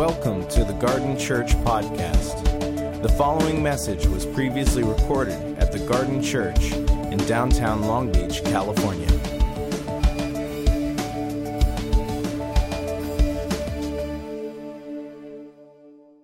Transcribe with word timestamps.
Welcome 0.00 0.48
to 0.48 0.64
the 0.64 0.72
Garden 0.72 1.18
Church 1.18 1.50
Podcast. 1.56 3.02
The 3.02 3.08
following 3.10 3.62
message 3.62 4.06
was 4.06 4.24
previously 4.24 4.82
recorded 4.82 5.58
at 5.58 5.72
the 5.72 5.78
Garden 5.80 6.22
Church 6.22 6.72
in 6.72 7.18
downtown 7.26 7.82
Long 7.82 8.10
Beach, 8.10 8.42
California. 8.44 9.06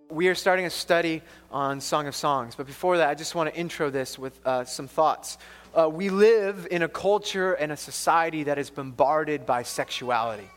We 0.09 0.29
are 0.29 0.35
starting 0.35 0.65
a 0.65 0.71
study 0.71 1.21
on 1.51 1.83
Song 1.83 2.07
of 2.07 2.15
Songs, 2.15 2.55
but 2.55 2.65
before 2.67 2.97
that, 2.97 3.11
I 3.11 3.15
just 3.15 3.35
want 3.35 3.53
to 3.53 3.61
intro 3.61 3.91
this 3.91 4.19
with 4.19 4.41
uh, 4.47 4.65
some 4.65 4.89
thoughts. 4.89 5.37
Uh, 5.75 5.87
we 5.87 6.09
live 6.09 6.67
in 6.71 6.81
a 6.81 6.89
culture 6.89 7.53
and 7.53 7.71
a 7.71 7.77
society 7.77 8.45
that 8.45 8.57
is 8.57 8.71
bombarded 8.71 9.45
by 9.45 9.65
sexuality. 9.65 10.49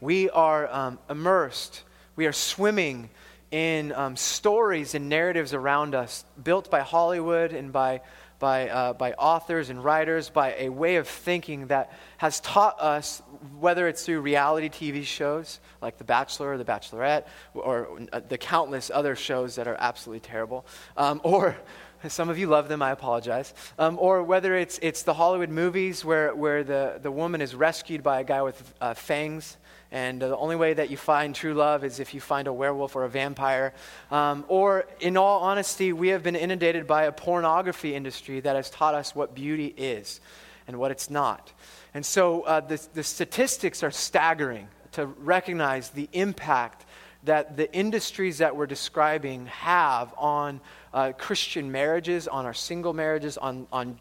We 0.00 0.28
are 0.30 0.68
um, 0.70 0.98
immersed, 1.08 1.82
we 2.16 2.26
are 2.26 2.32
swimming 2.32 3.08
in 3.50 3.92
um, 3.92 4.16
stories 4.16 4.94
and 4.94 5.08
narratives 5.08 5.54
around 5.54 5.94
us 5.94 6.24
built 6.42 6.70
by 6.70 6.80
Hollywood 6.80 7.52
and 7.52 7.72
by, 7.72 8.02
by, 8.38 8.68
uh, 8.68 8.92
by 8.92 9.12
authors 9.12 9.70
and 9.70 9.82
writers, 9.82 10.28
by 10.28 10.54
a 10.58 10.68
way 10.68 10.96
of 10.96 11.08
thinking 11.08 11.68
that 11.68 11.92
has 12.18 12.40
taught 12.40 12.78
us, 12.80 13.22
whether 13.58 13.88
it's 13.88 14.04
through 14.04 14.20
reality 14.20 14.68
TV 14.68 15.04
shows 15.04 15.60
like 15.80 15.96
The 15.96 16.04
Bachelor 16.04 16.52
or 16.52 16.58
The 16.58 16.64
Bachelorette, 16.64 17.24
or 17.54 17.88
uh, 18.12 18.20
the 18.28 18.36
countless 18.36 18.90
other 18.92 19.16
shows 19.16 19.54
that 19.54 19.66
are 19.66 19.76
absolutely 19.78 20.20
terrible, 20.20 20.66
um, 20.98 21.22
or 21.24 21.56
some 22.08 22.28
of 22.28 22.38
you 22.38 22.48
love 22.48 22.68
them, 22.68 22.82
I 22.82 22.90
apologize. 22.90 23.54
Um, 23.78 23.96
or 23.98 24.22
whether 24.22 24.56
it's, 24.56 24.78
it's 24.82 25.04
the 25.04 25.14
Hollywood 25.14 25.50
movies 25.50 26.04
where, 26.04 26.34
where 26.34 26.64
the, 26.64 26.98
the 27.00 27.10
woman 27.10 27.40
is 27.40 27.54
rescued 27.54 28.02
by 28.02 28.20
a 28.20 28.24
guy 28.24 28.42
with 28.42 28.74
uh, 28.80 28.92
fangs 28.92 29.56
and 29.92 30.22
uh, 30.22 30.28
the 30.28 30.36
only 30.36 30.56
way 30.56 30.74
that 30.74 30.90
you 30.90 30.96
find 30.96 31.34
true 31.34 31.54
love 31.54 31.84
is 31.84 32.00
if 32.00 32.14
you 32.14 32.20
find 32.20 32.48
a 32.48 32.52
werewolf 32.52 32.96
or 32.96 33.04
a 33.04 33.08
vampire. 33.08 33.72
Um, 34.10 34.44
or, 34.48 34.86
in 35.00 35.16
all 35.16 35.40
honesty, 35.40 35.92
we 35.92 36.08
have 36.08 36.22
been 36.22 36.36
inundated 36.36 36.86
by 36.86 37.04
a 37.04 37.12
pornography 37.12 37.94
industry 37.94 38.40
that 38.40 38.56
has 38.56 38.70
taught 38.70 38.94
us 38.94 39.14
what 39.14 39.34
beauty 39.34 39.66
is 39.76 40.20
and 40.66 40.78
what 40.78 40.90
it's 40.90 41.10
not. 41.10 41.52
And 41.94 42.04
so 42.04 42.42
uh, 42.42 42.60
the, 42.60 42.84
the 42.94 43.02
statistics 43.02 43.82
are 43.82 43.90
staggering 43.90 44.68
to 44.92 45.06
recognize 45.06 45.90
the 45.90 46.08
impact 46.12 46.84
that 47.24 47.56
the 47.56 47.72
industries 47.72 48.38
that 48.38 48.56
we're 48.56 48.66
describing 48.66 49.46
have 49.46 50.14
on 50.16 50.60
uh, 50.94 51.12
Christian 51.18 51.70
marriages, 51.70 52.28
on 52.28 52.46
our 52.46 52.54
single 52.54 52.92
marriages, 52.92 53.36
on, 53.36 53.66
on 53.72 53.98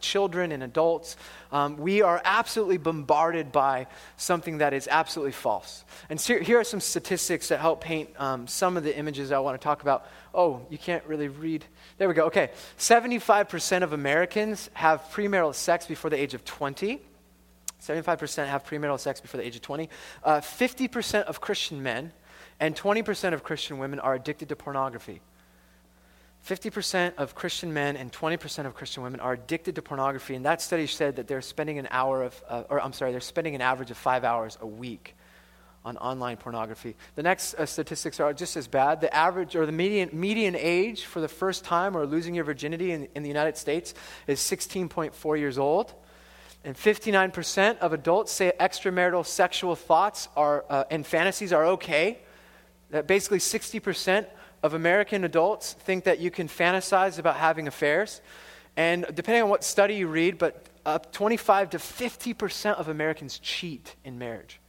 children 0.00 0.52
and 0.52 0.62
adults, 0.62 1.16
um, 1.50 1.76
we 1.76 2.02
are 2.02 2.20
absolutely 2.24 2.78
bombarded 2.78 3.52
by 3.52 3.86
something 4.16 4.58
that 4.58 4.72
is 4.72 4.88
absolutely 4.90 5.32
false. 5.32 5.84
And 6.08 6.20
here 6.20 6.58
are 6.58 6.64
some 6.64 6.80
statistics 6.80 7.48
that 7.48 7.60
help 7.60 7.80
paint 7.80 8.10
um, 8.18 8.46
some 8.46 8.76
of 8.76 8.84
the 8.84 8.96
images 8.96 9.32
I 9.32 9.38
want 9.38 9.60
to 9.60 9.64
talk 9.64 9.82
about. 9.82 10.06
Oh, 10.34 10.66
you 10.70 10.78
can't 10.78 11.04
really 11.06 11.28
read. 11.28 11.64
There 11.98 12.08
we 12.08 12.14
go. 12.14 12.26
Okay. 12.26 12.50
75% 12.78 13.82
of 13.82 13.92
Americans 13.92 14.70
have 14.74 15.02
premarital 15.12 15.54
sex 15.54 15.86
before 15.86 16.10
the 16.10 16.20
age 16.20 16.34
of 16.34 16.44
20. 16.44 17.00
75% 17.80 18.46
have 18.46 18.64
premarital 18.64 19.00
sex 19.00 19.20
before 19.20 19.38
the 19.38 19.46
age 19.46 19.56
of 19.56 19.62
20. 19.62 19.88
Uh, 20.22 20.40
50% 20.40 21.24
of 21.24 21.40
Christian 21.40 21.82
men 21.82 22.12
and 22.60 22.76
20% 22.76 23.34
of 23.34 23.42
Christian 23.42 23.78
women 23.78 23.98
are 23.98 24.14
addicted 24.14 24.48
to 24.50 24.56
pornography. 24.56 25.20
50% 26.46 27.14
of 27.16 27.34
Christian 27.34 27.72
men 27.72 27.96
and 27.96 28.12
20% 28.12 28.66
of 28.66 28.74
Christian 28.74 29.02
women 29.02 29.20
are 29.20 29.34
addicted 29.34 29.76
to 29.76 29.82
pornography. 29.82 30.34
And 30.34 30.44
that 30.44 30.60
study 30.60 30.88
said 30.88 31.16
that 31.16 31.28
they're 31.28 31.40
spending 31.40 31.78
an 31.78 31.86
hour 31.90 32.24
of, 32.24 32.42
uh, 32.48 32.64
or 32.68 32.82
I'm 32.82 32.92
sorry, 32.92 33.12
they're 33.12 33.20
spending 33.20 33.54
an 33.54 33.60
average 33.60 33.92
of 33.92 33.96
five 33.96 34.24
hours 34.24 34.58
a 34.60 34.66
week 34.66 35.14
on 35.84 35.96
online 35.98 36.36
pornography. 36.36 36.96
The 37.14 37.22
next 37.22 37.54
uh, 37.54 37.66
statistics 37.66 38.18
are 38.18 38.32
just 38.32 38.56
as 38.56 38.66
bad. 38.66 39.00
The 39.00 39.14
average 39.14 39.54
or 39.54 39.66
the 39.66 39.72
median, 39.72 40.10
median 40.12 40.56
age 40.56 41.04
for 41.04 41.20
the 41.20 41.28
first 41.28 41.64
time 41.64 41.96
or 41.96 42.06
losing 42.06 42.34
your 42.34 42.44
virginity 42.44 42.90
in, 42.90 43.08
in 43.14 43.22
the 43.22 43.28
United 43.28 43.56
States 43.56 43.94
is 44.26 44.40
16.4 44.40 45.38
years 45.38 45.58
old. 45.58 45.94
And 46.64 46.76
59% 46.76 47.78
of 47.78 47.92
adults 47.92 48.32
say 48.32 48.52
extramarital 48.58 49.26
sexual 49.26 49.74
thoughts 49.74 50.28
are, 50.36 50.64
uh, 50.68 50.84
and 50.90 51.04
fantasies 51.06 51.52
are 51.52 51.66
okay. 51.66 52.18
That 52.90 53.06
basically 53.06 53.38
60% 53.38 54.26
of 54.62 54.74
American 54.74 55.24
adults 55.24 55.72
think 55.72 56.04
that 56.04 56.18
you 56.18 56.30
can 56.30 56.48
fantasize 56.48 57.18
about 57.18 57.36
having 57.36 57.66
affairs. 57.66 58.20
And 58.76 59.04
depending 59.12 59.42
on 59.42 59.48
what 59.48 59.64
study 59.64 59.96
you 59.96 60.06
read, 60.06 60.38
but 60.38 60.66
up 60.86 61.12
25 61.12 61.70
to 61.70 61.78
50% 61.78 62.74
of 62.74 62.88
Americans 62.88 63.38
cheat 63.38 63.96
in 64.04 64.18
marriage. 64.18 64.61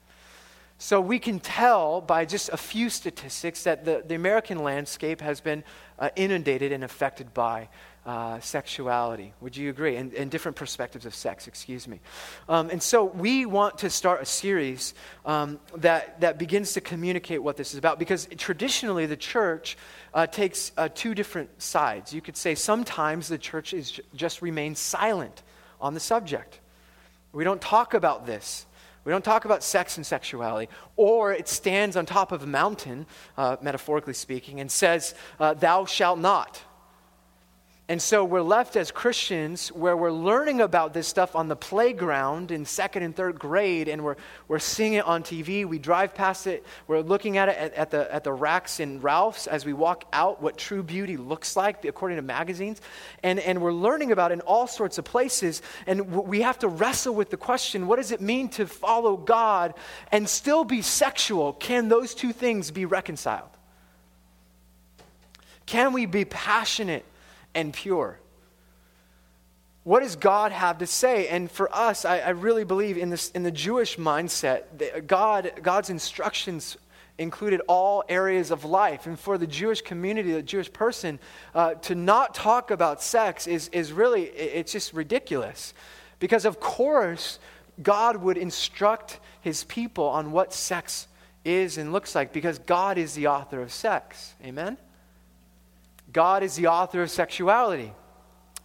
So 0.83 0.99
we 0.99 1.17
can 1.17 1.39
tell 1.39 2.01
by 2.01 2.25
just 2.25 2.49
a 2.49 2.57
few 2.57 2.89
statistics 2.89 3.63
that 3.63 3.85
the, 3.85 4.03
the 4.05 4.15
American 4.15 4.59
landscape 4.59 5.21
has 5.21 5.39
been 5.39 5.63
uh, 5.97 6.09
inundated 6.17 6.73
and 6.73 6.83
affected 6.83 7.33
by 7.33 7.69
uh, 8.05 8.41
sexuality. 8.41 9.31
Would 9.39 9.55
you 9.55 9.69
agree? 9.69 9.95
And, 9.95 10.13
and, 10.13 10.29
different 10.29 10.57
perspectives 10.57 11.05
of 11.05 11.15
sex, 11.15 11.47
excuse 11.47 11.87
me. 11.87 12.01
Um, 12.49 12.69
and 12.69 12.83
so 12.83 13.05
we 13.05 13.45
want 13.45 13.77
to 13.77 13.89
start 13.89 14.21
a 14.21 14.25
series 14.25 14.93
um, 15.25 15.61
that, 15.77 16.19
that 16.19 16.37
begins 16.37 16.73
to 16.73 16.81
communicate 16.81 17.41
what 17.41 17.55
this 17.55 17.71
is 17.71 17.77
about 17.77 17.97
because 17.97 18.27
traditionally 18.37 19.05
the 19.05 19.15
church 19.15 19.77
uh, 20.13 20.27
takes 20.27 20.73
uh, 20.75 20.89
two 20.93 21.15
different 21.15 21.61
sides. 21.61 22.13
You 22.13 22.19
could 22.19 22.35
say 22.35 22.55
sometimes 22.55 23.29
the 23.29 23.37
church 23.37 23.73
is 23.73 24.01
just 24.15 24.41
remains 24.41 24.79
silent 24.79 25.43
on 25.79 25.93
the 25.93 26.01
subject. 26.01 26.59
We 27.31 27.45
don't 27.45 27.61
talk 27.61 27.93
about 27.93 28.25
this. 28.25 28.65
We 29.05 29.11
don't 29.11 29.25
talk 29.25 29.45
about 29.45 29.63
sex 29.63 29.97
and 29.97 30.05
sexuality. 30.05 30.71
Or 30.95 31.33
it 31.33 31.47
stands 31.47 31.97
on 31.97 32.05
top 32.05 32.31
of 32.31 32.43
a 32.43 32.47
mountain, 32.47 33.05
uh, 33.37 33.57
metaphorically 33.61 34.13
speaking, 34.13 34.59
and 34.59 34.71
says, 34.71 35.13
uh, 35.39 35.53
Thou 35.53 35.85
shalt 35.85 36.19
not. 36.19 36.61
And 37.93 38.01
so 38.01 38.25
we're 38.25 38.41
left 38.41 38.75
as 38.75 38.89
Christians 38.89 39.67
where 39.67 39.95
we're 39.95 40.09
learning 40.11 40.61
about 40.61 40.95
this 40.95 41.07
stuff 41.07 41.35
on 41.35 41.47
the 41.47 41.55
playground 41.55 42.49
in 42.49 42.65
second 42.65 43.03
and 43.03 43.15
third 43.15 43.37
grade, 43.37 43.87
and 43.87 44.03
we're, 44.03 44.15
we're 44.47 44.57
seeing 44.57 44.93
it 44.93 45.05
on 45.05 45.21
TV. 45.21 45.63
We 45.63 45.77
drive 45.77 46.15
past 46.15 46.47
it. 46.47 46.65
We're 46.87 47.01
looking 47.01 47.37
at 47.37 47.49
it 47.49 47.57
at, 47.59 47.73
at, 47.75 47.91
the, 47.91 48.11
at 48.11 48.23
the 48.23 48.33
racks 48.33 48.79
in 48.79 48.99
Ralph's 48.99 49.45
as 49.45 49.63
we 49.63 49.73
walk 49.73 50.05
out 50.11 50.41
what 50.41 50.57
true 50.57 50.81
beauty 50.81 51.17
looks 51.17 51.55
like 51.55 51.85
according 51.85 52.15
to 52.15 52.23
magazines. 52.23 52.81
And, 53.21 53.39
and 53.39 53.61
we're 53.61 53.71
learning 53.71 54.11
about 54.11 54.31
it 54.31 54.33
in 54.33 54.41
all 54.41 54.65
sorts 54.65 54.97
of 54.97 55.05
places. 55.05 55.61
And 55.85 56.11
we 56.13 56.41
have 56.41 56.57
to 56.59 56.69
wrestle 56.69 57.13
with 57.13 57.29
the 57.29 57.37
question 57.37 57.85
what 57.85 57.97
does 57.97 58.11
it 58.11 58.21
mean 58.21 58.49
to 58.49 58.65
follow 58.65 59.17
God 59.17 59.75
and 60.11 60.27
still 60.27 60.63
be 60.63 60.81
sexual? 60.81 61.53
Can 61.53 61.89
those 61.89 62.15
two 62.15 62.33
things 62.33 62.71
be 62.71 62.85
reconciled? 62.85 63.51
Can 65.67 65.93
we 65.93 66.07
be 66.07 66.25
passionate? 66.25 67.05
And 67.55 67.73
pure. 67.73 68.19
What 69.83 69.99
does 70.01 70.15
God 70.15 70.51
have 70.53 70.77
to 70.77 70.87
say? 70.87 71.27
And 71.27 71.51
for 71.51 71.73
us, 71.75 72.05
I, 72.05 72.19
I 72.19 72.29
really 72.29 72.63
believe 72.63 72.97
in, 72.97 73.09
this, 73.09 73.31
in 73.31 73.43
the 73.43 73.51
Jewish 73.51 73.97
mindset, 73.97 75.07
God, 75.07 75.51
God's 75.61 75.89
instructions 75.89 76.77
included 77.17 77.61
all 77.67 78.03
areas 78.07 78.49
of 78.49 78.63
life. 78.65 79.05
And 79.05 79.19
for 79.19 79.37
the 79.37 79.45
Jewish 79.45 79.81
community, 79.81 80.31
the 80.31 80.41
Jewish 80.41 80.71
person, 80.71 81.19
uh, 81.53 81.75
to 81.75 81.95
not 81.95 82.33
talk 82.33 82.71
about 82.71 83.03
sex 83.03 83.45
is, 83.45 83.67
is 83.69 83.91
really, 83.91 84.23
it's 84.23 84.71
just 84.71 84.93
ridiculous. 84.93 85.73
Because, 86.19 86.45
of 86.45 86.59
course, 86.59 87.39
God 87.81 88.17
would 88.17 88.37
instruct 88.37 89.19
his 89.41 89.63
people 89.65 90.05
on 90.05 90.31
what 90.31 90.53
sex 90.53 91.07
is 91.43 91.77
and 91.77 91.91
looks 91.91 92.15
like 92.15 92.31
because 92.31 92.59
God 92.59 92.97
is 92.97 93.13
the 93.13 93.27
author 93.27 93.61
of 93.61 93.71
sex. 93.71 94.33
Amen? 94.43 94.77
God 96.13 96.43
is 96.43 96.55
the 96.55 96.67
author 96.67 97.01
of 97.01 97.11
sexuality. 97.11 97.91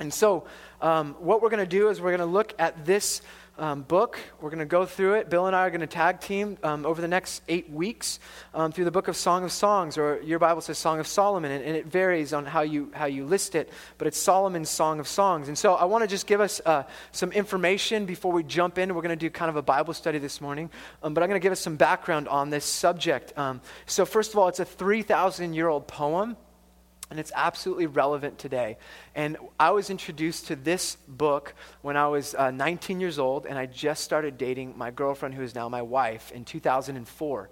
And 0.00 0.14
so, 0.14 0.46
um, 0.80 1.16
what 1.18 1.42
we're 1.42 1.50
going 1.50 1.64
to 1.64 1.66
do 1.66 1.88
is 1.88 2.00
we're 2.00 2.16
going 2.16 2.20
to 2.20 2.26
look 2.26 2.54
at 2.58 2.86
this 2.86 3.20
um, 3.58 3.82
book. 3.82 4.18
We're 4.40 4.50
going 4.50 4.60
to 4.60 4.64
go 4.64 4.86
through 4.86 5.14
it. 5.14 5.28
Bill 5.28 5.46
and 5.46 5.56
I 5.56 5.66
are 5.66 5.70
going 5.70 5.80
to 5.80 5.86
tag 5.86 6.20
team 6.20 6.56
um, 6.62 6.86
over 6.86 7.00
the 7.00 7.08
next 7.08 7.42
eight 7.48 7.68
weeks 7.70 8.20
um, 8.54 8.70
through 8.70 8.84
the 8.84 8.90
book 8.90 9.08
of 9.08 9.16
Song 9.16 9.44
of 9.44 9.50
Songs, 9.50 9.98
or 9.98 10.20
your 10.22 10.38
Bible 10.38 10.60
says 10.60 10.78
Song 10.78 11.00
of 11.00 11.06
Solomon, 11.06 11.50
and, 11.50 11.64
and, 11.64 11.74
it 11.74 11.86
varies 11.86 12.32
on 12.32 12.46
how 12.46 12.60
you, 12.60 12.92
how 12.94 13.06
you 13.06 13.24
list 13.24 13.56
it, 13.56 13.70
but 13.98 14.06
it's 14.06 14.18
Solomon's 14.18 14.70
Song 14.70 15.00
of 15.00 15.08
Songs. 15.08 15.48
And 15.48 15.58
so 15.58 15.74
I 15.74 15.84
want 15.84 16.02
to 16.02 16.08
just 16.08 16.26
give 16.26 16.40
us 16.40 16.60
uh, 16.64 16.84
some 17.10 17.32
information 17.32 18.06
before 18.06 18.32
we 18.32 18.44
jump 18.44 18.78
in. 18.78 18.94
We're 18.94 19.02
going 19.02 19.10
to 19.10 19.16
do 19.16 19.30
kind 19.30 19.48
of 19.48 19.56
a 19.56 19.62
Bible 19.62 19.94
study 19.94 20.18
this 20.18 20.40
morning, 20.40 20.70
um, 21.02 21.14
but 21.14 21.22
I'm 21.22 21.28
going 21.28 21.40
to 21.40 21.42
give 21.42 21.52
us 21.52 21.60
some 21.60 21.76
background 21.76 22.28
on 22.28 22.50
this 22.50 22.64
subject. 22.64 23.36
Um, 23.36 23.60
so, 23.86 24.04
first 24.04 24.32
of 24.32 24.38
all, 24.38 24.46
it's 24.46 24.60
a 24.60 24.64
3,000 24.64 25.54
year 25.54 25.68
old 25.68 25.88
poem. 25.88 26.36
And 27.10 27.18
it's 27.18 27.32
absolutely 27.34 27.86
relevant 27.86 28.38
today. 28.38 28.76
And 29.14 29.38
I 29.58 29.70
was 29.70 29.88
introduced 29.88 30.48
to 30.48 30.56
this 30.56 30.96
book 31.08 31.54
when 31.80 31.96
I 31.96 32.08
was 32.08 32.34
uh, 32.34 32.50
19 32.50 33.00
years 33.00 33.18
old, 33.18 33.46
and 33.46 33.58
I 33.58 33.66
just 33.66 34.04
started 34.04 34.36
dating 34.36 34.76
my 34.76 34.90
girlfriend, 34.90 35.34
who 35.34 35.42
is 35.42 35.54
now 35.54 35.68
my 35.68 35.82
wife, 35.82 36.30
in 36.32 36.44
2004. 36.44 37.50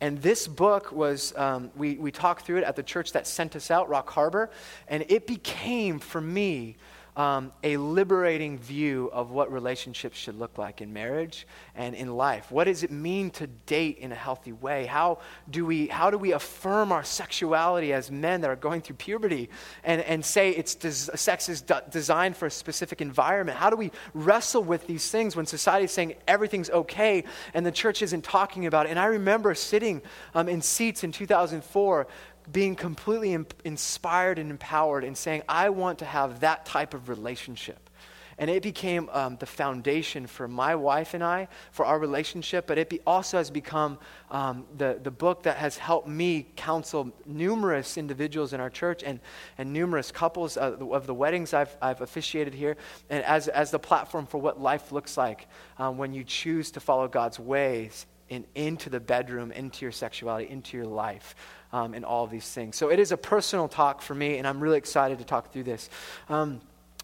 And 0.00 0.20
this 0.22 0.48
book 0.48 0.90
was, 0.90 1.36
um, 1.36 1.70
we, 1.76 1.96
we 1.96 2.10
talked 2.10 2.46
through 2.46 2.58
it 2.58 2.64
at 2.64 2.76
the 2.76 2.82
church 2.82 3.12
that 3.12 3.26
sent 3.26 3.56
us 3.56 3.70
out, 3.70 3.88
Rock 3.88 4.10
Harbor, 4.10 4.50
and 4.88 5.04
it 5.08 5.26
became 5.26 5.98
for 5.98 6.20
me 6.20 6.76
um, 7.16 7.52
a 7.62 7.76
liberating 7.76 8.58
view 8.58 9.08
of 9.12 9.30
what 9.30 9.52
relationships 9.52 10.18
should 10.18 10.38
look 10.38 10.58
like 10.58 10.80
in 10.80 10.92
marriage 10.92 11.46
and 11.76 11.94
in 11.94 12.16
life. 12.16 12.50
What 12.50 12.64
does 12.64 12.82
it 12.82 12.90
mean 12.90 13.30
to 13.32 13.46
date 13.46 13.98
in 13.98 14.10
a 14.10 14.16
healthy 14.16 14.52
way? 14.52 14.86
How 14.86 15.18
do 15.48 15.64
we, 15.64 15.86
how 15.86 16.10
do 16.10 16.18
we 16.18 16.32
affirm 16.32 16.90
our 16.90 17.04
sexuality 17.04 17.92
as 17.92 18.10
men 18.10 18.40
that 18.40 18.50
are 18.50 18.56
going 18.56 18.80
through 18.80 18.96
puberty 18.96 19.48
and, 19.84 20.00
and 20.02 20.24
say 20.24 20.50
it's 20.50 20.74
des- 20.74 21.16
sex 21.16 21.48
is 21.48 21.60
d- 21.60 21.74
designed 21.90 22.36
for 22.36 22.46
a 22.46 22.50
specific 22.50 23.00
environment? 23.00 23.58
How 23.58 23.70
do 23.70 23.76
we 23.76 23.92
wrestle 24.12 24.64
with 24.64 24.86
these 24.88 25.08
things 25.08 25.36
when 25.36 25.46
society 25.46 25.84
is 25.84 25.92
saying 25.92 26.14
everything's 26.26 26.70
okay 26.70 27.22
and 27.54 27.64
the 27.64 27.72
church 27.72 28.02
isn't 28.02 28.24
talking 28.24 28.66
about 28.66 28.86
it? 28.86 28.90
And 28.90 28.98
I 28.98 29.06
remember 29.06 29.54
sitting 29.54 30.02
um, 30.34 30.48
in 30.48 30.60
seats 30.62 31.04
in 31.04 31.12
2004 31.12 32.08
being 32.50 32.76
completely 32.76 33.32
in, 33.32 33.46
inspired 33.64 34.38
and 34.38 34.50
empowered 34.50 35.04
and 35.04 35.16
saying, 35.16 35.42
I 35.48 35.70
want 35.70 36.00
to 36.00 36.04
have 36.04 36.40
that 36.40 36.66
type 36.66 36.94
of 36.94 37.08
relationship. 37.08 37.90
And 38.36 38.50
it 38.50 38.62
became 38.62 39.08
um, 39.12 39.36
the 39.36 39.46
foundation 39.46 40.26
for 40.26 40.48
my 40.48 40.74
wife 40.74 41.14
and 41.14 41.22
I, 41.22 41.48
for 41.70 41.86
our 41.86 41.98
relationship, 41.98 42.66
but 42.66 42.78
it 42.78 42.88
be, 42.88 43.00
also 43.06 43.38
has 43.38 43.50
become 43.50 43.98
um, 44.30 44.64
the, 44.76 44.98
the 45.00 45.10
book 45.10 45.44
that 45.44 45.56
has 45.56 45.78
helped 45.78 46.08
me 46.08 46.48
counsel 46.56 47.12
numerous 47.26 47.96
individuals 47.96 48.52
in 48.52 48.60
our 48.60 48.70
church 48.70 49.04
and, 49.04 49.20
and 49.56 49.72
numerous 49.72 50.10
couples 50.10 50.56
of, 50.56 50.82
of 50.92 51.06
the 51.06 51.14
weddings 51.14 51.54
I've, 51.54 51.76
I've 51.80 52.00
officiated 52.00 52.54
here, 52.54 52.76
and 53.08 53.24
as, 53.24 53.46
as 53.46 53.70
the 53.70 53.78
platform 53.78 54.26
for 54.26 54.38
what 54.38 54.60
life 54.60 54.90
looks 54.90 55.16
like 55.16 55.46
um, 55.78 55.96
when 55.96 56.12
you 56.12 56.24
choose 56.24 56.72
to 56.72 56.80
follow 56.80 57.06
God's 57.06 57.38
ways 57.38 58.06
in, 58.28 58.44
into 58.56 58.90
the 58.90 59.00
bedroom, 59.00 59.52
into 59.52 59.84
your 59.84 59.92
sexuality, 59.92 60.50
into 60.50 60.76
your 60.76 60.86
life 60.86 61.36
um, 61.74 61.92
and 61.92 62.04
all 62.04 62.22
of 62.22 62.30
these 62.30 62.48
things. 62.48 62.76
So 62.76 62.88
it 62.88 63.00
is 63.00 63.10
a 63.10 63.16
personal 63.16 63.66
talk 63.66 64.00
for 64.00 64.14
me, 64.14 64.38
and 64.38 64.46
I'm 64.46 64.60
really 64.60 64.78
excited 64.78 65.18
to 65.18 65.24
talk 65.24 65.52
through 65.52 65.64
this. 65.64 65.90
Um, 66.28 66.60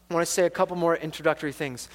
I 0.08 0.14
want 0.14 0.24
to 0.24 0.32
say 0.32 0.46
a 0.46 0.50
couple 0.50 0.76
more 0.76 0.96
introductory 0.96 1.50
things. 1.50 1.88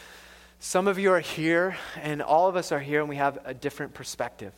Some 0.60 0.90
of 0.90 1.00
you 1.00 1.14
are 1.14 1.22
here, 1.22 1.78
and 2.02 2.22
all 2.22 2.50
of 2.50 2.58
us 2.58 2.74
are 2.74 2.80
here, 2.80 3.00
and 3.00 3.08
we 3.08 3.16
have 3.16 3.40
a 3.46 3.54
different 3.54 3.94
perspective. 3.94 4.52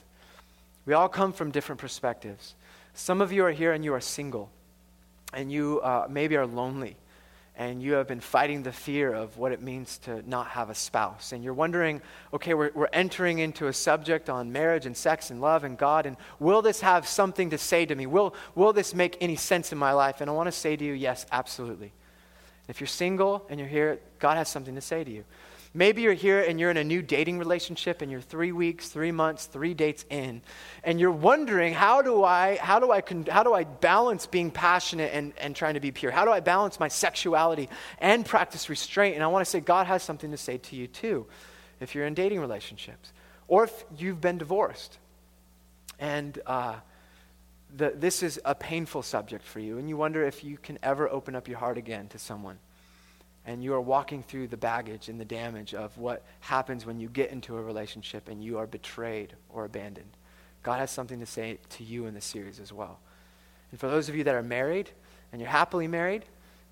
We 0.87 0.93
all 0.95 1.09
come 1.09 1.31
from 1.31 1.51
different 1.51 1.79
perspectives. 1.79 2.55
Some 2.95 3.21
of 3.21 3.31
you 3.31 3.45
are 3.45 3.51
here, 3.51 3.71
and 3.71 3.85
you 3.85 3.93
are 3.93 4.01
single, 4.01 4.49
and 5.31 5.51
you 5.51 5.79
uh, 5.81 6.07
maybe 6.09 6.37
are 6.37 6.47
lonely 6.47 6.97
and 7.57 7.81
you 7.81 7.93
have 7.93 8.07
been 8.07 8.19
fighting 8.19 8.61
the 8.61 8.71
fear 8.71 9.11
of 9.11 9.37
what 9.37 9.51
it 9.51 9.63
means 9.63 9.97
to 9.97 10.21
not 10.29 10.47
have 10.49 10.69
a 10.69 10.75
spouse. 10.75 11.31
And 11.31 11.43
you're 11.43 11.55
wondering, 11.55 12.03
okay, 12.31 12.53
we're, 12.53 12.69
we're 12.75 12.89
entering 12.93 13.39
into 13.39 13.65
a 13.65 13.73
subject 13.73 14.29
on 14.29 14.51
marriage 14.51 14.85
and 14.85 14.95
sex 14.95 15.31
and 15.31 15.41
love 15.41 15.63
and 15.63 15.75
God, 15.75 16.05
and 16.05 16.17
will 16.39 16.61
this 16.61 16.81
have 16.81 17.07
something 17.07 17.49
to 17.49 17.57
say 17.57 17.83
to 17.87 17.95
me? 17.95 18.05
Will, 18.05 18.35
will 18.53 18.73
this 18.73 18.93
make 18.93 19.17
any 19.19 19.35
sense 19.35 19.71
in 19.71 19.77
my 19.79 19.91
life? 19.91 20.21
And 20.21 20.29
I 20.29 20.33
want 20.33 20.47
to 20.47 20.51
say 20.51 20.75
to 20.75 20.85
you, 20.85 20.93
yes, 20.93 21.25
absolutely. 21.31 21.91
If 22.67 22.79
you're 22.79 22.87
single 22.87 23.43
and 23.49 23.59
you're 23.59 23.69
here, 23.69 23.99
God 24.19 24.37
has 24.37 24.49
something 24.49 24.75
to 24.75 24.81
say 24.81 25.03
to 25.03 25.09
you. 25.09 25.23
Maybe 25.77 26.01
you're 26.01 26.13
here 26.13 26.39
and 26.39 26.59
you're 26.59 26.71
in 26.71 26.77
a 26.77 26.83
new 26.83 27.03
dating 27.03 27.37
relationship 27.37 28.01
and 28.01 28.11
you're 28.11 28.19
three 28.19 28.51
weeks, 28.51 28.89
three 28.89 29.11
months, 29.11 29.45
three 29.45 29.75
dates 29.75 30.05
in, 30.09 30.41
and 30.83 30.99
you're 30.99 31.11
wondering, 31.11 31.75
how 31.75 32.01
do 32.01 32.23
I, 32.23 32.57
how 32.59 32.79
do 32.79 32.91
I, 32.91 33.03
how 33.29 33.43
do 33.43 33.53
I 33.53 33.63
balance 33.63 34.25
being 34.25 34.49
passionate 34.49 35.11
and, 35.13 35.33
and 35.37 35.55
trying 35.55 35.75
to 35.75 35.79
be 35.79 35.91
pure? 35.91 36.11
How 36.11 36.25
do 36.25 36.31
I 36.31 36.39
balance 36.39 36.79
my 36.79 36.87
sexuality 36.87 37.69
and 37.99 38.25
practice 38.25 38.69
restraint? 38.69 39.13
And 39.13 39.23
I 39.23 39.27
want 39.27 39.45
to 39.45 39.49
say, 39.51 39.59
God 39.59 39.85
has 39.85 40.01
something 40.01 40.31
to 40.31 40.37
say 40.37 40.57
to 40.57 40.75
you 40.75 40.87
too, 40.87 41.27
if 41.79 41.93
you're 41.93 42.07
in 42.07 42.15
dating 42.15 42.39
relationships, 42.39 43.13
or 43.47 43.65
if 43.65 43.85
you've 43.99 44.19
been 44.19 44.39
divorced. 44.39 44.97
And 45.99 46.39
uh, 46.47 46.77
the, 47.75 47.93
this 47.95 48.23
is 48.23 48.41
a 48.43 48.55
painful 48.55 49.03
subject 49.03 49.45
for 49.45 49.59
you, 49.59 49.77
and 49.77 49.87
you 49.87 49.95
wonder 49.95 50.25
if 50.25 50.43
you 50.43 50.57
can 50.57 50.79
ever 50.81 51.07
open 51.07 51.35
up 51.35 51.47
your 51.47 51.59
heart 51.59 51.77
again 51.77 52.07
to 52.07 52.17
someone 52.17 52.57
and 53.47 53.63
you 53.63 53.73
are 53.73 53.81
walking 53.81 54.21
through 54.21 54.47
the 54.47 54.57
baggage 54.57 55.07
and 55.07 55.19
the 55.19 55.25
damage 55.25 55.73
of 55.73 55.97
what 55.97 56.23
happens 56.41 56.85
when 56.85 56.99
you 56.99 57.07
get 57.07 57.31
into 57.31 57.57
a 57.57 57.61
relationship 57.61 58.27
and 58.27 58.43
you 58.43 58.57
are 58.57 58.67
betrayed 58.67 59.33
or 59.49 59.63
abandoned. 59.63 60.11
God 60.63 60.79
has 60.79 60.91
something 60.91 61.19
to 61.21 61.25
say 61.25 61.57
to 61.69 61.83
you 61.83 62.05
in 62.07 62.13
this 62.13 62.25
series 62.25 62.59
as 62.59 62.73
well. 62.73 62.99
And 63.71 63.79
for 63.79 63.87
those 63.87 64.09
of 64.09 64.15
you 64.15 64.25
that 64.25 64.35
are 64.35 64.43
married 64.43 64.91
and 65.31 65.41
you're 65.41 65.49
happily 65.49 65.87
married, 65.87 66.23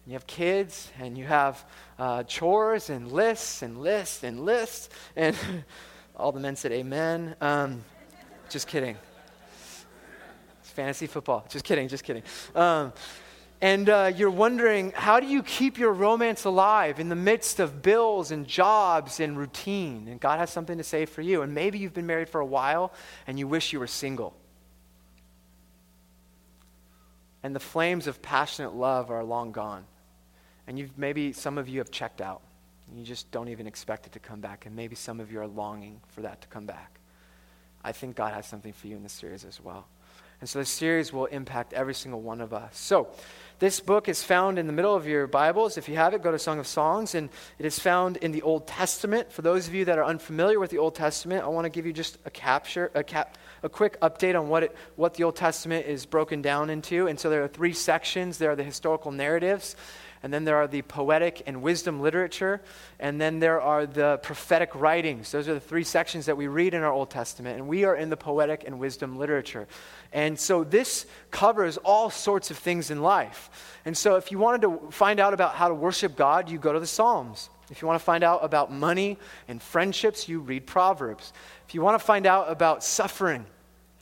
and 0.05 0.11
you 0.11 0.13
have 0.13 0.27
kids, 0.27 0.91
and 0.99 1.17
you 1.17 1.25
have 1.25 1.65
uh, 1.97 2.21
chores 2.23 2.91
and 2.91 3.11
lists 3.11 3.63
and 3.63 3.81
lists 3.81 4.23
and 4.23 4.45
lists, 4.45 4.89
and 5.15 5.35
all 6.15 6.31
the 6.31 6.39
men 6.39 6.55
said 6.55 6.71
amen. 6.71 7.35
Um, 7.41 7.83
just 8.47 8.67
kidding. 8.67 8.97
It's 10.61 10.69
fantasy 10.69 11.07
football. 11.07 11.43
Just 11.49 11.65
kidding, 11.65 11.87
just 11.87 12.03
kidding. 12.03 12.21
Um, 12.53 12.93
and 13.65 13.89
uh, 13.89 14.11
you're 14.15 14.29
wondering, 14.29 14.93
how 14.95 15.19
do 15.19 15.25
you 15.25 15.41
keep 15.41 15.79
your 15.79 15.91
romance 15.91 16.45
alive 16.45 16.99
in 16.99 17.09
the 17.09 17.15
midst 17.15 17.59
of 17.59 17.81
bills 17.81 18.29
and 18.29 18.45
jobs 18.45 19.19
and 19.19 19.35
routine? 19.35 20.07
And 20.07 20.19
God 20.19 20.37
has 20.37 20.51
something 20.51 20.77
to 20.77 20.83
say 20.83 21.07
for 21.07 21.23
you. 21.23 21.41
And 21.41 21.55
maybe 21.55 21.79
you've 21.79 21.95
been 21.95 22.05
married 22.05 22.29
for 22.29 22.39
a 22.39 22.45
while 22.45 22.93
and 23.25 23.39
you 23.39 23.47
wish 23.47 23.73
you 23.73 23.79
were 23.79 23.87
single. 23.87 24.35
And 27.41 27.55
the 27.55 27.59
flames 27.59 28.05
of 28.05 28.21
passionate 28.21 28.75
love 28.75 29.09
are 29.09 29.23
long 29.23 29.51
gone. 29.51 29.85
And 30.67 30.77
you've, 30.77 30.95
maybe 30.95 31.33
some 31.33 31.57
of 31.57 31.67
you 31.67 31.79
have 31.79 31.89
checked 31.89 32.21
out. 32.21 32.43
You 32.95 33.03
just 33.03 33.31
don't 33.31 33.47
even 33.47 33.65
expect 33.65 34.05
it 34.05 34.11
to 34.11 34.19
come 34.19 34.41
back. 34.41 34.67
And 34.67 34.75
maybe 34.75 34.93
some 34.95 35.19
of 35.19 35.31
you 35.31 35.39
are 35.39 35.47
longing 35.47 36.01
for 36.09 36.21
that 36.21 36.39
to 36.41 36.47
come 36.49 36.67
back. 36.67 36.99
I 37.83 37.93
think 37.93 38.15
God 38.15 38.31
has 38.31 38.45
something 38.45 38.73
for 38.73 38.85
you 38.85 38.95
in 38.95 39.01
this 39.01 39.13
series 39.13 39.43
as 39.43 39.59
well. 39.59 39.87
And 40.41 40.49
so 40.49 40.59
this 40.59 40.69
series 40.69 41.13
will 41.13 41.25
impact 41.25 41.73
every 41.73 41.93
single 41.93 42.21
one 42.21 42.41
of 42.41 42.53
us. 42.53 42.77
So, 42.77 43.09
this 43.57 43.79
book 43.79 44.09
is 44.09 44.21
found 44.21 44.59
in 44.59 44.67
the 44.67 44.73
middle 44.73 44.93
of 44.93 45.07
your 45.07 45.27
Bibles. 45.27 45.77
If 45.77 45.87
you 45.87 45.95
have 45.95 46.13
it, 46.13 46.21
go 46.21 46.29
to 46.29 46.37
Song 46.37 46.59
of 46.59 46.67
Songs. 46.67 47.15
And 47.15 47.29
it 47.57 47.65
is 47.65 47.79
found 47.79 48.17
in 48.17 48.33
the 48.33 48.41
Old 48.41 48.67
Testament. 48.67 49.31
For 49.31 49.43
those 49.43 49.69
of 49.69 49.73
you 49.73 49.85
that 49.85 49.97
are 49.97 50.03
unfamiliar 50.03 50.59
with 50.59 50.71
the 50.71 50.77
Old 50.77 50.93
Testament, 50.93 51.41
I 51.41 51.47
want 51.47 51.63
to 51.63 51.69
give 51.69 51.85
you 51.85 51.93
just 51.93 52.17
a 52.25 52.29
capture, 52.29 52.91
a, 52.93 53.01
cap, 53.01 53.37
a 53.63 53.69
quick 53.69 53.97
update 54.01 54.37
on 54.37 54.49
what, 54.49 54.63
it, 54.63 54.75
what 54.97 55.13
the 55.13 55.23
Old 55.23 55.37
Testament 55.37 55.85
is 55.85 56.05
broken 56.05 56.41
down 56.41 56.69
into. 56.69 57.07
And 57.07 57.17
so 57.17 57.29
there 57.29 57.45
are 57.45 57.47
three 57.47 57.71
sections 57.71 58.39
there 58.39 58.51
are 58.51 58.57
the 58.57 58.63
historical 58.63 59.13
narratives, 59.13 59.77
and 60.25 60.33
then 60.33 60.43
there 60.43 60.55
are 60.55 60.65
the 60.65 60.81
poetic 60.81 61.43
and 61.45 61.61
wisdom 61.61 62.01
literature, 62.01 62.59
and 62.99 63.21
then 63.21 63.37
there 63.37 63.61
are 63.61 63.85
the 63.85 64.17
prophetic 64.23 64.73
writings. 64.73 65.31
Those 65.31 65.47
are 65.47 65.53
the 65.53 65.59
three 65.59 65.83
sections 65.83 66.25
that 66.25 66.35
we 66.35 66.47
read 66.47 66.73
in 66.73 66.81
our 66.81 66.91
Old 66.91 67.11
Testament, 67.11 67.59
and 67.59 67.67
we 67.67 67.83
are 67.83 67.95
in 67.95 68.09
the 68.09 68.17
poetic 68.17 68.63
and 68.65 68.79
wisdom 68.79 69.19
literature. 69.19 69.67
And 70.11 70.39
so 70.39 70.63
this 70.63 71.05
covers 71.29 71.77
all 71.77 72.09
sorts 72.09 72.49
of 72.49 72.57
things 72.57 72.89
in 72.89 73.03
life. 73.03 73.77
And 73.85 73.95
so 73.95 74.15
if 74.15 74.31
you 74.31 74.39
wanted 74.39 74.61
to 74.61 74.89
find 74.89 75.19
out 75.19 75.35
about 75.35 75.53
how 75.53 75.67
to 75.67 75.75
worship 75.75 76.15
God, 76.15 76.49
you 76.49 76.57
go 76.57 76.73
to 76.73 76.79
the 76.79 76.87
Psalms. 76.87 77.51
If 77.69 77.83
you 77.83 77.87
want 77.87 77.99
to 77.99 78.03
find 78.03 78.23
out 78.23 78.43
about 78.43 78.71
money 78.71 79.19
and 79.47 79.61
friendships, 79.61 80.27
you 80.27 80.39
read 80.39 80.65
Proverbs. 80.65 81.33
If 81.67 81.75
you 81.75 81.83
want 81.83 81.99
to 81.99 82.03
find 82.03 82.25
out 82.25 82.49
about 82.49 82.83
suffering, 82.83 83.45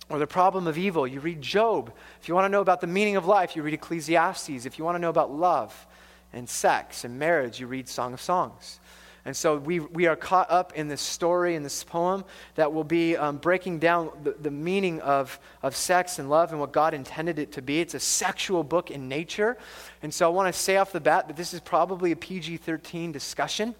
or 0.09 0.19
the 0.19 0.27
problem 0.27 0.67
of 0.67 0.77
evil, 0.77 1.05
you 1.05 1.19
read 1.19 1.41
Job. 1.41 1.91
If 2.21 2.29
you 2.29 2.33
want 2.35 2.45
to 2.45 2.49
know 2.49 2.61
about 2.61 2.79
the 2.79 2.87
meaning 2.87 3.17
of 3.17 3.25
life, 3.25 3.57
you 3.57 3.61
read 3.63 3.73
Ecclesiastes. 3.73 4.65
If 4.65 4.79
you 4.79 4.85
want 4.85 4.95
to 4.95 4.99
know 4.99 5.09
about 5.09 5.33
love, 5.33 5.85
and 6.33 6.49
sex 6.49 7.05
and 7.05 7.17
marriage, 7.17 7.59
you 7.59 7.67
read 7.67 7.87
Song 7.87 8.13
of 8.13 8.21
Songs. 8.21 8.79
And 9.25 9.37
so 9.37 9.55
we, 9.55 9.79
we 9.79 10.07
are 10.07 10.17
caught 10.17 10.51
up 10.51 10.73
in 10.73 10.89
this 10.89 10.99
story, 10.99 11.55
in 11.55 11.63
this 11.63 11.83
poem, 11.83 12.25
that 12.55 12.73
will 12.73 12.83
be 12.83 13.15
um, 13.15 13.37
breaking 13.37 13.79
down 13.79 14.09
the, 14.21 14.31
the 14.31 14.51
meaning 14.51 14.99
of, 14.99 15.39
of 15.61 15.77
sex 15.77 16.19
and 16.19 16.29
love 16.29 16.51
and 16.51 16.59
what 16.59 16.73
God 16.73 16.93
intended 16.93 17.39
it 17.39 17.53
to 17.53 17.61
be. 17.61 17.79
It's 17.79 17.93
a 17.93 18.01
sexual 18.01 18.65
book 18.65 18.91
in 18.91 19.07
nature. 19.07 19.57
And 20.01 20.13
so 20.13 20.25
I 20.25 20.29
want 20.29 20.53
to 20.53 20.59
say 20.59 20.75
off 20.75 20.91
the 20.91 20.99
bat 20.99 21.27
that 21.27 21.37
this 21.37 21.53
is 21.53 21.61
probably 21.61 22.11
a 22.11 22.17
PG 22.17 22.57
13 22.57 23.13
discussion. 23.13 23.75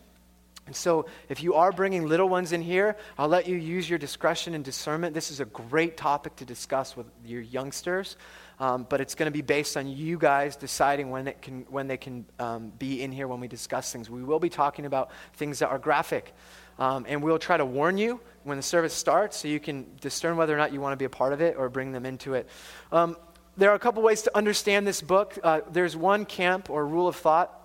And 0.65 0.74
so, 0.74 1.07
if 1.27 1.43
you 1.43 1.55
are 1.55 1.74
bringing 1.74 2.07
little 2.07 2.29
ones 2.29 2.53
in 2.53 2.62
here, 2.62 2.95
I'll 3.17 3.27
let 3.27 3.50
you 3.50 3.57
use 3.57 3.89
your 3.89 4.00
discretion 4.00 4.53
and 4.55 4.63
discernment. 4.63 5.13
This 5.13 5.29
is 5.29 5.41
a 5.41 5.45
great 5.45 5.98
topic 5.98 6.38
to 6.38 6.45
discuss 6.45 6.95
with 6.95 7.05
your 7.25 7.41
youngsters. 7.41 8.15
Um, 8.60 8.86
but 8.88 9.01
it's 9.01 9.15
going 9.15 9.27
to 9.27 9.33
be 9.33 9.41
based 9.41 9.75
on 9.77 9.88
you 9.88 10.17
guys 10.17 10.55
deciding 10.55 11.10
when, 11.10 11.27
it 11.27 11.41
can, 11.41 11.65
when 11.69 11.88
they 11.88 11.98
can 11.98 12.25
um, 12.39 12.72
be 12.77 13.01
in 13.01 13.12
here 13.12 13.27
when 13.27 13.39
we 13.39 13.48
discuss 13.48 13.91
things. 13.91 14.10
We 14.10 14.24
will 14.24 14.39
be 14.39 14.50
talking 14.50 14.86
about 14.86 15.12
things 15.33 15.60
that 15.60 15.69
are 15.69 15.79
graphic. 15.79 16.33
Um, 16.79 17.05
and 17.07 17.22
we'll 17.22 17.39
try 17.39 17.57
to 17.57 17.65
warn 17.65 17.98
you 17.98 18.19
when 18.43 18.57
the 18.57 18.63
service 18.63 18.93
starts 18.93 19.38
so 19.38 19.48
you 19.48 19.60
can 19.60 19.86
discern 20.01 20.38
whether 20.38 20.53
or 20.53 20.57
not 20.57 20.74
you 20.74 20.81
want 20.81 20.93
to 20.93 20.98
be 20.98 21.05
a 21.05 21.10
part 21.10 21.33
of 21.33 21.41
it 21.41 21.55
or 21.57 21.69
bring 21.69 21.91
them 21.91 22.05
into 22.05 22.33
it. 22.33 22.48
Um, 22.91 23.17
there 23.57 23.69
are 23.69 23.75
a 23.75 23.79
couple 23.79 24.01
ways 24.01 24.24
to 24.24 24.36
understand 24.36 24.88
this 24.88 25.01
book. 25.01 25.38
Uh, 25.43 25.62
there's 25.72 25.95
one 25.95 26.25
camp 26.25 26.69
or 26.69 26.86
rule 26.86 27.07
of 27.07 27.15
thought 27.15 27.60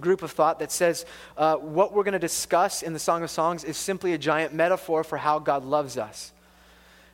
group 0.00 0.22
of 0.22 0.30
thought 0.30 0.58
that 0.58 0.70
says 0.70 1.06
uh, 1.36 1.56
what 1.56 1.92
we're 1.92 2.04
going 2.04 2.12
to 2.12 2.18
discuss 2.18 2.82
in 2.82 2.92
the 2.92 2.98
Song 2.98 3.22
of 3.22 3.30
Songs 3.30 3.64
is 3.64 3.76
simply 3.76 4.12
a 4.12 4.18
giant 4.18 4.54
metaphor 4.54 5.04
for 5.04 5.16
how 5.16 5.38
God 5.38 5.64
loves 5.64 5.96
us. 5.96 6.32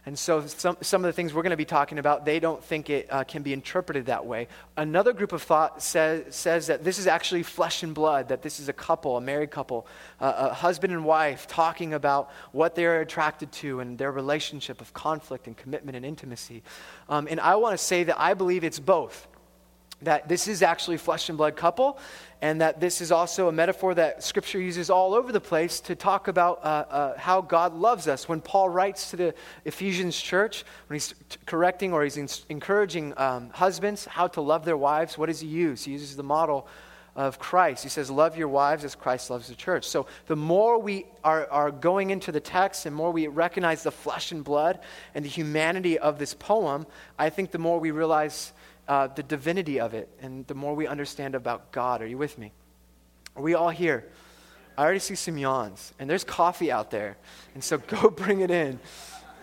And 0.04 0.18
so, 0.18 0.44
some, 0.46 0.76
some 0.80 1.04
of 1.04 1.08
the 1.08 1.12
things 1.12 1.32
we're 1.32 1.42
going 1.42 1.50
to 1.50 1.56
be 1.56 1.64
talking 1.64 2.00
about, 2.00 2.24
they 2.24 2.40
don't 2.40 2.62
think 2.62 2.90
it 2.90 3.06
uh, 3.08 3.22
can 3.22 3.42
be 3.42 3.52
interpreted 3.52 4.06
that 4.06 4.26
way. 4.26 4.48
Another 4.76 5.12
group 5.12 5.32
of 5.32 5.42
thought 5.42 5.80
says, 5.80 6.34
says 6.34 6.66
that 6.66 6.82
this 6.82 6.98
is 6.98 7.06
actually 7.06 7.44
flesh 7.44 7.84
and 7.84 7.94
blood, 7.94 8.28
that 8.28 8.42
this 8.42 8.58
is 8.58 8.68
a 8.68 8.72
couple, 8.72 9.16
a 9.16 9.20
married 9.20 9.52
couple, 9.52 9.86
uh, 10.20 10.48
a 10.50 10.54
husband 10.54 10.92
and 10.92 11.04
wife 11.04 11.46
talking 11.46 11.94
about 11.94 12.32
what 12.50 12.74
they're 12.74 13.00
attracted 13.00 13.52
to 13.52 13.78
and 13.78 13.96
their 13.96 14.10
relationship 14.10 14.80
of 14.80 14.92
conflict 14.92 15.46
and 15.46 15.56
commitment 15.56 15.96
and 15.96 16.04
intimacy. 16.04 16.64
Um, 17.08 17.28
and 17.30 17.38
I 17.38 17.54
want 17.54 17.78
to 17.78 17.84
say 17.84 18.02
that 18.02 18.20
I 18.20 18.34
believe 18.34 18.64
it's 18.64 18.80
both. 18.80 19.28
That 20.02 20.28
this 20.28 20.48
is 20.48 20.62
actually 20.62 20.96
flesh 20.96 21.28
and 21.28 21.38
blood 21.38 21.56
couple, 21.56 21.98
and 22.40 22.60
that 22.60 22.80
this 22.80 23.00
is 23.00 23.12
also 23.12 23.48
a 23.48 23.52
metaphor 23.52 23.94
that 23.94 24.22
Scripture 24.22 24.60
uses 24.60 24.90
all 24.90 25.14
over 25.14 25.30
the 25.30 25.40
place 25.40 25.80
to 25.80 25.94
talk 25.94 26.28
about 26.28 26.58
uh, 26.64 26.84
uh, 26.90 27.18
how 27.18 27.40
God 27.40 27.74
loves 27.74 28.08
us. 28.08 28.28
When 28.28 28.40
Paul 28.40 28.68
writes 28.68 29.10
to 29.10 29.16
the 29.16 29.34
Ephesians 29.64 30.20
church, 30.20 30.64
when 30.88 30.96
he's 30.96 31.14
correcting 31.46 31.92
or 31.92 32.02
he's 32.02 32.44
encouraging 32.48 33.14
um, 33.16 33.50
husbands 33.50 34.04
how 34.04 34.26
to 34.28 34.40
love 34.40 34.64
their 34.64 34.76
wives, 34.76 35.16
what 35.16 35.26
does 35.26 35.40
he 35.40 35.48
use? 35.48 35.84
He 35.84 35.92
uses 35.92 36.16
the 36.16 36.24
model 36.24 36.66
of 37.14 37.38
Christ. 37.38 37.82
He 37.82 37.88
says, 37.88 38.10
Love 38.10 38.36
your 38.36 38.48
wives 38.48 38.84
as 38.84 38.94
Christ 38.94 39.30
loves 39.30 39.48
the 39.48 39.54
church. 39.54 39.86
So 39.86 40.06
the 40.26 40.36
more 40.36 40.78
we 40.78 41.06
are, 41.22 41.46
are 41.50 41.70
going 41.70 42.10
into 42.10 42.32
the 42.32 42.40
text 42.40 42.86
and 42.86 42.96
more 42.96 43.10
we 43.10 43.26
recognize 43.26 43.82
the 43.82 43.90
flesh 43.90 44.32
and 44.32 44.42
blood 44.42 44.80
and 45.14 45.24
the 45.24 45.28
humanity 45.28 45.98
of 45.98 46.18
this 46.18 46.34
poem, 46.34 46.86
I 47.18 47.30
think 47.30 47.50
the 47.50 47.58
more 47.58 47.78
we 47.78 47.90
realize 47.90 48.52
uh, 48.92 49.06
the 49.06 49.22
divinity 49.22 49.80
of 49.80 49.94
it 49.94 50.06
and 50.20 50.46
the 50.48 50.54
more 50.54 50.74
we 50.74 50.86
understand 50.86 51.34
about 51.34 51.72
God. 51.72 52.02
Are 52.02 52.06
you 52.06 52.18
with 52.18 52.36
me? 52.36 52.52
Are 53.34 53.42
we 53.42 53.54
all 53.54 53.70
here? 53.70 54.06
I 54.76 54.82
already 54.82 54.98
see 54.98 55.14
some 55.14 55.38
yawns, 55.38 55.94
and 55.98 56.10
there's 56.10 56.24
coffee 56.24 56.70
out 56.70 56.90
there, 56.90 57.16
and 57.54 57.64
so 57.64 57.78
go 57.94 58.10
bring 58.10 58.40
it 58.40 58.50
in. 58.50 58.78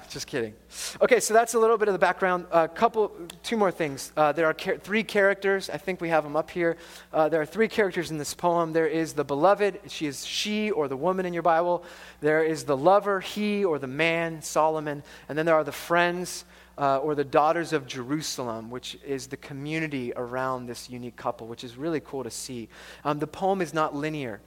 Just 0.08 0.28
kidding. 0.28 0.54
Okay, 1.02 1.20
so 1.20 1.34
that's 1.34 1.56
a 1.56 1.60
little 1.60 1.80
bit 1.80 1.88
of 1.88 1.94
the 1.94 2.00
background. 2.00 2.46
A 2.52 2.56
uh, 2.56 2.68
couple, 2.68 3.12
two 3.42 3.58
more 3.58 3.72
things. 3.72 4.12
Uh, 4.16 4.32
there 4.32 4.46
are 4.46 4.54
char- 4.54 4.78
three 4.78 5.04
characters. 5.04 5.68
I 5.68 5.78
think 5.78 6.00
we 6.00 6.10
have 6.10 6.24
them 6.24 6.36
up 6.36 6.52
here. 6.52 6.78
Uh, 7.12 7.28
there 7.30 7.42
are 7.42 7.46
three 7.46 7.68
characters 7.68 8.12
in 8.12 8.20
this 8.20 8.36
poem. 8.36 8.74
There 8.74 8.88
is 8.88 9.14
the 9.14 9.24
beloved. 9.24 9.80
She 9.88 10.06
is 10.06 10.26
she 10.26 10.70
or 10.70 10.88
the 10.88 10.98
woman 10.98 11.26
in 11.26 11.34
your 11.34 11.44
Bible. 11.44 11.84
There 12.22 12.44
is 12.44 12.66
the 12.66 12.78
lover, 12.78 13.20
he 13.20 13.66
or 13.66 13.80
the 13.80 13.88
man, 13.88 14.44
Solomon. 14.44 15.02
And 15.28 15.36
then 15.38 15.48
there 15.48 15.56
are 15.56 15.64
the 15.64 15.72
friends 15.72 16.46
uh, 16.80 16.98
or 16.98 17.14
the 17.14 17.24
daughters 17.24 17.74
of 17.74 17.86
Jerusalem, 17.86 18.72
which 18.72 18.98
is 19.06 19.28
the 19.28 19.38
community 19.38 20.14
around 20.16 20.66
this 20.66 20.90
unique 20.90 21.18
couple, 21.18 21.46
which 21.48 21.64
is 21.64 21.78
really 21.78 22.00
cool 22.00 22.24
to 22.24 22.32
see. 22.32 22.70
Um, 23.04 23.20
the 23.20 23.28
poem 23.28 23.62
is 23.62 23.74
not 23.74 23.96
linear 23.96 24.42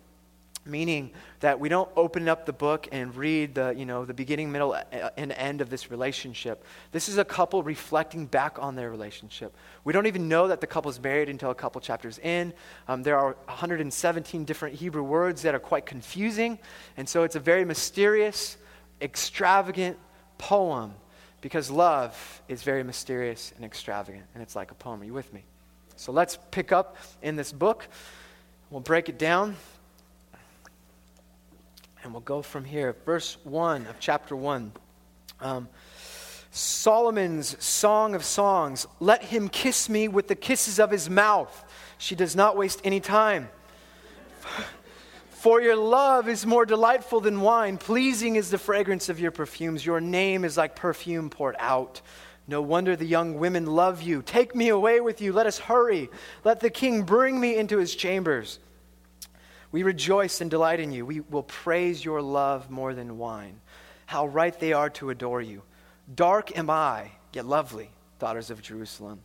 meaning 0.65 1.11
that 1.41 1.59
we 1.59 1.69
don't 1.69 1.89
open 1.97 2.29
up 2.29 2.47
the 2.47 2.53
book 2.53 2.89
and 2.93 3.15
read 3.17 3.55
the 3.55 3.75
you 3.77 3.85
know 3.85 4.05
the 4.05 4.15
beginning 4.15 4.53
middle 4.53 4.77
and 5.17 5.33
end 5.33 5.61
of 5.61 5.71
this 5.71 5.91
relationship. 5.91 6.65
This 6.93 7.09
is 7.09 7.19
a 7.19 7.25
couple 7.25 7.63
reflecting 7.63 8.27
back 8.27 8.59
on 8.61 8.77
their 8.77 8.91
relationship. 8.91 9.55
We 9.85 9.93
don't 9.93 10.07
even 10.07 10.29
know 10.29 10.49
that 10.49 10.61
the 10.61 10.67
couple 10.67 10.91
is 10.91 11.01
married 11.01 11.29
until 11.29 11.51
a 11.51 11.55
couple 11.55 11.81
chapters 11.81 12.19
in. 12.19 12.53
Um, 12.87 13.03
there 13.03 13.19
are 13.19 13.37
117 13.47 14.45
different 14.45 14.77
hebrew 14.77 15.03
words 15.03 15.43
that 15.43 15.55
are 15.55 15.61
quite 15.61 15.87
confusing. 15.87 16.59
And 16.97 17.09
so 17.09 17.25
it's 17.25 17.37
a 17.37 17.41
very 17.41 17.65
mysterious 17.65 18.57
extravagant 19.01 19.99
poem 20.39 20.95
because 21.43 21.71
love 21.71 22.43
is 22.49 22.63
very 22.63 22.83
mysterious 22.83 23.53
and 23.57 23.65
extravagant 23.65 24.25
and 24.33 24.43
it's 24.43 24.57
like 24.57 24.71
a 24.71 24.75
poem 24.75 25.03
are 25.03 25.05
you 25.05 25.13
with 25.13 25.31
me 25.35 25.45
so 25.97 26.11
let's 26.11 26.39
pick 26.51 26.73
up 26.73 26.97
in 27.21 27.37
this 27.37 27.53
book 27.53 27.87
we'll 28.71 28.81
break 28.81 29.11
it 29.11 29.19
down 29.19 29.55
and 32.03 32.13
we'll 32.13 32.21
go 32.21 32.43
from 32.43 32.65
here. 32.65 32.97
Verse 33.05 33.37
1 33.45 33.87
of 33.87 33.97
chapter 34.01 34.35
1. 34.35 34.73
Um, 35.41 35.69
Solomon's 36.51 37.63
Song 37.65 38.15
of 38.15 38.25
Songs. 38.25 38.87
Let 39.01 39.23
him 39.23 39.49
kiss 39.49 39.89
me 39.89 40.09
with 40.09 40.29
the 40.29 40.35
kisses 40.35 40.79
of 40.79 40.91
his 40.91 41.09
mouth. 41.09 41.65
She 41.99 42.15
does 42.15 42.37
not 42.37 42.57
waste 42.57 42.81
any 42.85 43.01
time. 43.01 43.49
For 45.43 45.61
your 45.61 45.75
love 45.75 46.29
is 46.29 46.47
more 46.47 46.65
delightful 46.65 47.21
than 47.21 47.41
wine. 47.41 47.77
Pleasing 47.77 48.37
is 48.37 48.53
the 48.53 48.59
fragrance 48.59 49.09
of 49.09 49.19
your 49.19 49.33
perfumes. 49.33 49.85
Your 49.85 50.01
name 50.01 50.45
is 50.45 50.57
like 50.57 50.77
perfume 50.77 51.31
poured 51.31 51.57
out. 51.59 52.01
No 52.47 52.63
wonder 52.63 52.95
the 52.95 53.07
young 53.07 53.41
women 53.41 53.67
love 53.67 54.03
you. 54.03 54.23
Take 54.23 54.55
me 54.55 54.69
away 54.69 55.01
with 55.01 55.21
you. 55.21 55.33
Let 55.33 55.49
us 55.49 55.59
hurry. 55.59 56.11
Let 56.45 56.61
the 56.61 56.71
king 56.71 57.03
bring 57.03 57.41
me 57.41 57.57
into 57.57 57.79
his 57.79 57.97
chambers. 57.97 58.61
We 59.73 59.83
rejoice 59.83 60.41
and 60.41 60.49
delight 60.49 60.79
in 60.79 60.93
you. 60.93 61.05
We 61.05 61.19
will 61.19 61.43
praise 61.43 62.05
your 62.05 62.23
love 62.23 62.71
more 62.71 62.95
than 62.95 63.19
wine. 63.19 63.61
How 64.07 64.29
right 64.29 64.57
they 64.61 64.73
are 64.73 64.91
to 64.91 65.11
adore 65.11 65.43
you. 65.43 65.63
Dark 66.15 66.57
am 66.57 66.71
I, 66.71 67.11
yet 67.33 67.47
lovely, 67.47 67.91
daughters 68.21 68.51
of 68.51 68.63
Jerusalem. 68.63 69.19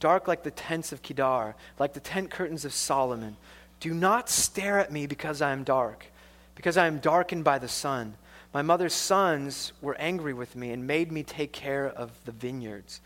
Dark 0.00 0.28
like 0.28 0.42
the 0.42 0.50
tents 0.50 0.92
of 0.92 1.00
Kedar, 1.00 1.54
like 1.78 1.94
the 1.94 2.00
tent 2.00 2.28
curtains 2.28 2.66
of 2.66 2.74
Solomon. 2.74 3.38
Do 3.82 3.92
not 3.92 4.28
stare 4.28 4.78
at 4.78 4.92
me 4.92 5.08
because 5.08 5.42
I 5.42 5.50
am 5.50 5.64
dark, 5.64 6.06
because 6.54 6.76
I 6.76 6.86
am 6.86 7.00
darkened 7.00 7.42
by 7.42 7.58
the 7.58 7.66
sun. 7.66 8.14
My 8.54 8.62
mother's 8.62 8.94
sons 8.94 9.72
were 9.82 9.96
angry 9.96 10.32
with 10.32 10.54
me 10.54 10.70
and 10.70 10.86
made 10.86 11.10
me 11.10 11.24
take 11.24 11.50
care 11.50 11.88
of 11.88 12.12
the 12.24 12.30
vineyards. 12.30 13.00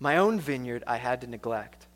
My 0.00 0.16
own 0.16 0.40
vineyard 0.40 0.84
I 0.86 0.96
had 0.96 1.20
to 1.20 1.26
neglect. 1.26 1.86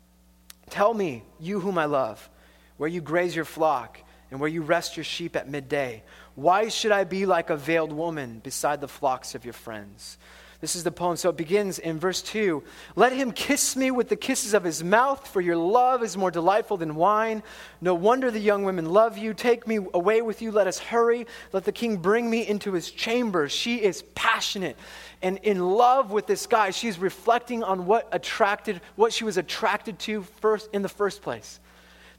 Tell 0.69 0.93
me, 0.93 1.23
you 1.39 1.61
whom 1.61 1.79
I 1.79 1.85
love, 1.85 2.29
where 2.77 2.87
you 2.87 3.01
graze 3.01 3.35
your 3.35 3.43
flock 3.43 3.99
and 4.29 4.39
where 4.39 4.49
you 4.49 4.61
rest 4.61 4.97
your 4.97 5.03
sheep 5.03 5.35
at 5.35 5.49
midday. 5.49 6.03
Why 6.35 6.69
should 6.69 6.91
I 6.91 7.05
be 7.05 7.25
like 7.25 7.49
a 7.49 7.57
veiled 7.57 7.91
woman 7.91 8.37
beside 8.43 8.81
the 8.81 8.87
flocks 8.87 9.33
of 9.33 9.45
your 9.45 9.53
friends? 9.55 10.19
This 10.59 10.75
is 10.75 10.83
the 10.83 10.91
poem. 10.91 11.17
So 11.17 11.29
it 11.29 11.37
begins 11.37 11.77
in 11.77 11.99
verse 11.99 12.21
2 12.23 12.63
Let 12.95 13.11
him 13.11 13.31
kiss 13.31 13.75
me 13.75 13.91
with 13.91 14.09
the 14.09 14.15
kisses 14.15 14.53
of 14.53 14.63
his 14.63 14.83
mouth, 14.83 15.27
for 15.27 15.39
your 15.39 15.55
love 15.55 16.01
is 16.01 16.17
more 16.17 16.31
delightful 16.31 16.77
than 16.77 16.95
wine. 16.95 17.43
No 17.79 17.93
wonder 17.93 18.31
the 18.31 18.39
young 18.39 18.63
women 18.63 18.89
love 18.89 19.17
you. 19.17 19.33
Take 19.33 19.67
me 19.67 19.77
away 19.93 20.21
with 20.21 20.41
you. 20.41 20.51
Let 20.51 20.65
us 20.65 20.79
hurry. 20.79 21.27
Let 21.53 21.63
the 21.63 21.71
king 21.71 21.97
bring 21.97 22.29
me 22.29 22.47
into 22.47 22.73
his 22.73 22.89
chambers. 22.89 23.51
She 23.51 23.83
is 23.83 24.03
passionate 24.15 24.77
and 25.21 25.37
in 25.43 25.59
love 25.59 26.11
with 26.11 26.25
this 26.25 26.47
guy. 26.47 26.71
She's 26.71 26.97
reflecting 26.97 27.63
on 27.63 27.85
what 27.85 28.07
attracted, 28.11 28.81
what 28.95 29.13
she 29.13 29.23
was 29.23 29.37
attracted 29.37 29.99
to 29.99 30.23
first 30.41 30.69
in 30.73 30.81
the 30.81 30.89
first 30.89 31.21
place. 31.21 31.59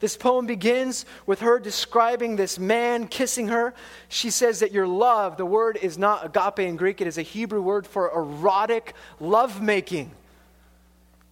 This 0.01 0.17
poem 0.17 0.47
begins 0.47 1.05
with 1.27 1.41
her 1.41 1.59
describing 1.59 2.37
this 2.37 2.59
man 2.59 3.09
kissing 3.09 3.49
her. 3.49 3.75
She 4.09 4.31
says 4.31 4.61
that 4.61 4.71
your 4.71 4.87
love, 4.87 5.37
the 5.37 5.47
word 5.47 5.77
is 5.81 5.99
not 5.99 6.25
agape 6.25 6.61
in 6.61 6.77
Greek, 6.77 7.01
it 7.01 7.07
is 7.07 7.19
a 7.19 7.23
Hebrew 7.23 7.61
word 7.61 7.87
for 7.87 8.11
erotic 8.15 8.95
lovemaking. 9.19 10.13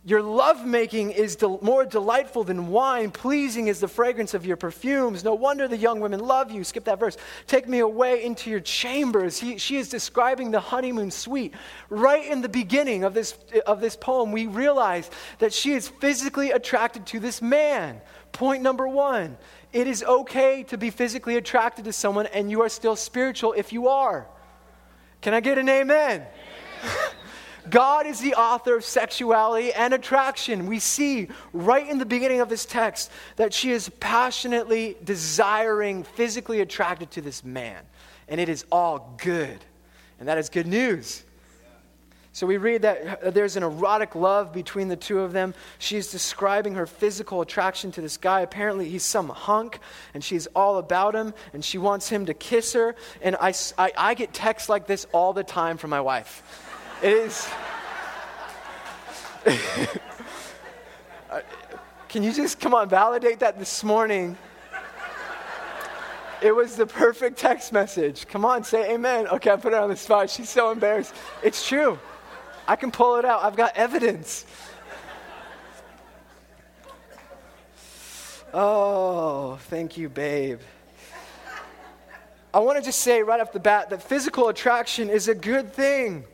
Your 0.07 0.23
lovemaking 0.23 1.11
is 1.11 1.35
del- 1.35 1.59
more 1.63 1.85
delightful 1.85 2.45
than 2.45 2.69
wine. 2.69 3.11
Pleasing 3.11 3.67
is 3.67 3.81
the 3.81 3.89
fragrance 3.89 4.35
of 4.35 4.47
your 4.47 4.57
perfumes. 4.57 5.25
No 5.25 5.35
wonder 5.35 5.67
the 5.67 5.77
young 5.77 5.99
women 5.99 6.21
love 6.21 6.53
you. 6.53 6.63
Skip 6.63 6.85
that 6.85 7.01
verse. 7.01 7.17
Take 7.49 7.67
me 7.67 7.81
away 7.81 8.25
into 8.25 8.49
your 8.49 8.61
chambers. 8.61 9.37
He, 9.37 9.59
she 9.59 9.79
is 9.79 9.89
describing 9.89 10.53
the 10.53 10.61
honeymoon 10.61 11.11
suite. 11.11 11.55
Right 11.91 12.25
in 12.25 12.41
the 12.41 12.49
beginning 12.49 13.03
of 13.03 13.15
this, 13.15 13.37
of 13.67 13.81
this 13.81 13.97
poem, 13.97 14.31
we 14.31 14.47
realize 14.47 15.11
that 15.41 15.53
she 15.53 15.73
is 15.73 15.89
physically 15.89 16.53
attracted 16.53 17.05
to 17.07 17.19
this 17.19 17.43
man. 17.43 18.01
Point 18.31 18.63
number 18.63 18.87
one 18.87 19.37
it 19.73 19.89
is 19.89 20.05
okay 20.05 20.63
to 20.69 20.79
be 20.79 20.91
physically 20.91 21.37
attracted 21.37 21.85
to 21.87 21.93
someone, 21.93 22.27
and 22.27 22.49
you 22.49 22.63
are 22.63 22.69
still 22.69 22.95
spiritual 22.95 23.55
if 23.55 23.73
you 23.73 23.89
are. 23.89 24.29
Can 25.21 25.35
I 25.35 25.41
get 25.41 25.59
an 25.59 25.69
amen? 25.69 26.25
God 27.71 28.07
is 28.07 28.21
the 28.21 28.35
author 28.35 28.77
of 28.77 28.85
sexuality 28.85 29.73
and 29.73 29.95
attraction. 29.95 30.67
We 30.67 30.79
see 30.79 31.29
right 31.53 31.89
in 31.89 31.99
the 31.99 32.07
beginning 32.07 32.41
of 32.41 32.49
this 32.49 32.67
text 32.67 33.11
that 33.37 33.53
she 33.53 33.71
is 33.71 33.89
passionately 34.01 34.97
desiring, 35.05 36.05
physically 36.05 36.61
attracted 36.61 37.11
to 37.13 37.21
this 37.21 37.45
man. 37.45 37.83
And 38.29 38.41
it 38.41 38.49
is 38.49 38.65
all 38.71 39.17
good. 39.23 39.59
And 40.19 40.29
that 40.29 40.39
is 40.39 40.49
good 40.49 40.67
news. 40.67 41.23
So 42.37 42.47
we 42.47 42.59
read 42.59 42.83
that 42.83 43.33
there's 43.33 43.57
an 43.57 43.63
erotic 43.63 44.15
love 44.15 44.53
between 44.53 44.89
the 44.89 44.97
two 44.97 45.21
of 45.21 45.33
them. 45.33 45.55
She's 45.79 46.11
describing 46.11 46.75
her 46.75 46.87
physical 46.87 47.41
attraction 47.41 47.93
to 47.93 48.03
this 48.03 48.19
guy. 48.19 48.43
Apparently, 48.43 48.91
he's 48.91 49.05
some 49.05 49.31
hunk, 49.31 49.79
and 50.13 50.23
she's 50.23 50.47
all 50.49 50.77
about 50.77 51.15
him, 51.15 51.33
and 51.55 51.65
she 51.65 51.79
wants 51.79 52.11
him 52.11 52.27
to 52.27 52.35
kiss 52.35 52.75
her. 52.75 52.95
And 53.23 53.37
I, 53.41 53.55
I, 53.79 53.93
I 53.97 54.13
get 54.13 54.35
texts 54.35 54.69
like 54.69 54.87
this 54.87 55.07
all 55.13 55.33
the 55.33 55.45
time 55.45 55.79
from 55.79 55.89
my 55.89 56.03
wife. 56.03 56.43
It 57.03 57.13
is. 57.13 57.49
Can 62.09 62.23
you 62.23 62.33
just 62.33 62.59
come 62.59 62.73
on, 62.75 62.89
validate 62.89 63.41
that 63.41 63.59
this 63.59 63.85
morning? 63.85 64.39
It 66.43 66.55
was 66.55 66.77
the 66.77 66.87
perfect 66.87 67.39
text 67.39 67.73
message. 67.73 68.27
Come 68.27 68.45
on, 68.45 68.65
say 68.65 68.95
amen. 68.95 69.27
Okay, 69.29 69.51
I 69.51 69.57
put 69.57 69.73
her 69.73 69.79
on 69.79 69.91
the 69.91 69.97
spot. 69.97 70.31
She's 70.31 70.49
so 70.49 70.71
embarrassed. 70.71 71.15
It's 71.43 71.67
true. 71.67 71.99
I 72.69 72.77
can 72.77 72.91
pull 72.91 73.17
it 73.17 73.25
out. 73.25 73.45
I've 73.45 73.57
got 73.57 73.77
evidence. 73.77 74.47
Oh, 78.53 79.59
thank 79.69 79.99
you, 79.99 80.09
babe. 80.09 80.61
I 82.55 82.59
want 82.61 82.79
to 82.79 82.85
just 82.85 83.01
say 83.01 83.23
right 83.23 83.41
off 83.41 83.53
the 83.53 83.61
bat 83.61 83.91
that 83.91 84.03
physical 84.03 84.49
attraction 84.49 85.11
is 85.11 85.29
a 85.29 85.35
good 85.35 85.75
thing. 85.75 86.25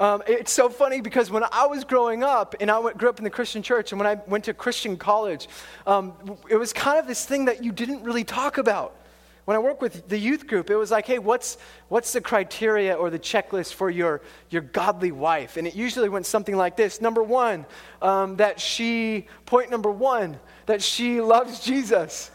Um, 0.00 0.22
it's 0.26 0.52
so 0.52 0.68
funny 0.68 1.00
because 1.00 1.30
when 1.30 1.44
I 1.52 1.66
was 1.66 1.84
growing 1.84 2.24
up, 2.24 2.54
and 2.60 2.70
I 2.70 2.78
went, 2.78 2.98
grew 2.98 3.08
up 3.08 3.18
in 3.18 3.24
the 3.24 3.30
Christian 3.30 3.62
church, 3.62 3.92
and 3.92 4.00
when 4.00 4.06
I 4.06 4.20
went 4.26 4.44
to 4.44 4.54
Christian 4.54 4.96
college, 4.96 5.48
um, 5.86 6.14
it 6.48 6.56
was 6.56 6.72
kind 6.72 6.98
of 6.98 7.06
this 7.06 7.24
thing 7.24 7.44
that 7.44 7.62
you 7.62 7.72
didn't 7.72 8.02
really 8.02 8.24
talk 8.24 8.58
about. 8.58 8.96
When 9.44 9.56
I 9.56 9.60
work 9.60 9.82
with 9.82 10.08
the 10.08 10.18
youth 10.18 10.46
group, 10.46 10.70
it 10.70 10.76
was 10.76 10.90
like, 10.90 11.06
hey, 11.06 11.18
what's, 11.18 11.58
what's 11.88 12.12
the 12.12 12.20
criteria 12.20 12.94
or 12.94 13.10
the 13.10 13.18
checklist 13.18 13.74
for 13.74 13.90
your, 13.90 14.22
your 14.50 14.62
godly 14.62 15.12
wife? 15.12 15.56
And 15.56 15.66
it 15.66 15.74
usually 15.74 16.08
went 16.08 16.26
something 16.26 16.56
like 16.56 16.76
this. 16.76 17.00
Number 17.00 17.22
one, 17.22 17.66
um, 18.00 18.36
that 18.36 18.60
she, 18.60 19.26
point 19.46 19.68
number 19.68 19.90
one, 19.90 20.38
that 20.66 20.82
she 20.82 21.20
loves 21.20 21.60
Jesus. 21.64 22.31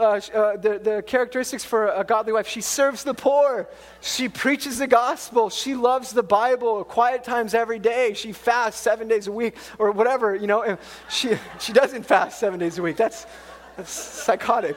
Uh, 0.00 0.18
uh, 0.32 0.56
the, 0.56 0.78
the 0.78 1.02
characteristics 1.06 1.62
for 1.62 1.88
a 1.88 2.02
godly 2.02 2.32
wife 2.32 2.48
she 2.48 2.62
serves 2.62 3.04
the 3.04 3.12
poor, 3.12 3.68
she 4.00 4.30
preaches 4.30 4.78
the 4.78 4.86
gospel, 4.86 5.50
she 5.50 5.74
loves 5.74 6.12
the 6.12 6.22
Bible, 6.22 6.84
quiet 6.84 7.22
times 7.22 7.52
every 7.52 7.78
day, 7.78 8.14
she 8.14 8.32
fasts 8.32 8.80
seven 8.80 9.08
days 9.08 9.26
a 9.26 9.32
week, 9.32 9.58
or 9.78 9.90
whatever, 9.90 10.34
you 10.34 10.46
know. 10.46 10.78
she, 11.10 11.36
she 11.58 11.74
doesn't 11.74 12.04
fast 12.04 12.40
seven 12.40 12.58
days 12.58 12.78
a 12.78 12.82
week. 12.82 12.96
That's, 12.96 13.26
that's 13.76 13.90
psychotic. 13.90 14.74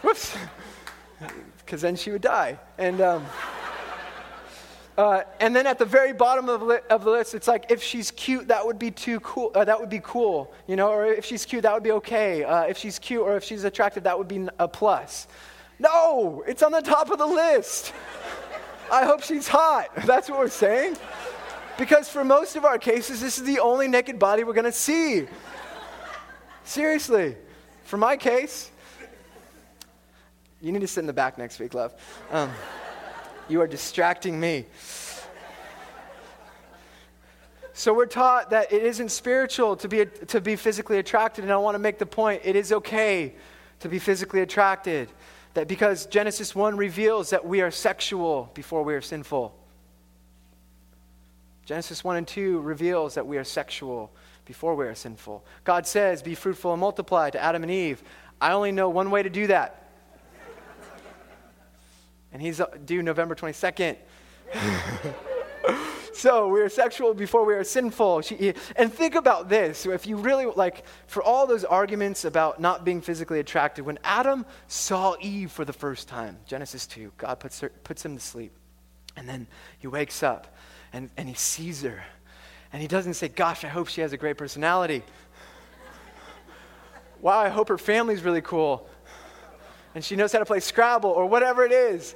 Whoops. 0.00 0.34
Because 1.58 1.82
then 1.82 1.94
she 1.94 2.10
would 2.10 2.22
die. 2.22 2.58
And, 2.78 3.02
um, 3.02 3.26
uh, 5.00 5.24
and 5.40 5.56
then 5.56 5.66
at 5.66 5.78
the 5.78 5.84
very 5.86 6.12
bottom 6.12 6.50
of 6.50 6.60
li- 6.60 6.78
of 6.90 7.04
the, 7.04 7.10
list, 7.10 7.34
it's 7.34 7.48
like 7.48 7.70
if 7.70 7.82
she's 7.82 8.10
cute, 8.10 8.48
that 8.48 8.66
would 8.66 8.78
be 8.78 8.90
too 8.90 9.18
cool. 9.20 9.50
Uh, 9.54 9.64
that 9.64 9.80
would 9.80 9.88
be 9.88 10.00
cool, 10.04 10.52
you 10.66 10.76
know. 10.76 10.90
Or 10.90 11.06
if 11.06 11.24
she's 11.24 11.46
cute, 11.46 11.62
that 11.62 11.72
would 11.72 11.82
be 11.82 11.92
okay. 11.92 12.44
Uh, 12.44 12.64
if 12.64 12.76
she's 12.76 12.98
cute 12.98 13.22
or 13.22 13.34
if 13.34 13.42
she's 13.42 13.64
attractive, 13.64 14.02
that 14.02 14.18
would 14.18 14.28
be 14.28 14.46
a 14.58 14.68
plus. 14.68 15.26
No, 15.78 16.44
it's 16.46 16.62
on 16.62 16.70
the 16.70 16.82
top 16.82 17.10
of 17.10 17.16
the 17.16 17.24
list. 17.24 17.94
I 18.92 19.06
hope 19.06 19.22
she's 19.22 19.48
hot. 19.48 19.88
That's 20.04 20.28
what 20.28 20.38
we're 20.38 20.48
saying. 20.50 20.98
Because 21.78 22.10
for 22.10 22.22
most 22.22 22.56
of 22.56 22.66
our 22.66 22.76
cases, 22.76 23.22
this 23.22 23.38
is 23.38 23.44
the 23.44 23.60
only 23.60 23.88
naked 23.88 24.18
body 24.18 24.44
we're 24.44 24.52
going 24.52 24.66
to 24.66 24.70
see. 24.70 25.26
Seriously. 26.64 27.36
For 27.84 27.96
my 27.96 28.18
case, 28.18 28.70
you 30.60 30.72
need 30.72 30.82
to 30.82 30.86
sit 30.86 31.00
in 31.00 31.06
the 31.06 31.14
back 31.14 31.38
next 31.38 31.58
week, 31.58 31.72
love. 31.72 31.94
Um, 32.30 32.50
you 33.50 33.60
are 33.60 33.66
distracting 33.66 34.38
me. 34.38 34.66
So 37.72 37.94
we're 37.94 38.06
taught 38.06 38.50
that 38.50 38.72
it 38.72 38.82
isn't 38.82 39.10
spiritual 39.10 39.74
to 39.76 39.88
be, 39.88 40.04
to 40.28 40.40
be 40.40 40.56
physically 40.56 40.98
attracted, 40.98 41.44
and 41.44 41.52
I 41.52 41.56
want 41.56 41.74
to 41.74 41.78
make 41.78 41.98
the 41.98 42.06
point 42.06 42.42
it 42.44 42.54
is 42.54 42.72
okay 42.72 43.34
to 43.80 43.88
be 43.88 43.98
physically 43.98 44.42
attracted. 44.42 45.08
That 45.54 45.66
because 45.66 46.06
Genesis 46.06 46.54
1 46.54 46.76
reveals 46.76 47.30
that 47.30 47.44
we 47.44 47.60
are 47.60 47.70
sexual 47.70 48.50
before 48.54 48.82
we 48.82 48.94
are 48.94 49.00
sinful. 49.00 49.56
Genesis 51.64 52.04
1 52.04 52.16
and 52.16 52.28
2 52.28 52.60
reveals 52.60 53.14
that 53.14 53.26
we 53.26 53.38
are 53.38 53.44
sexual 53.44 54.10
before 54.44 54.74
we 54.74 54.84
are 54.86 54.94
sinful. 54.94 55.44
God 55.64 55.86
says, 55.86 56.22
Be 56.22 56.34
fruitful 56.34 56.72
and 56.72 56.80
multiply 56.80 57.30
to 57.30 57.42
Adam 57.42 57.62
and 57.62 57.72
Eve. 57.72 58.02
I 58.40 58.52
only 58.52 58.72
know 58.72 58.90
one 58.90 59.10
way 59.10 59.22
to 59.22 59.30
do 59.30 59.46
that 59.48 59.89
and 62.32 62.40
he's 62.40 62.60
uh, 62.60 62.66
due 62.84 63.02
November 63.02 63.34
22nd. 63.34 63.96
so 66.12 66.48
we 66.48 66.60
are 66.60 66.68
sexual 66.68 67.14
before 67.14 67.44
we 67.44 67.54
are 67.54 67.64
sinful. 67.64 68.22
She, 68.22 68.54
and 68.76 68.92
think 68.92 69.14
about 69.14 69.48
this. 69.48 69.86
If 69.86 70.06
you 70.06 70.16
really, 70.16 70.46
like, 70.46 70.84
for 71.06 71.22
all 71.22 71.46
those 71.46 71.64
arguments 71.64 72.24
about 72.24 72.60
not 72.60 72.84
being 72.84 73.00
physically 73.00 73.40
attracted, 73.40 73.84
when 73.84 73.98
Adam 74.04 74.46
saw 74.68 75.16
Eve 75.20 75.50
for 75.50 75.64
the 75.64 75.72
first 75.72 76.08
time, 76.08 76.38
Genesis 76.46 76.86
2, 76.86 77.12
God 77.18 77.40
puts, 77.40 77.60
her, 77.60 77.70
puts 77.84 78.04
him 78.04 78.16
to 78.16 78.22
sleep. 78.22 78.52
And 79.16 79.28
then 79.28 79.46
he 79.78 79.86
wakes 79.86 80.22
up 80.22 80.56
and, 80.92 81.10
and 81.16 81.28
he 81.28 81.34
sees 81.34 81.82
her. 81.82 82.02
And 82.72 82.80
he 82.80 82.88
doesn't 82.88 83.14
say, 83.14 83.28
Gosh, 83.28 83.64
I 83.64 83.68
hope 83.68 83.88
she 83.88 84.00
has 84.00 84.12
a 84.12 84.16
great 84.16 84.38
personality. 84.38 85.02
wow, 87.20 87.38
I 87.38 87.48
hope 87.48 87.68
her 87.68 87.78
family's 87.78 88.22
really 88.22 88.42
cool 88.42 88.88
and 89.94 90.04
she 90.04 90.16
knows 90.16 90.32
how 90.32 90.38
to 90.38 90.44
play 90.44 90.60
Scrabble 90.60 91.10
or 91.10 91.26
whatever 91.26 91.64
it 91.64 91.72
is. 91.72 92.14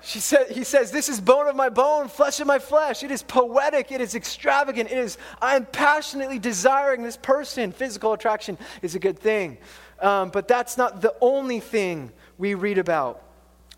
She 0.00 0.20
said, 0.20 0.50
he 0.50 0.64
says, 0.64 0.90
This 0.90 1.08
is 1.08 1.20
bone 1.20 1.48
of 1.48 1.56
my 1.56 1.68
bone, 1.68 2.08
flesh 2.08 2.40
of 2.40 2.46
my 2.46 2.58
flesh. 2.58 3.02
It 3.02 3.10
is 3.10 3.22
poetic, 3.22 3.90
it 3.90 4.00
is 4.00 4.14
extravagant, 4.14 4.90
it 4.90 4.98
is, 4.98 5.18
I 5.42 5.56
am 5.56 5.66
passionately 5.66 6.38
desiring 6.38 7.02
this 7.02 7.16
person. 7.16 7.72
Physical 7.72 8.12
attraction 8.12 8.58
is 8.82 8.94
a 8.94 8.98
good 8.98 9.18
thing. 9.18 9.58
Um, 10.00 10.30
but 10.30 10.46
that's 10.46 10.76
not 10.76 11.00
the 11.00 11.14
only 11.20 11.58
thing 11.58 12.12
we 12.36 12.54
read 12.54 12.78
about. 12.78 13.24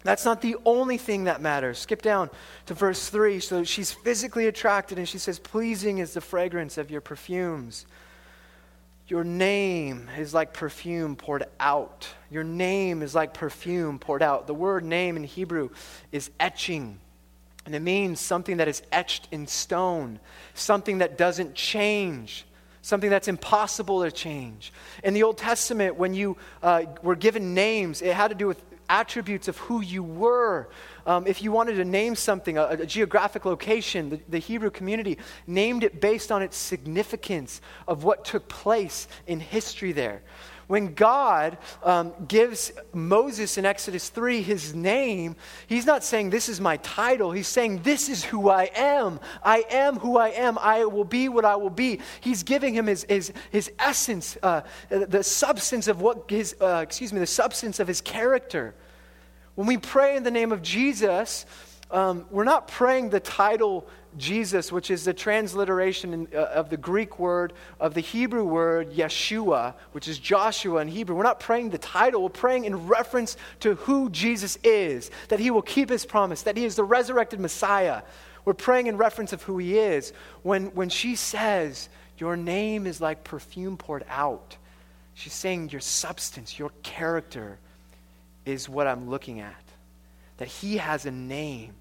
That's 0.03 0.25
not 0.25 0.41
the 0.41 0.57
only 0.65 0.97
thing 0.97 1.25
that 1.25 1.41
matters. 1.41 1.79
Skip 1.79 2.03
down 2.03 2.31
to 2.67 2.75
verse 2.75 3.09
3. 3.09 3.41
So 3.41 3.65
she's 3.65 3.93
physically 3.93 4.47
attracted, 4.47 4.99
and 4.99 5.09
she 5.09 5.19
says, 5.19 5.39
Pleasing 5.39 5.99
is 5.99 6.15
the 6.15 6.21
fragrance 6.21 6.79
of 6.79 6.91
your 6.91 7.01
perfumes. 7.01 7.87
Your 9.11 9.25
name 9.25 10.09
is 10.17 10.33
like 10.33 10.53
perfume 10.53 11.17
poured 11.17 11.45
out. 11.59 12.07
Your 12.31 12.45
name 12.45 13.03
is 13.03 13.13
like 13.13 13.35
perfume 13.35 13.99
poured 13.99 14.23
out. 14.23 14.47
The 14.47 14.55
word 14.55 14.85
name 14.85 15.17
in 15.17 15.25
Hebrew 15.25 15.71
is 16.13 16.31
etching. 16.39 17.01
And 17.67 17.75
it 17.75 17.81
means 17.81 18.21
something 18.21 18.59
that 18.59 18.69
is 18.69 18.83
etched 18.93 19.27
in 19.33 19.49
stone, 19.49 20.21
something 20.55 20.99
that 20.99 21.19
doesn't 21.19 21.57
change, 21.57 22.47
something 22.83 23.11
that's 23.11 23.27
impossible 23.27 24.05
to 24.05 24.13
change. 24.13 24.73
In 25.03 25.13
the 25.13 25.25
Old 25.25 25.39
Testament, 25.39 25.97
when 25.97 26.15
you 26.15 26.37
uh, 26.63 26.85
were 27.03 27.17
given 27.17 27.53
names, 27.53 28.03
it 28.03 28.15
had 28.15 28.29
to 28.29 28.37
do 28.37 28.47
with 28.47 28.63
attributes 28.91 29.49
of 29.49 29.57
who 29.57 29.81
you 29.81 30.03
were. 30.03 30.69
Um, 31.07 31.27
if 31.27 31.43
you 31.43 31.53
wanted 31.53 31.77
to 31.77 31.85
name 31.85 32.15
something, 32.15 32.59
a, 32.59 32.67
a 32.67 32.87
geographic 32.87 33.45
location, 33.45 34.11
the, 34.11 34.21
the, 34.29 34.39
Hebrew 34.39 34.71
community 34.71 35.17
named 35.47 35.85
it 35.85 36.01
based 36.01 36.31
on 36.33 36.43
its 36.43 36.57
significance 36.57 37.61
of 37.89 38.05
what 38.05 38.25
took 38.25 38.49
place 38.49 39.09
in 39.27 39.41
history 39.41 39.93
there. 39.93 40.23
When 40.71 40.95
God 40.95 41.59
um, 41.83 42.13
gives 42.29 42.71
Moses 42.93 43.59
in 43.59 43.67
Exodus 43.67 44.09
3 44.09 44.41
his 44.41 44.73
name, 44.73 45.35
he's 45.67 45.85
not 45.85 46.05
saying, 46.05 46.31
This 46.31 46.49
is 46.49 46.61
my 46.61 46.77
title. 46.77 47.33
He's 47.33 47.49
saying, 47.49 47.83
This 47.83 48.09
is 48.09 48.23
who 48.23 48.49
I 48.49 48.71
am. 48.77 49.19
I 49.43 49.65
am 49.69 49.99
who 49.99 50.17
I 50.17 50.29
am. 50.29 50.59
I 50.59 50.85
will 50.85 51.03
be 51.03 51.29
what 51.29 51.45
I 51.45 51.57
will 51.57 51.71
be. 51.71 51.99
He's 52.21 52.45
giving 52.45 52.73
him 52.73 52.87
his, 52.87 53.05
his, 53.09 53.33
his 53.51 53.73
essence, 53.81 54.39
uh, 54.45 54.61
the 54.91 55.25
substance 55.25 55.89
of 55.89 56.01
what 56.03 56.31
his, 56.31 56.55
uh, 56.61 56.85
excuse 56.85 57.13
me, 57.13 57.19
the 57.19 57.27
substance 57.27 57.81
of 57.81 57.89
his 57.89 58.01
character. 58.01 58.73
When 59.57 59.67
we 59.67 59.77
pray 59.77 60.17
in 60.17 60.23
the 60.23 60.31
name 60.31 60.53
of 60.53 60.63
Jesus, 60.63 61.47
um, 61.91 62.27
we're 62.31 62.45
not 62.45 62.69
praying 62.69 63.11
the 63.11 63.21
title 63.21 63.87
Jesus, 64.17 64.73
which 64.73 64.91
is 64.91 65.05
the 65.05 65.15
transliteration 65.15 66.13
in, 66.13 66.29
uh, 66.35 66.39
of 66.39 66.69
the 66.69 66.77
Greek 66.77 67.19
word, 67.19 67.53
of 67.79 67.95
the 67.95 68.01
Hebrew 68.01 68.45
word 68.45 68.93
Yeshua, 68.93 69.75
which 69.93 70.09
is 70.09 70.19
Joshua 70.19 70.81
in 70.81 70.89
Hebrew. 70.89 71.17
We're 71.17 71.23
not 71.23 71.41
praying 71.41 71.71
the 71.71 71.79
title, 71.79 72.23
we're 72.23 72.29
praying 72.29 72.65
in 72.65 72.89
reference 72.89 73.37
to 73.61 73.75
who 73.77 74.11
Jesus 74.11 74.59
is, 74.65 75.11
that 75.29 75.39
he 75.39 75.51
will 75.51 75.63
keep 75.63 75.89
his 75.89 76.05
promise, 76.05 76.43
that 76.43 76.57
he 76.57 76.65
is 76.65 76.77
the 76.77 76.85
resurrected 76.85 77.41
Messiah. 77.41 78.03
We're 78.45 78.55
praying 78.55 78.87
in 78.87 78.97
reference 78.97 79.33
of 79.33 79.43
who 79.43 79.59
he 79.59 79.79
is. 79.79 80.13
When, 80.43 80.67
when 80.75 80.89
she 80.89 81.15
says, 81.15 81.89
Your 82.19 82.37
name 82.37 82.87
is 82.87 83.01
like 83.01 83.23
perfume 83.23 83.77
poured 83.77 84.05
out, 84.09 84.57
she's 85.15 85.35
saying 85.35 85.71
your 85.71 85.81
substance, 85.81 86.59
your 86.59 86.71
character 86.83 87.59
is 88.45 88.69
what 88.69 88.87
I'm 88.87 89.09
looking 89.09 89.41
at. 89.41 89.63
That 90.39 90.49
he 90.49 90.79
has 90.79 91.07
a 91.07 91.11
name. 91.11 91.75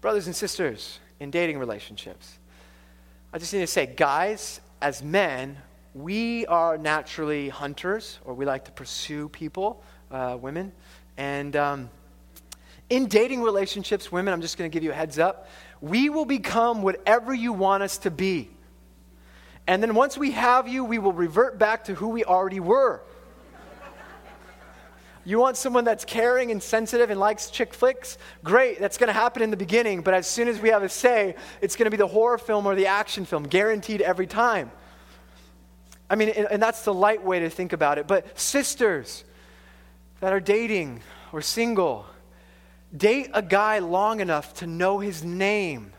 Brothers 0.00 0.26
and 0.26 0.34
sisters, 0.34 0.98
in 1.20 1.30
dating 1.30 1.58
relationships, 1.58 2.38
I 3.34 3.38
just 3.38 3.52
need 3.52 3.60
to 3.60 3.66
say, 3.66 3.84
guys, 3.84 4.62
as 4.80 5.02
men, 5.02 5.58
we 5.94 6.46
are 6.46 6.78
naturally 6.78 7.50
hunters, 7.50 8.18
or 8.24 8.32
we 8.32 8.46
like 8.46 8.64
to 8.64 8.72
pursue 8.72 9.28
people, 9.28 9.82
uh, 10.10 10.38
women. 10.40 10.72
And 11.18 11.54
um, 11.54 11.90
in 12.88 13.08
dating 13.08 13.42
relationships, 13.42 14.10
women, 14.10 14.32
I'm 14.32 14.40
just 14.40 14.56
going 14.56 14.70
to 14.70 14.72
give 14.72 14.82
you 14.82 14.90
a 14.90 14.94
heads 14.94 15.18
up, 15.18 15.48
we 15.82 16.08
will 16.08 16.24
become 16.24 16.80
whatever 16.80 17.34
you 17.34 17.52
want 17.52 17.82
us 17.82 17.98
to 17.98 18.10
be. 18.10 18.48
And 19.66 19.82
then 19.82 19.94
once 19.94 20.16
we 20.16 20.30
have 20.30 20.66
you, 20.66 20.82
we 20.82 20.98
will 20.98 21.12
revert 21.12 21.58
back 21.58 21.84
to 21.84 21.94
who 21.94 22.08
we 22.08 22.24
already 22.24 22.60
were. 22.60 23.02
You 25.24 25.38
want 25.38 25.56
someone 25.56 25.84
that's 25.84 26.04
caring 26.04 26.50
and 26.50 26.62
sensitive 26.62 27.10
and 27.10 27.20
likes 27.20 27.50
chick 27.50 27.74
flicks? 27.74 28.16
Great, 28.42 28.80
that's 28.80 28.96
going 28.96 29.08
to 29.08 29.12
happen 29.12 29.42
in 29.42 29.50
the 29.50 29.56
beginning, 29.56 30.00
but 30.00 30.14
as 30.14 30.26
soon 30.26 30.48
as 30.48 30.60
we 30.60 30.70
have 30.70 30.82
a 30.82 30.88
say, 30.88 31.34
it's 31.60 31.76
going 31.76 31.84
to 31.84 31.90
be 31.90 31.96
the 31.96 32.06
horror 32.06 32.38
film 32.38 32.66
or 32.66 32.74
the 32.74 32.86
action 32.86 33.24
film, 33.24 33.44
guaranteed 33.44 34.00
every 34.00 34.26
time. 34.26 34.70
I 36.08 36.16
mean, 36.16 36.30
and 36.30 36.60
that's 36.60 36.84
the 36.84 36.94
light 36.94 37.22
way 37.22 37.40
to 37.40 37.50
think 37.50 37.72
about 37.72 37.98
it. 37.98 38.08
But 38.08 38.38
sisters 38.38 39.24
that 40.20 40.32
are 40.32 40.40
dating 40.40 41.02
or 41.32 41.42
single, 41.42 42.06
date 42.96 43.30
a 43.32 43.42
guy 43.42 43.78
long 43.78 44.20
enough 44.20 44.54
to 44.54 44.66
know 44.66 44.98
his 44.98 45.22
name. 45.22 45.92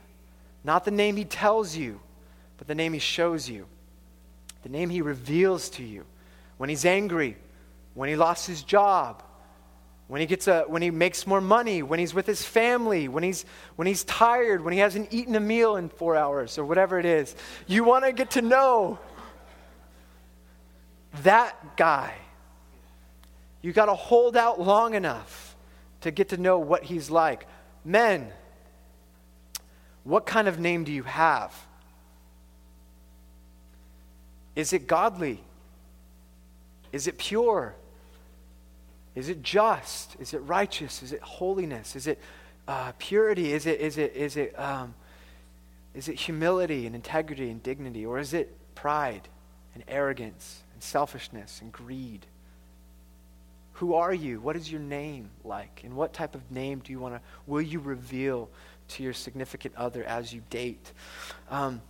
Not 0.64 0.84
the 0.84 0.92
name 0.92 1.16
he 1.16 1.26
tells 1.26 1.76
you, 1.76 2.02
but 2.58 2.68
the 2.68 2.76
name 2.76 2.94
he 2.94 3.00
shows 3.00 3.50
you, 3.50 3.68
the 4.64 4.70
name 4.70 4.90
he 4.90 5.02
reveals 5.02 5.70
to 5.72 5.84
you. 5.84 6.06
When 6.58 6.70
he's 6.70 6.86
angry, 6.86 7.38
when 7.94 8.10
he 8.10 8.16
lost 8.16 8.48
his 8.48 8.64
job, 8.64 9.24
when 10.08 10.20
he, 10.20 10.28
gets 10.28 10.48
a, 10.48 10.64
when 10.68 10.82
he 10.82 10.92
makes 10.92 11.26
more 11.26 11.42
money, 11.42 11.84
when 11.84 12.00
he's 12.00 12.14
with 12.14 12.26
his 12.26 12.44
family, 12.44 13.08
when 13.08 13.24
he's, 13.24 13.46
when 13.76 13.88
he's 13.88 14.04
tired, 14.04 14.64
when 14.64 14.74
he 14.74 14.80
hasn't 14.80 15.14
eaten 15.14 15.36
a 15.36 15.40
meal 15.40 15.78
in 15.78 15.90
four 15.90 16.16
hours, 16.16 16.58
or 16.58 16.66
whatever 16.66 17.00
it 17.00 17.06
is. 17.06 17.36
You 17.68 17.84
want 17.84 18.06
to 18.06 18.12
get 18.12 18.32
to 18.32 18.42
know 18.42 19.00
that 21.24 21.78
guy. 21.78 22.14
You 23.62 23.72
got 23.72 23.86
to 23.86 23.96
hold 23.96 24.36
out 24.36 24.60
long 24.60 24.96
enough 24.96 25.56
to 26.02 26.12
get 26.12 26.30
to 26.30 26.38
know 26.38 26.60
what 26.60 26.84
he's 26.84 27.10
like. 27.10 27.48
Men, 27.86 28.32
what 30.04 30.26
kind 30.26 30.48
of 30.48 30.60
name 30.60 30.84
do 30.84 30.92
you 30.92 31.04
have? 31.04 31.54
Is 34.56 34.74
it 34.74 34.88
godly? 34.88 35.42
Is 36.92 37.08
it 37.08 37.18
pure? 37.18 37.76
Is 39.16 39.30
it 39.30 39.44
just? 39.44 40.16
Is 40.20 40.34
it 40.34 40.40
righteous? 40.40 41.04
Is 41.04 41.12
it 41.12 41.22
holiness? 41.22 41.96
Is 41.96 42.08
it 42.08 42.20
uh, 42.68 42.94
purity? 42.98 43.52
Is 43.54 43.66
it, 43.66 43.80
is 43.80 43.98
it, 43.98 44.16
is 44.16 44.38
it, 44.38 44.58
um, 44.58 44.96
is 45.94 46.08
it 46.08 46.16
humility 46.16 46.86
and 46.86 46.96
integrity 46.96 47.50
and 47.50 47.62
dignity? 47.62 48.06
Or 48.06 48.20
is 48.20 48.34
it 48.34 48.56
pride 48.76 49.28
and 49.74 49.84
arrogance 49.88 50.64
and 50.74 50.82
selfishness 50.82 51.60
and 51.62 51.72
greed? 51.72 52.26
Who 53.74 53.96
are 53.96 54.14
you? 54.14 54.40
What 54.40 54.56
is 54.56 54.72
your 54.72 54.82
name 54.82 55.32
like? 55.44 55.82
And 55.84 55.96
what 55.96 56.14
type 56.14 56.36
of 56.36 56.52
name 56.52 56.80
do 56.80 56.92
you 56.92 57.00
want 57.00 57.16
to, 57.16 57.22
will 57.48 57.62
you 57.62 57.80
reveal 57.80 58.50
to 58.90 59.04
your 59.04 59.14
significant 59.14 59.76
other 59.76 60.04
as 60.04 60.32
you 60.32 60.44
date? 60.50 60.92
Um, 61.50 61.82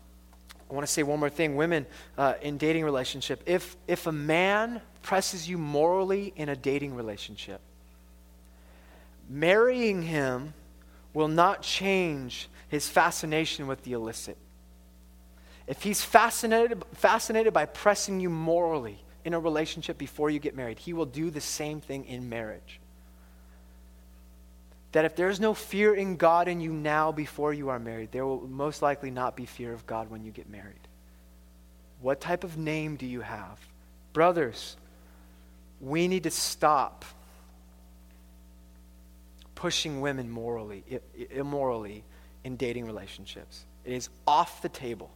I 0.72 0.74
want 0.74 0.88
to 0.88 0.92
say 0.92 1.04
one 1.04 1.20
more 1.20 1.30
thing. 1.30 1.58
Women 1.58 1.86
uh, 2.18 2.36
in 2.42 2.58
dating 2.58 2.86
relationship, 2.86 3.44
if, 3.46 3.76
if 3.90 4.08
a 4.08 4.12
man 4.12 4.82
presses 5.02 5.50
you 5.50 5.58
morally 5.58 6.32
in 6.38 6.48
a 6.48 6.56
dating 6.56 6.96
relationship, 6.96 7.60
marrying 9.30 10.02
him 10.02 10.54
will 11.14 11.28
not 11.28 11.62
change 11.62 12.48
his 12.70 12.88
fascination 12.88 13.68
with 13.68 13.84
the 13.84 13.92
illicit. 13.94 14.38
If 15.68 15.84
he's 15.84 16.04
fascinated, 16.04 16.84
fascinated 16.94 17.54
by 17.54 17.66
pressing 17.66 18.22
you 18.22 18.30
morally 18.30 19.04
in 19.26 19.34
a 19.34 19.40
relationship 19.40 19.98
before 19.98 20.30
you 20.30 20.40
get 20.40 20.56
married, 20.56 20.80
he 20.80 20.94
will 20.94 21.06
do 21.06 21.30
the 21.30 21.42
same 21.42 21.82
thing 21.82 22.06
in 22.06 22.30
marriage. 22.30 22.81
That 24.92 25.06
if 25.06 25.16
there's 25.16 25.40
no 25.40 25.54
fear 25.54 25.94
in 25.94 26.18
God 26.18 26.48
in 26.48 26.60
you 26.60 26.74
now 26.74 27.12
before 27.12 27.54
you 27.54 27.70
are 27.70 27.80
married, 27.80 28.12
there 28.12 28.26
will 28.26 28.48
most 28.48 28.82
likely 28.82 29.10
not 29.10 29.36
be 29.36 29.46
fear 29.46 29.72
of 29.74 29.86
God 29.88 30.10
when 30.10 30.24
you 30.24 30.32
get 30.32 30.50
married. 30.50 30.76
What 32.02 32.20
type 32.20 32.44
of 32.44 32.58
name 32.58 32.98
do 32.98 33.06
you 33.06 33.22
have? 33.22 33.60
Brothers, 34.12 34.76
we 35.80 36.08
need 36.08 36.24
to 36.24 36.32
stop 36.32 37.06
pushing 39.56 40.02
women 40.02 40.30
morally, 40.30 40.84
immorally 41.30 42.04
in 42.44 42.58
dating 42.58 42.86
relationships. 42.86 43.64
It 43.86 43.94
is 43.94 44.10
off 44.28 44.62
the 44.62 44.70
table. 44.70 45.12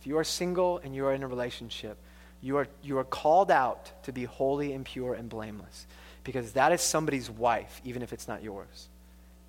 If 0.00 0.06
you 0.06 0.18
are 0.18 0.24
single 0.24 0.78
and 0.78 0.94
you 0.94 1.06
are 1.06 1.14
in 1.14 1.22
a 1.22 1.26
relationship, 1.26 1.96
you 2.42 2.58
are, 2.58 2.68
you 2.82 2.98
are 2.98 3.04
called 3.04 3.50
out 3.50 3.90
to 4.04 4.12
be 4.12 4.24
holy 4.24 4.72
and 4.72 4.84
pure 4.84 5.14
and 5.14 5.28
blameless 5.28 5.86
because 6.24 6.52
that 6.52 6.72
is 6.72 6.80
somebody's 6.80 7.30
wife, 7.30 7.80
even 7.84 8.02
if 8.02 8.12
it's 8.12 8.28
not 8.28 8.42
yours. 8.42 8.88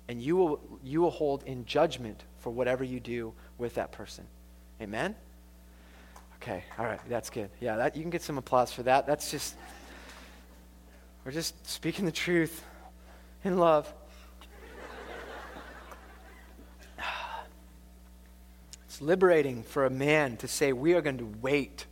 And 0.08 0.20
you 0.20 0.36
will, 0.36 0.60
you 0.82 1.00
will 1.00 1.10
hold 1.10 1.44
in 1.44 1.64
judgment 1.64 2.22
for 2.40 2.50
whatever 2.50 2.84
you 2.84 3.00
do 3.00 3.32
with 3.58 3.74
that 3.74 3.92
person. 3.92 4.26
Amen? 4.80 5.14
Okay, 6.36 6.64
all 6.76 6.86
right, 6.86 7.00
that's 7.08 7.30
good. 7.30 7.50
Yeah, 7.60 7.76
that, 7.76 7.94
you 7.94 8.02
can 8.02 8.10
get 8.10 8.22
some 8.22 8.36
applause 8.36 8.72
for 8.72 8.82
that. 8.82 9.06
That's 9.06 9.30
just, 9.30 9.54
we're 11.24 11.30
just 11.30 11.66
speaking 11.66 12.04
the 12.04 12.12
truth 12.12 12.64
in 13.44 13.58
love. 13.58 13.92
It's 18.86 19.00
liberating 19.00 19.62
for 19.62 19.86
a 19.86 19.90
man 19.90 20.36
to 20.38 20.48
say, 20.48 20.74
We 20.74 20.94
are 20.94 21.00
going 21.00 21.18
to 21.18 21.32
wait 21.40 21.86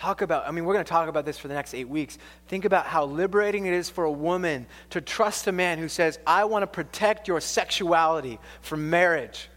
Talk 0.00 0.22
about, 0.22 0.48
I 0.48 0.50
mean, 0.50 0.64
we're 0.64 0.72
going 0.72 0.84
to 0.86 0.88
talk 0.88 1.10
about 1.10 1.26
this 1.26 1.36
for 1.36 1.48
the 1.48 1.52
next 1.52 1.74
eight 1.74 1.86
weeks. 1.86 2.16
Think 2.48 2.64
about 2.64 2.86
how 2.86 3.04
liberating 3.04 3.66
it 3.66 3.74
is 3.74 3.90
for 3.90 4.04
a 4.04 4.10
woman 4.10 4.66
to 4.88 5.02
trust 5.02 5.46
a 5.46 5.52
man 5.52 5.76
who 5.76 5.88
says, 5.88 6.18
I 6.26 6.44
want 6.44 6.62
to 6.62 6.66
protect 6.66 7.28
your 7.28 7.38
sexuality 7.38 8.38
from 8.62 8.88
marriage. 8.88 9.50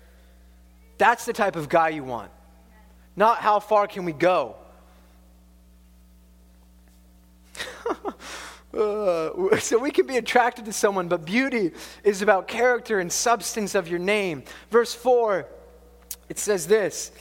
That's 0.97 1.23
the 1.23 1.31
type 1.31 1.55
of 1.55 1.69
guy 1.69 1.89
you 1.89 2.03
want. 2.03 2.29
Not 3.15 3.37
how 3.37 3.61
far 3.61 3.87
can 3.87 4.03
we 4.03 4.11
go. 4.11 4.57
uh, 8.73 9.57
so 9.59 9.79
we 9.79 9.91
can 9.91 10.05
be 10.05 10.17
attracted 10.17 10.65
to 10.65 10.73
someone, 10.73 11.07
but 11.07 11.25
beauty 11.25 11.71
is 12.03 12.21
about 12.21 12.49
character 12.49 12.99
and 12.99 13.09
substance 13.09 13.75
of 13.75 13.87
your 13.87 13.99
name. 13.99 14.43
Verse 14.71 14.93
4, 14.93 15.47
it 16.27 16.37
says 16.37 16.67
this 16.67 17.13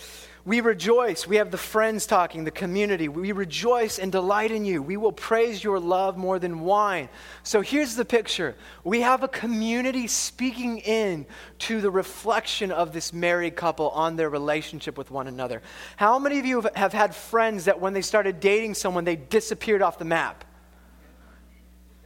we 0.44 0.60
rejoice. 0.60 1.24
We 1.24 1.36
have 1.36 1.52
the 1.52 1.58
friends 1.58 2.04
talking, 2.04 2.42
the 2.42 2.50
community. 2.50 3.08
We 3.08 3.30
rejoice 3.30 4.00
and 4.00 4.10
delight 4.10 4.50
in 4.50 4.64
you. 4.64 4.82
We 4.82 4.96
will 4.96 5.12
praise 5.12 5.62
your 5.62 5.78
love 5.78 6.16
more 6.16 6.40
than 6.40 6.60
wine. 6.60 7.08
So 7.44 7.60
here's 7.60 7.94
the 7.94 8.04
picture 8.04 8.56
we 8.82 9.02
have 9.02 9.22
a 9.22 9.28
community 9.28 10.08
speaking 10.08 10.78
in 10.78 11.26
to 11.60 11.80
the 11.80 11.92
reflection 11.92 12.72
of 12.72 12.92
this 12.92 13.12
married 13.12 13.54
couple 13.54 13.90
on 13.90 14.16
their 14.16 14.28
relationship 14.28 14.98
with 14.98 15.12
one 15.12 15.28
another. 15.28 15.62
How 15.96 16.18
many 16.18 16.40
of 16.40 16.44
you 16.44 16.62
have 16.74 16.92
had 16.92 17.14
friends 17.14 17.66
that 17.66 17.80
when 17.80 17.92
they 17.92 18.02
started 18.02 18.40
dating 18.40 18.74
someone, 18.74 19.04
they 19.04 19.16
disappeared 19.16 19.80
off 19.80 19.98
the 19.98 20.04
map? 20.04 20.44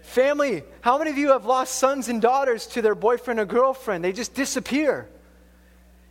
Family, 0.02 0.62
how 0.82 0.98
many 0.98 1.10
of 1.10 1.16
you 1.16 1.30
have 1.30 1.46
lost 1.46 1.76
sons 1.76 2.08
and 2.08 2.20
daughters 2.20 2.66
to 2.68 2.82
their 2.82 2.94
boyfriend 2.94 3.40
or 3.40 3.46
girlfriend? 3.46 4.04
They 4.04 4.12
just 4.12 4.34
disappear. 4.34 5.08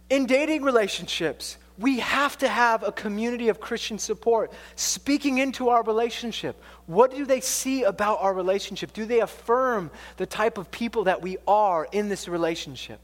In 0.09 0.25
dating 0.25 0.63
relationships, 0.63 1.57
we 1.77 1.99
have 1.99 2.38
to 2.38 2.47
have 2.47 2.83
a 2.83 2.91
community 2.91 3.49
of 3.49 3.59
Christian 3.59 3.99
support 3.99 4.51
speaking 4.75 5.39
into 5.39 5.69
our 5.69 5.83
relationship. 5.83 6.61
What 6.85 7.11
do 7.11 7.25
they 7.25 7.41
see 7.41 7.83
about 7.83 8.19
our 8.21 8.33
relationship? 8.33 8.93
Do 8.93 9.05
they 9.05 9.19
affirm 9.19 9.91
the 10.17 10.25
type 10.25 10.57
of 10.57 10.71
people 10.71 11.05
that 11.05 11.21
we 11.21 11.38
are 11.47 11.88
in 11.91 12.07
this 12.07 12.27
relationship? 12.27 12.99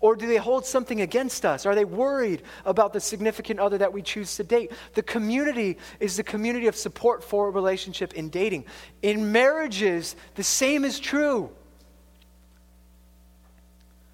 Or 0.00 0.14
do 0.14 0.26
they 0.26 0.36
hold 0.36 0.66
something 0.66 1.00
against 1.00 1.44
us? 1.44 1.66
Are 1.66 1.74
they 1.74 1.84
worried 1.84 2.42
about 2.64 2.92
the 2.92 3.00
significant 3.00 3.60
other 3.60 3.78
that 3.78 3.92
we 3.92 4.02
choose 4.02 4.36
to 4.36 4.44
date? 4.44 4.72
The 4.94 5.02
community 5.02 5.78
is 6.00 6.16
the 6.16 6.22
community 6.22 6.66
of 6.66 6.76
support 6.76 7.24
for 7.24 7.48
a 7.48 7.50
relationship 7.50 8.14
in 8.14 8.28
dating. 8.28 8.66
In 9.02 9.32
marriages, 9.32 10.16
the 10.34 10.42
same 10.42 10.84
is 10.84 11.00
true. 11.00 11.50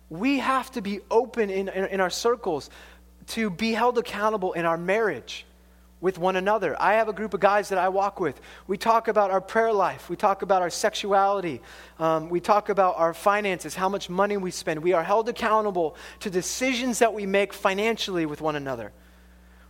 We 0.09 0.39
have 0.39 0.71
to 0.73 0.83
be 0.83 1.01
open 1.11 1.51
in, 1.51 1.69
in, 1.69 1.87
in 1.87 2.01
our 2.01 2.11
circles 2.11 2.69
to 3.29 3.51
be 3.51 3.73
held 3.73 3.99
accountable 3.99 4.53
in 4.53 4.65
our 4.65 4.79
marriage 4.79 5.47
with 6.03 6.19
one 6.19 6.35
another. 6.35 6.77
I 6.83 6.95
have 6.95 7.09
a 7.09 7.13
group 7.13 7.33
of 7.33 7.41
guys 7.41 7.69
that 7.69 7.79
I 7.79 7.89
walk 7.89 8.19
with. 8.19 8.41
We 8.67 8.77
talk 8.77 9.07
about 9.07 9.31
our 9.31 9.41
prayer 9.41 9.73
life, 9.73 10.11
we 10.11 10.17
talk 10.17 10.43
about 10.43 10.61
our 10.61 10.69
sexuality, 10.69 11.63
um, 11.99 12.29
we 12.29 12.41
talk 12.41 12.69
about 12.69 12.99
our 12.99 13.15
finances, 13.15 13.75
how 13.75 13.89
much 13.89 14.11
money 14.11 14.37
we 14.37 14.51
spend. 14.51 14.83
We 14.83 14.93
are 14.93 15.05
held 15.05 15.29
accountable 15.29 15.97
to 16.21 16.29
decisions 16.29 16.99
that 16.99 17.15
we 17.15 17.25
make 17.25 17.53
financially 17.53 18.27
with 18.27 18.41
one 18.41 18.57
another. 18.57 18.93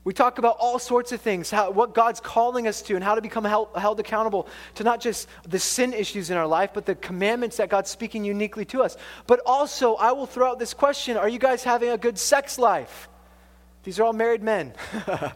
We 0.04 0.12
talk 0.12 0.38
about 0.38 0.56
all 0.58 0.80
sorts 0.80 1.12
of 1.12 1.20
things, 1.20 1.50
how, 1.50 1.70
what 1.70 1.94
God's 1.94 2.18
calling 2.18 2.66
us 2.66 2.82
to, 2.82 2.96
and 2.96 3.04
how 3.04 3.14
to 3.14 3.20
become 3.20 3.44
held, 3.44 3.68
held 3.76 4.00
accountable 4.00 4.48
to 4.74 4.84
not 4.84 5.00
just 5.00 5.28
the 5.46 5.60
sin 5.60 5.92
issues 5.92 6.30
in 6.30 6.36
our 6.36 6.46
life, 6.46 6.70
but 6.74 6.86
the 6.86 6.96
commandments 6.96 7.58
that 7.58 7.68
God's 7.68 7.90
speaking 7.90 8.24
uniquely 8.24 8.64
to 8.64 8.82
us. 8.82 8.96
But 9.28 9.40
also, 9.46 9.94
I 9.94 10.10
will 10.10 10.26
throw 10.26 10.50
out 10.50 10.58
this 10.58 10.74
question 10.74 11.16
Are 11.16 11.28
you 11.28 11.38
guys 11.38 11.62
having 11.62 11.90
a 11.90 11.98
good 11.98 12.18
sex 12.18 12.58
life? 12.58 13.08
These 13.84 13.98
are 13.98 14.04
all 14.04 14.12
married 14.12 14.42
men. 14.42 14.72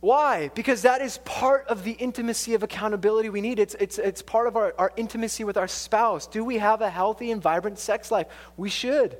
Why? 0.00 0.50
Because 0.54 0.82
that 0.82 1.00
is 1.00 1.18
part 1.18 1.66
of 1.68 1.82
the 1.82 1.92
intimacy 1.92 2.54
of 2.54 2.62
accountability 2.62 3.28
we 3.28 3.40
need. 3.40 3.58
It's, 3.58 3.74
it's, 3.74 3.98
it's 3.98 4.22
part 4.22 4.46
of 4.46 4.56
our, 4.56 4.74
our 4.78 4.92
intimacy 4.96 5.44
with 5.44 5.56
our 5.56 5.68
spouse. 5.68 6.26
Do 6.26 6.44
we 6.44 6.58
have 6.58 6.80
a 6.80 6.90
healthy 6.90 7.30
and 7.30 7.42
vibrant 7.42 7.78
sex 7.78 8.10
life? 8.10 8.26
We 8.56 8.70
should. 8.70 9.16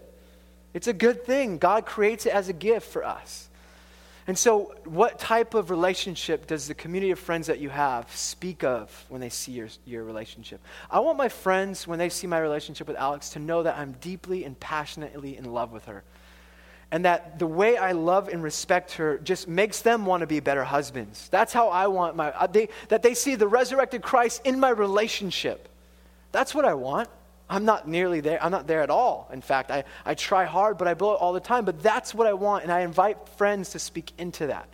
It's 0.75 0.87
a 0.87 0.93
good 0.93 1.25
thing. 1.25 1.59
God 1.59 1.87
creates 1.87 2.27
it 2.27 2.33
as 2.33 2.49
a 2.49 2.53
gift 2.53 2.89
for 2.89 3.05
us. 3.05 3.49
And 4.29 4.37
so, 4.37 4.75
what 4.85 5.21
type 5.21 5.55
of 5.55 5.71
relationship 5.71 6.49
does 6.49 6.67
the 6.67 6.75
community 6.75 7.13
of 7.13 7.19
friends 7.19 7.47
that 7.47 7.61
you 7.61 7.69
have 7.69 8.11
speak 8.15 8.65
of 8.65 9.07
when 9.09 9.21
they 9.21 9.29
see 9.29 9.53
your, 9.53 9.69
your 9.85 10.03
relationship? 10.03 10.61
I 10.91 10.99
want 10.99 11.17
my 11.17 11.29
friends, 11.29 11.87
when 11.87 12.01
they 12.01 12.09
see 12.09 12.27
my 12.27 12.39
relationship 12.39 12.89
with 12.89 12.97
Alex, 12.97 13.31
to 13.31 13.39
know 13.39 13.63
that 13.63 13.79
I'm 13.79 13.93
deeply 14.01 14.45
and 14.45 14.59
passionately 14.59 15.37
in 15.37 15.45
love 15.53 15.71
with 15.71 15.85
her 15.85 16.03
and 16.93 17.05
that 17.05 17.39
the 17.39 17.47
way 17.47 17.77
I 17.77 17.93
love 17.93 18.29
and 18.29 18.43
respect 18.43 18.93
her 18.93 19.19
just 19.19 19.49
makes 19.49 19.83
them 19.83 20.07
want 20.07 20.21
to 20.21 20.27
be 20.27 20.41
better 20.41 20.65
husbands. 20.65 21.29
That's 21.29 21.53
how 21.53 21.69
I 21.69 21.89
want 21.89 22.17
my, 22.17 22.31
uh, 22.31 22.47
they, 22.47 22.69
that 22.89 23.03
they 23.03 23.15
see 23.15 23.35
the 23.35 23.49
resurrected 23.49 24.03
Christ 24.03 24.43
in 24.45 24.61
my 24.61 24.71
relationship. 24.71 25.69
That's 26.33 26.55
what 26.55 26.65
I 26.65 26.75
want. 26.75 27.09
I'm 27.49 27.65
not 27.65 27.89
nearly 27.89 28.21
there. 28.21 28.43
I'm 28.43 28.51
not 28.51 28.67
there 28.67 28.83
at 28.83 28.91
all. 28.91 29.29
In 29.33 29.41
fact, 29.41 29.71
I, 29.71 29.85
I 30.05 30.15
try 30.15 30.45
hard, 30.45 30.79
but 30.79 30.89
I 30.89 30.95
blow 30.95 31.15
it 31.15 31.21
all 31.21 31.33
the 31.33 31.41
time. 31.41 31.65
But 31.65 31.83
that's 31.83 32.15
what 32.15 32.27
I 32.27 32.33
want, 32.33 32.65
and 32.65 32.73
I 32.73 32.81
invite 32.81 33.29
friends 33.31 33.71
to 33.71 33.79
speak 33.79 34.13
into 34.19 34.49
that. 34.49 34.69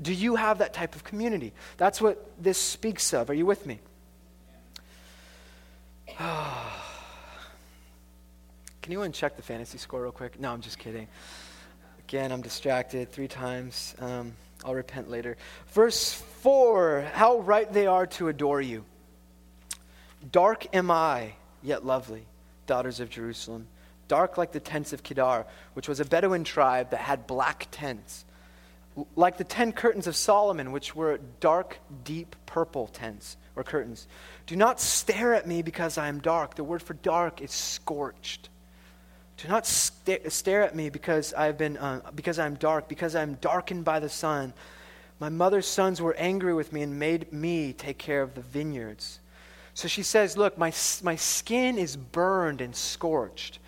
Do 0.00 0.12
you 0.12 0.36
have 0.36 0.58
that 0.58 0.72
type 0.72 0.94
of 0.94 1.04
community? 1.04 1.52
That's 1.76 2.00
what 2.00 2.30
this 2.42 2.58
speaks 2.58 3.12
of. 3.12 3.28
Are 3.30 3.34
you 3.34 3.46
with 3.46 3.66
me? 3.66 3.80
Can 8.82 8.90
you 8.90 9.00
uncheck 9.00 9.36
the 9.36 9.42
fantasy 9.42 9.78
score 9.78 10.02
real 10.02 10.12
quick? 10.12 10.40
No, 10.40 10.52
I'm 10.52 10.60
just 10.60 10.78
kidding. 10.78 11.08
Again, 12.12 12.30
I'm 12.30 12.42
distracted 12.42 13.10
three 13.10 13.26
times. 13.26 13.94
Um, 13.98 14.34
I'll 14.66 14.74
repent 14.74 15.08
later. 15.08 15.38
Verse 15.68 16.12
4 16.12 17.06
How 17.14 17.38
right 17.38 17.72
they 17.72 17.86
are 17.86 18.06
to 18.08 18.28
adore 18.28 18.60
you. 18.60 18.84
Dark 20.30 20.66
am 20.74 20.90
I, 20.90 21.32
yet 21.62 21.86
lovely, 21.86 22.26
daughters 22.66 23.00
of 23.00 23.08
Jerusalem. 23.08 23.66
Dark 24.08 24.36
like 24.36 24.52
the 24.52 24.60
tents 24.60 24.92
of 24.92 25.02
Kedar, 25.02 25.46
which 25.72 25.88
was 25.88 26.00
a 26.00 26.04
Bedouin 26.04 26.44
tribe 26.44 26.90
that 26.90 27.00
had 27.00 27.26
black 27.26 27.68
tents. 27.70 28.26
Like 29.16 29.38
the 29.38 29.44
ten 29.44 29.72
curtains 29.72 30.06
of 30.06 30.14
Solomon, 30.14 30.70
which 30.70 30.94
were 30.94 31.18
dark, 31.40 31.78
deep 32.04 32.36
purple 32.44 32.88
tents 32.88 33.38
or 33.56 33.64
curtains. 33.64 34.06
Do 34.46 34.54
not 34.54 34.80
stare 34.80 35.32
at 35.32 35.46
me 35.46 35.62
because 35.62 35.96
I 35.96 36.08
am 36.08 36.20
dark. 36.20 36.56
The 36.56 36.64
word 36.64 36.82
for 36.82 36.92
dark 36.92 37.40
is 37.40 37.52
scorched. 37.52 38.50
Do 39.38 39.48
not 39.48 39.66
st- 39.66 40.30
stare 40.30 40.62
at 40.62 40.74
me 40.74 40.90
because 40.90 41.34
I've 41.34 41.58
been 41.58 41.76
uh, 41.76 42.00
because 42.14 42.38
I'm 42.38 42.54
dark, 42.54 42.88
because 42.88 43.14
I'm 43.16 43.34
darkened 43.34 43.84
by 43.84 43.98
the 44.00 44.08
sun. 44.08 44.52
My 45.18 45.28
mother's 45.28 45.66
sons 45.66 46.02
were 46.02 46.14
angry 46.14 46.54
with 46.54 46.72
me 46.72 46.82
and 46.82 46.98
made 46.98 47.32
me 47.32 47.72
take 47.72 47.98
care 47.98 48.22
of 48.22 48.34
the 48.34 48.40
vineyards. 48.40 49.20
So 49.74 49.88
she 49.88 50.02
says, 50.02 50.36
Look, 50.36 50.58
my, 50.58 50.72
my 51.02 51.16
skin 51.16 51.78
is 51.78 51.96
burned 51.96 52.60
and 52.60 52.74
scorched 52.74 53.58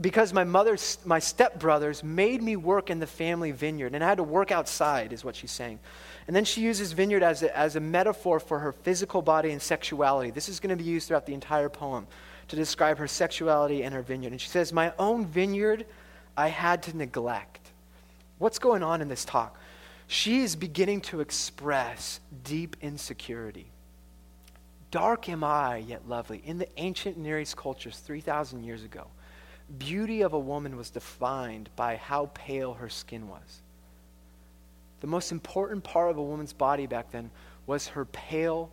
because 0.00 0.32
my 0.32 0.44
mother's, 0.44 0.98
my 1.04 1.20
stepbrothers 1.20 2.02
made 2.02 2.42
me 2.42 2.56
work 2.56 2.88
in 2.88 3.00
the 3.00 3.06
family 3.06 3.50
vineyard, 3.50 3.94
and 3.94 4.02
I 4.02 4.08
had 4.08 4.16
to 4.16 4.22
work 4.22 4.50
outside, 4.50 5.12
is 5.12 5.24
what 5.24 5.36
she's 5.36 5.50
saying. 5.50 5.78
And 6.26 6.34
then 6.34 6.46
she 6.46 6.62
uses 6.62 6.92
vineyard 6.92 7.22
as 7.22 7.42
a, 7.42 7.56
as 7.56 7.76
a 7.76 7.80
metaphor 7.80 8.40
for 8.40 8.60
her 8.60 8.72
physical 8.72 9.20
body 9.20 9.50
and 9.50 9.60
sexuality. 9.60 10.30
This 10.30 10.48
is 10.48 10.58
going 10.58 10.76
to 10.76 10.82
be 10.82 10.88
used 10.88 11.08
throughout 11.08 11.26
the 11.26 11.34
entire 11.34 11.68
poem 11.68 12.06
to 12.48 12.56
describe 12.56 12.98
her 12.98 13.08
sexuality 13.08 13.82
and 13.82 13.94
her 13.94 14.02
vineyard. 14.02 14.32
And 14.32 14.40
she 14.40 14.48
says, 14.48 14.72
My 14.72 14.92
own 14.98 15.26
vineyard 15.26 15.86
I 16.36 16.48
had 16.48 16.82
to 16.84 16.96
neglect. 16.96 17.70
What's 18.38 18.58
going 18.58 18.82
on 18.82 19.00
in 19.00 19.08
this 19.08 19.24
talk? 19.24 19.58
She 20.06 20.40
is 20.40 20.56
beginning 20.56 21.00
to 21.02 21.20
express 21.20 22.20
deep 22.42 22.76
insecurity. 22.80 23.70
Dark 24.90 25.28
am 25.28 25.42
I, 25.42 25.78
yet 25.78 26.08
lovely. 26.08 26.42
In 26.44 26.58
the 26.58 26.68
ancient 26.78 27.16
Near 27.16 27.40
East 27.40 27.56
cultures 27.56 27.98
3,000 27.98 28.62
years 28.62 28.84
ago, 28.84 29.06
beauty 29.78 30.22
of 30.22 30.34
a 30.34 30.38
woman 30.38 30.76
was 30.76 30.90
defined 30.90 31.70
by 31.74 31.96
how 31.96 32.30
pale 32.34 32.74
her 32.74 32.88
skin 32.88 33.28
was. 33.28 33.62
The 35.00 35.06
most 35.06 35.32
important 35.32 35.82
part 35.82 36.10
of 36.10 36.18
a 36.18 36.22
woman's 36.22 36.52
body 36.52 36.86
back 36.86 37.10
then 37.10 37.30
was 37.66 37.88
her 37.88 38.04
pale 38.04 38.70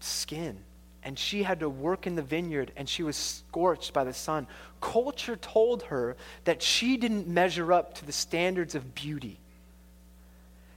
skin. 0.00 0.58
And 1.02 1.18
she 1.18 1.42
had 1.42 1.60
to 1.60 1.68
work 1.68 2.06
in 2.06 2.14
the 2.14 2.22
vineyard 2.22 2.72
and 2.76 2.88
she 2.88 3.02
was 3.02 3.16
scorched 3.16 3.92
by 3.92 4.04
the 4.04 4.12
sun. 4.12 4.46
Culture 4.80 5.36
told 5.36 5.84
her 5.84 6.16
that 6.44 6.62
she 6.62 6.96
didn't 6.96 7.26
measure 7.26 7.72
up 7.72 7.94
to 7.94 8.06
the 8.06 8.12
standards 8.12 8.74
of 8.74 8.94
beauty. 8.94 9.40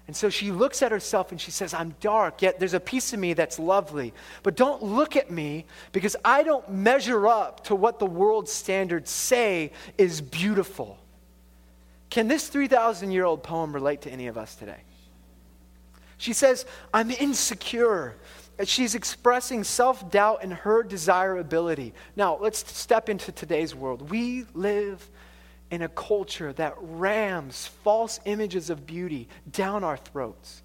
And 0.08 0.16
so 0.16 0.30
she 0.30 0.52
looks 0.52 0.82
at 0.82 0.92
herself 0.92 1.32
and 1.32 1.40
she 1.40 1.52
says, 1.52 1.74
I'm 1.74 1.96
dark, 2.02 2.42
yet 2.42 2.60
there's 2.60 2.74
a 2.74 2.80
piece 2.80 3.14
of 3.14 3.20
me 3.20 3.34
that's 3.34 3.58
lovely. 3.58 4.14
But 4.44 4.56
don't 4.56 4.84
look 4.84 5.16
at 5.16 5.32
me 5.32 5.66
because 5.94 6.16
I 6.26 6.44
don't 6.44 6.70
measure 6.70 7.28
up 7.28 7.66
to 7.66 7.76
what 7.76 8.00
the 8.00 8.06
world's 8.06 8.52
standards 8.52 9.10
say 9.10 9.72
is 9.98 10.20
beautiful. 10.20 10.98
Can 12.10 12.28
this 12.28 12.48
3,000 12.48 13.12
year 13.12 13.24
old 13.26 13.44
poem 13.44 13.74
relate 13.74 14.02
to 14.02 14.12
any 14.12 14.28
of 14.28 14.38
us 14.38 14.56
today? 14.56 14.82
She 16.18 16.34
says, 16.34 16.66
I'm 16.94 17.10
insecure. 17.10 18.16
She's 18.66 18.94
expressing 18.94 19.64
self 19.64 20.12
doubt 20.12 20.44
in 20.44 20.52
her 20.52 20.84
desirability. 20.84 21.94
Now, 22.16 22.38
let's 22.40 22.72
step 22.76 23.10
into 23.10 23.32
today's 23.32 23.74
world. 23.74 24.10
We 24.10 24.46
live 24.54 25.10
in 25.72 25.82
a 25.82 25.90
culture 25.90 26.54
that 26.54 26.76
rams 26.80 27.66
false 27.84 28.20
images 28.26 28.70
of 28.70 28.86
beauty 28.86 29.28
down 29.52 29.84
our 29.84 29.98
throats. 29.98 30.62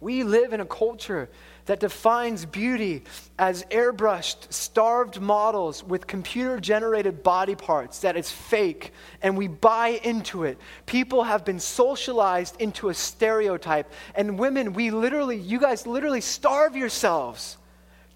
We 0.00 0.22
live 0.22 0.52
in 0.52 0.60
a 0.60 0.64
culture 0.66 1.28
that 1.66 1.80
defines 1.80 2.44
beauty 2.44 3.04
as 3.38 3.64
airbrushed, 3.70 4.52
starved 4.52 5.20
models 5.20 5.82
with 5.84 6.06
computer 6.06 6.58
generated 6.58 7.22
body 7.22 7.54
parts 7.54 8.00
that 8.00 8.16
is 8.16 8.30
fake, 8.30 8.92
and 9.22 9.36
we 9.36 9.48
buy 9.48 10.00
into 10.04 10.44
it. 10.44 10.58
People 10.86 11.22
have 11.24 11.44
been 11.44 11.60
socialized 11.60 12.60
into 12.60 12.88
a 12.88 12.94
stereotype. 12.94 13.90
And 14.14 14.38
women, 14.38 14.72
we 14.72 14.90
literally, 14.90 15.36
you 15.36 15.60
guys 15.60 15.86
literally 15.86 16.20
starve 16.20 16.76
yourselves 16.76 17.58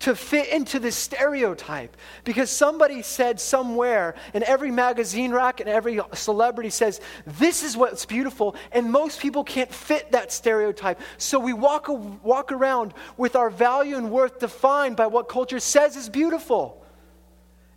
to 0.00 0.14
fit 0.14 0.48
into 0.48 0.78
this 0.78 0.96
stereotype. 0.96 1.96
Because 2.24 2.50
somebody 2.50 3.02
said 3.02 3.40
somewhere 3.40 4.14
in 4.34 4.42
every 4.44 4.70
magazine 4.70 5.32
rack 5.32 5.60
and 5.60 5.68
every 5.68 6.00
celebrity 6.12 6.70
says 6.70 7.00
this 7.26 7.62
is 7.62 7.76
what's 7.76 8.04
beautiful 8.04 8.56
and 8.72 8.92
most 8.92 9.20
people 9.20 9.44
can't 9.44 9.72
fit 9.72 10.12
that 10.12 10.32
stereotype. 10.32 11.00
So 11.18 11.38
we 11.38 11.52
walk, 11.52 11.86
walk 11.88 12.52
around 12.52 12.94
with 13.16 13.36
our 13.36 13.50
value 13.50 13.96
and 13.96 14.10
worth 14.10 14.38
defined 14.38 14.96
by 14.96 15.06
what 15.06 15.28
culture 15.28 15.60
says 15.60 15.96
is 15.96 16.08
beautiful. 16.08 16.84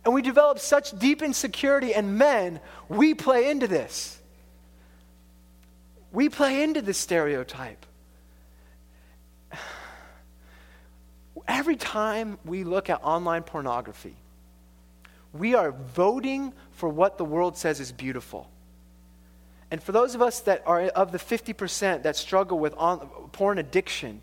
And 0.04 0.14
we 0.14 0.22
develop 0.22 0.58
such 0.58 0.98
deep 0.98 1.22
insecurity 1.22 1.94
and 1.94 2.16
men 2.16 2.60
we 2.88 3.14
play 3.14 3.50
into 3.50 3.66
this. 3.66 4.18
We 6.12 6.28
play 6.28 6.62
into 6.62 6.82
this 6.82 6.98
stereotype 6.98 7.86
every 11.46 11.76
time 11.76 12.38
we 12.44 12.64
look 12.64 12.90
at 12.90 13.00
online 13.02 13.42
pornography, 13.42 14.16
we 15.32 15.54
are 15.54 15.72
voting 15.72 16.52
for 16.72 16.88
what 16.88 17.18
the 17.18 17.24
world 17.24 17.56
says 17.56 17.80
is 17.80 17.92
beautiful. 17.92 18.50
And 19.70 19.82
for 19.82 19.92
those 19.92 20.14
of 20.14 20.22
us 20.22 20.40
that 20.40 20.62
are 20.66 20.82
of 20.82 21.12
the 21.12 21.18
50% 21.18 22.02
that 22.02 22.16
struggle 22.16 22.58
with 22.58 22.74
on, 22.76 22.98
porn 23.32 23.58
addiction, 23.58 24.20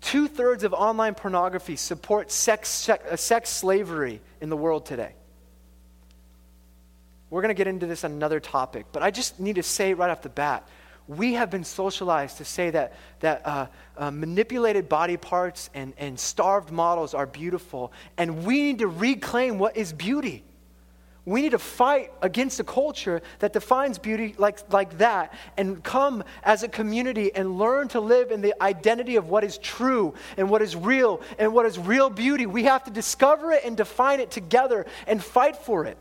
two 0.00 0.28
thirds 0.28 0.64
of 0.64 0.72
online 0.72 1.14
pornography 1.14 1.76
support 1.76 2.30
sex, 2.30 2.68
sex, 2.68 3.04
uh, 3.10 3.16
sex 3.16 3.50
slavery 3.50 4.20
in 4.40 4.48
the 4.48 4.56
world 4.56 4.86
today. 4.86 5.12
We're 7.30 7.42
going 7.42 7.54
to 7.54 7.58
get 7.58 7.66
into 7.66 7.86
this 7.86 8.04
on 8.04 8.12
another 8.12 8.40
topic, 8.40 8.86
but 8.92 9.02
I 9.02 9.10
just 9.10 9.38
need 9.38 9.56
to 9.56 9.62
say 9.62 9.92
right 9.92 10.10
off 10.10 10.22
the 10.22 10.30
bat 10.30 10.66
we 11.08 11.32
have 11.32 11.50
been 11.50 11.64
socialized 11.64 12.36
to 12.36 12.44
say 12.44 12.70
that, 12.70 12.92
that 13.20 13.46
uh, 13.46 13.66
uh, 13.96 14.10
manipulated 14.10 14.88
body 14.88 15.16
parts 15.16 15.70
and, 15.74 15.94
and 15.96 16.20
starved 16.20 16.70
models 16.70 17.14
are 17.14 17.26
beautiful, 17.26 17.92
and 18.18 18.44
we 18.44 18.62
need 18.62 18.78
to 18.80 18.86
reclaim 18.86 19.58
what 19.58 19.76
is 19.76 19.92
beauty. 19.92 20.44
We 21.24 21.42
need 21.42 21.50
to 21.50 21.58
fight 21.58 22.10
against 22.22 22.58
a 22.58 22.64
culture 22.64 23.20
that 23.40 23.52
defines 23.52 23.98
beauty 23.98 24.34
like, 24.38 24.72
like 24.72 24.96
that 24.96 25.34
and 25.58 25.84
come 25.84 26.24
as 26.42 26.62
a 26.62 26.68
community 26.68 27.34
and 27.34 27.58
learn 27.58 27.88
to 27.88 28.00
live 28.00 28.30
in 28.30 28.40
the 28.40 28.54
identity 28.62 29.16
of 29.16 29.28
what 29.28 29.44
is 29.44 29.58
true 29.58 30.14
and 30.38 30.48
what 30.48 30.62
is 30.62 30.74
real 30.74 31.20
and 31.38 31.52
what 31.52 31.66
is 31.66 31.78
real 31.78 32.08
beauty. 32.08 32.46
We 32.46 32.62
have 32.64 32.84
to 32.84 32.90
discover 32.90 33.52
it 33.52 33.62
and 33.66 33.76
define 33.76 34.20
it 34.20 34.30
together 34.30 34.86
and 35.06 35.22
fight 35.22 35.56
for 35.56 35.84
it. 35.84 35.98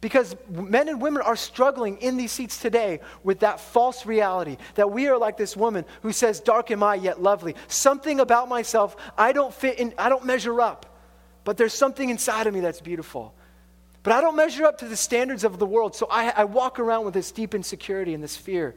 Because 0.00 0.34
men 0.48 0.88
and 0.88 1.00
women 1.00 1.22
are 1.22 1.36
struggling 1.36 1.98
in 1.98 2.16
these 2.16 2.32
seats 2.32 2.58
today 2.58 3.00
with 3.22 3.40
that 3.40 3.60
false 3.60 4.06
reality 4.06 4.56
that 4.74 4.90
we 4.90 5.08
are 5.08 5.18
like 5.18 5.36
this 5.36 5.56
woman 5.56 5.84
who 6.02 6.12
says, 6.12 6.40
Dark 6.40 6.70
am 6.70 6.82
I, 6.82 6.94
yet 6.94 7.22
lovely. 7.22 7.54
Something 7.68 8.18
about 8.20 8.48
myself, 8.48 8.96
I 9.18 9.32
don't 9.32 9.52
fit 9.52 9.78
in, 9.78 9.92
I 9.98 10.08
don't 10.08 10.24
measure 10.24 10.60
up. 10.60 10.86
But 11.44 11.56
there's 11.56 11.74
something 11.74 12.08
inside 12.08 12.46
of 12.46 12.54
me 12.54 12.60
that's 12.60 12.80
beautiful. 12.80 13.34
But 14.02 14.14
I 14.14 14.22
don't 14.22 14.36
measure 14.36 14.64
up 14.64 14.78
to 14.78 14.88
the 14.88 14.96
standards 14.96 15.44
of 15.44 15.58
the 15.58 15.66
world. 15.66 15.94
So 15.94 16.06
I, 16.10 16.30
I 16.30 16.44
walk 16.44 16.78
around 16.78 17.04
with 17.04 17.14
this 17.14 17.32
deep 17.32 17.54
insecurity 17.54 18.14
and 18.14 18.22
this 18.22 18.36
fear 18.36 18.74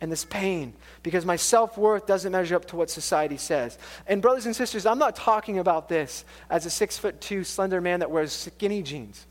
and 0.00 0.10
this 0.10 0.24
pain 0.24 0.74
because 1.02 1.26
my 1.26 1.36
self 1.36 1.76
worth 1.76 2.06
doesn't 2.06 2.30
measure 2.30 2.54
up 2.54 2.66
to 2.66 2.76
what 2.76 2.90
society 2.90 3.36
says. 3.36 3.76
And, 4.06 4.22
brothers 4.22 4.46
and 4.46 4.54
sisters, 4.54 4.86
I'm 4.86 4.98
not 4.98 5.16
talking 5.16 5.58
about 5.58 5.88
this 5.88 6.24
as 6.48 6.64
a 6.66 6.70
six 6.70 6.96
foot 6.96 7.20
two 7.20 7.42
slender 7.42 7.80
man 7.80 8.00
that 8.00 8.10
wears 8.10 8.32
skinny 8.32 8.82
jeans. 8.82 9.26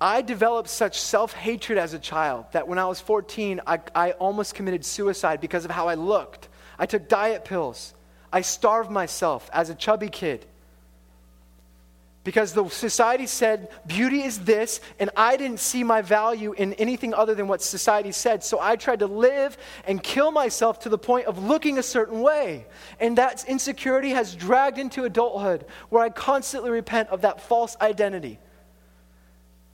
I 0.00 0.22
developed 0.22 0.68
such 0.68 1.00
self 1.00 1.32
hatred 1.32 1.78
as 1.78 1.92
a 1.92 1.98
child 1.98 2.46
that 2.52 2.68
when 2.68 2.78
I 2.78 2.86
was 2.86 3.00
14, 3.00 3.60
I, 3.66 3.80
I 3.94 4.12
almost 4.12 4.54
committed 4.54 4.84
suicide 4.84 5.40
because 5.40 5.64
of 5.64 5.70
how 5.70 5.88
I 5.88 5.94
looked. 5.94 6.48
I 6.78 6.86
took 6.86 7.08
diet 7.08 7.44
pills. 7.44 7.94
I 8.32 8.42
starved 8.42 8.90
myself 8.90 9.50
as 9.52 9.70
a 9.70 9.74
chubby 9.74 10.08
kid. 10.08 10.46
Because 12.22 12.52
the 12.52 12.68
society 12.68 13.26
said 13.26 13.70
beauty 13.86 14.22
is 14.22 14.40
this, 14.40 14.80
and 15.00 15.08
I 15.16 15.38
didn't 15.38 15.60
see 15.60 15.82
my 15.82 16.02
value 16.02 16.52
in 16.52 16.74
anything 16.74 17.14
other 17.14 17.34
than 17.34 17.48
what 17.48 17.62
society 17.62 18.12
said. 18.12 18.44
So 18.44 18.60
I 18.60 18.76
tried 18.76 18.98
to 18.98 19.06
live 19.06 19.56
and 19.86 20.02
kill 20.02 20.30
myself 20.30 20.80
to 20.80 20.90
the 20.90 20.98
point 20.98 21.26
of 21.26 21.42
looking 21.42 21.78
a 21.78 21.82
certain 21.82 22.20
way. 22.20 22.66
And 23.00 23.16
that 23.16 23.48
insecurity 23.48 24.10
has 24.10 24.34
dragged 24.34 24.78
into 24.78 25.04
adulthood, 25.04 25.64
where 25.88 26.02
I 26.02 26.10
constantly 26.10 26.70
repent 26.70 27.08
of 27.08 27.22
that 27.22 27.40
false 27.40 27.76
identity. 27.80 28.38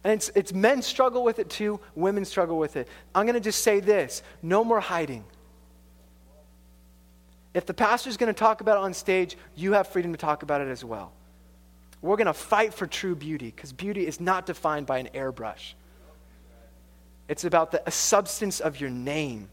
And 0.04 0.12
it's, 0.12 0.30
it's 0.34 0.52
men 0.52 0.82
struggle 0.82 1.24
with 1.24 1.38
it 1.38 1.48
too, 1.48 1.80
women 1.94 2.26
struggle 2.26 2.58
with 2.58 2.76
it. 2.76 2.88
I'm 3.14 3.24
going 3.24 3.34
to 3.34 3.40
just 3.40 3.62
say 3.62 3.80
this 3.80 4.22
no 4.42 4.62
more 4.62 4.80
hiding. 4.80 5.24
If 7.54 7.66
the 7.66 7.74
pastor's 7.74 8.16
going 8.16 8.32
to 8.32 8.38
talk 8.38 8.60
about 8.60 8.76
it 8.76 8.82
on 8.82 8.92
stage, 8.92 9.36
you 9.56 9.72
have 9.72 9.88
freedom 9.88 10.12
to 10.12 10.18
talk 10.18 10.42
about 10.42 10.60
it 10.60 10.68
as 10.68 10.84
well. 10.84 11.12
We're 12.02 12.16
going 12.16 12.26
to 12.26 12.34
fight 12.34 12.74
for 12.74 12.86
true 12.86 13.14
beauty 13.14 13.50
because 13.54 13.72
beauty 13.72 14.06
is 14.06 14.20
not 14.20 14.44
defined 14.44 14.86
by 14.86 14.98
an 14.98 15.08
airbrush. 15.14 15.72
It's 17.28 17.44
about 17.44 17.70
the 17.70 17.90
substance 17.90 18.60
of 18.60 18.78
your 18.78 18.90
name. 18.90 19.48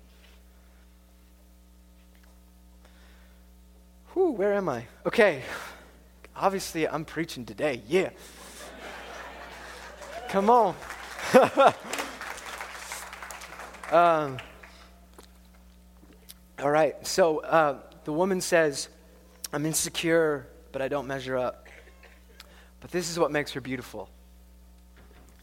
Whew, 4.13 4.31
where 4.31 4.53
am 4.53 4.67
I? 4.67 4.85
Okay. 5.05 5.43
Obviously, 6.35 6.87
I'm 6.87 7.05
preaching 7.05 7.45
today. 7.45 7.81
Yeah. 7.87 8.09
Come 10.31 10.49
on. 10.49 10.75
um, 13.91 14.37
all 16.57 16.71
right. 16.71 17.05
So 17.05 17.39
uh, 17.39 17.79
the 18.05 18.13
woman 18.13 18.39
says, 18.39 18.87
I'm 19.51 19.65
insecure, 19.65 20.47
but 20.71 20.81
I 20.81 20.87
don't 20.87 21.05
measure 21.05 21.35
up. 21.35 21.67
But 22.79 22.91
this 22.91 23.11
is 23.11 23.19
what 23.19 23.33
makes 23.33 23.51
her 23.51 23.59
beautiful. 23.59 24.09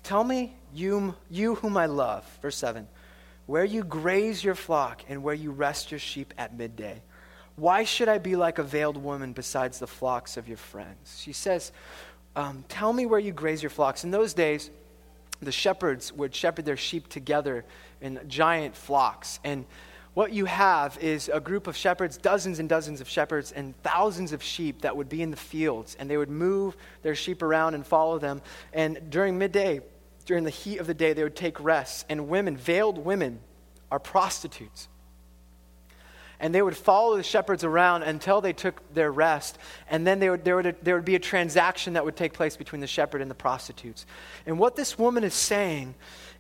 Tell 0.05 0.25
me, 0.25 0.57
you, 0.73 1.15
you 1.29 1.57
whom 1.57 1.77
I 1.77 1.85
love, 1.85 2.25
verse 2.41 2.57
7, 2.57 2.89
where 3.45 3.67
you 3.67 3.85
graze 3.85 4.43
your 4.43 4.55
flock 4.55 5.03
and 5.07 5.23
where 5.23 5.35
you 5.35 5.51
rest 5.51 5.91
your 5.91 6.01
sheep 6.01 6.33
at 6.39 6.57
midday. 6.57 7.03
Why 7.57 7.85
should 7.85 8.09
I 8.09 8.17
be 8.17 8.37
like 8.37 8.59
a 8.59 8.63
veiled 8.63 8.97
woman 8.97 9.35
besides 9.35 9.81
the 9.81 9.87
flocks 9.87 10.39
of 10.39 10.49
your 10.49 10.57
friends? 10.57 11.21
She 11.21 11.35
says, 11.35 11.73
um, 12.39 12.65
Tell 12.69 12.93
me 12.93 13.05
where 13.05 13.19
you 13.19 13.33
graze 13.33 13.63
your 13.63 13.71
flocks. 13.71 14.05
In 14.05 14.13
those 14.13 14.33
days, 14.33 14.71
the 15.43 15.53
shepherds 15.53 16.13
would 16.13 16.35
shepherd 16.35 16.65
their 16.65 16.77
sheep 16.77 17.09
together 17.09 17.65
in 18.01 18.21
giant 18.29 18.77
flocks. 18.77 19.41
And 19.43 19.67
what 20.15 20.33
you 20.33 20.45
have 20.45 20.97
is 20.99 21.29
a 21.33 21.41
group 21.41 21.67
of 21.67 21.77
shepherds, 21.77 22.17
dozens 22.17 22.61
and 22.61 22.69
dozens 22.69 23.01
of 23.01 23.09
shepherds, 23.09 23.51
and 23.51 23.75
thousands 23.83 24.33
of 24.33 24.43
sheep 24.43 24.83
that 24.83 24.97
would 24.97 25.09
be 25.09 25.21
in 25.21 25.33
the 25.33 25.37
fields. 25.37 25.97
And 25.99 26.09
they 26.09 26.17
would 26.17 26.31
move 26.31 26.77
their 27.03 27.17
sheep 27.17 27.43
around 27.43 27.75
and 27.75 27.85
follow 27.85 28.19
them. 28.19 28.41
And 28.73 29.11
during 29.11 29.37
midday, 29.37 29.81
during 30.25 30.45
the 30.45 30.51
heat 30.51 30.79
of 30.79 30.87
the 30.87 30.95
day, 30.95 31.15
they 31.15 31.25
would 31.25 31.37
take 31.37 31.59
rest. 31.59 32.07
And 32.09 32.29
women, 32.29 32.57
veiled 32.57 32.99
women, 32.99 33.41
are 33.91 33.99
prostitutes 33.99 34.89
and 36.41 36.55
they 36.55 36.63
would 36.63 36.77
follow 36.77 37.17
the 37.17 37.23
shepherds 37.23 37.65
around 37.65 38.03
until 38.03 38.41
they 38.41 38.53
took 38.53 38.83
their 38.95 39.11
rest. 39.11 39.59
And 39.91 40.07
then 40.07 40.21
would, 40.21 40.45
there, 40.45 40.57
would, 40.57 40.77
there 40.83 40.95
would 40.95 41.05
be 41.05 41.17
a 41.17 41.21
transaction 41.21 41.95
that 41.95 42.05
would 42.05 42.17
take 42.17 42.33
place 42.33 42.57
between 42.57 42.81
the 42.81 42.87
shepherd 42.87 43.21
and 43.21 43.31
the 43.31 43.35
prostitutes. 43.35 44.07
And 44.47 44.59
what 44.59 44.77
this 44.77 44.99
woman 44.99 45.25
is 45.25 45.35
saying 45.35 45.95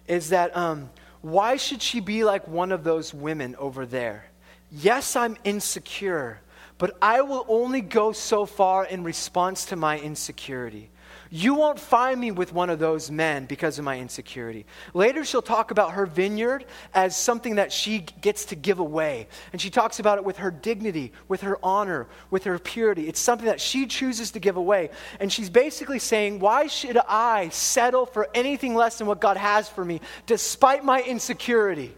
is 0.06 0.30
that 0.30 0.56
um, 0.56 0.90
why 1.20 1.56
should 1.56 1.82
she 1.82 2.00
be 2.00 2.24
like 2.24 2.46
one 2.46 2.72
of 2.72 2.84
those 2.84 3.12
women 3.12 3.56
over 3.56 3.86
there? 3.86 4.26
Yes, 4.70 5.16
I'm 5.16 5.36
insecure, 5.44 6.40
but 6.76 6.96
I 7.02 7.22
will 7.22 7.44
only 7.48 7.80
go 7.80 8.12
so 8.12 8.46
far 8.46 8.84
in 8.84 9.02
response 9.02 9.64
to 9.66 9.76
my 9.76 9.98
insecurity. 9.98 10.90
You 11.30 11.54
won't 11.54 11.78
find 11.78 12.18
me 12.18 12.30
with 12.30 12.52
one 12.52 12.70
of 12.70 12.78
those 12.78 13.10
men 13.10 13.44
because 13.44 13.78
of 13.78 13.84
my 13.84 13.98
insecurity. 13.98 14.64
Later, 14.94 15.24
she'll 15.24 15.42
talk 15.42 15.70
about 15.70 15.92
her 15.92 16.06
vineyard 16.06 16.64
as 16.94 17.16
something 17.16 17.56
that 17.56 17.70
she 17.70 18.06
gets 18.20 18.46
to 18.46 18.56
give 18.56 18.78
away. 18.78 19.28
And 19.52 19.60
she 19.60 19.68
talks 19.68 20.00
about 20.00 20.16
it 20.18 20.24
with 20.24 20.38
her 20.38 20.50
dignity, 20.50 21.12
with 21.28 21.42
her 21.42 21.58
honor, 21.62 22.06
with 22.30 22.44
her 22.44 22.58
purity. 22.58 23.08
It's 23.08 23.20
something 23.20 23.46
that 23.46 23.60
she 23.60 23.86
chooses 23.86 24.30
to 24.30 24.40
give 24.40 24.56
away. 24.56 24.90
And 25.20 25.30
she's 25.30 25.50
basically 25.50 25.98
saying, 25.98 26.38
Why 26.38 26.66
should 26.66 26.96
I 26.96 27.50
settle 27.50 28.06
for 28.06 28.28
anything 28.34 28.74
less 28.74 28.96
than 28.96 29.06
what 29.06 29.20
God 29.20 29.36
has 29.36 29.68
for 29.68 29.84
me, 29.84 30.00
despite 30.24 30.82
my 30.82 31.02
insecurity? 31.02 31.94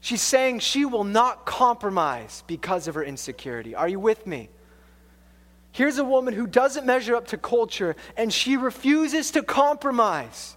She's 0.00 0.22
saying 0.22 0.58
she 0.58 0.84
will 0.84 1.04
not 1.04 1.46
compromise 1.46 2.42
because 2.46 2.88
of 2.88 2.96
her 2.96 3.04
insecurity. 3.04 3.74
Are 3.74 3.88
you 3.88 3.98
with 4.00 4.26
me? 4.26 4.50
Here's 5.74 5.98
a 5.98 6.04
woman 6.04 6.34
who 6.34 6.46
doesn't 6.46 6.86
measure 6.86 7.16
up 7.16 7.26
to 7.28 7.36
culture 7.36 7.96
and 8.16 8.32
she 8.32 8.56
refuses 8.56 9.32
to 9.32 9.42
compromise. 9.42 10.56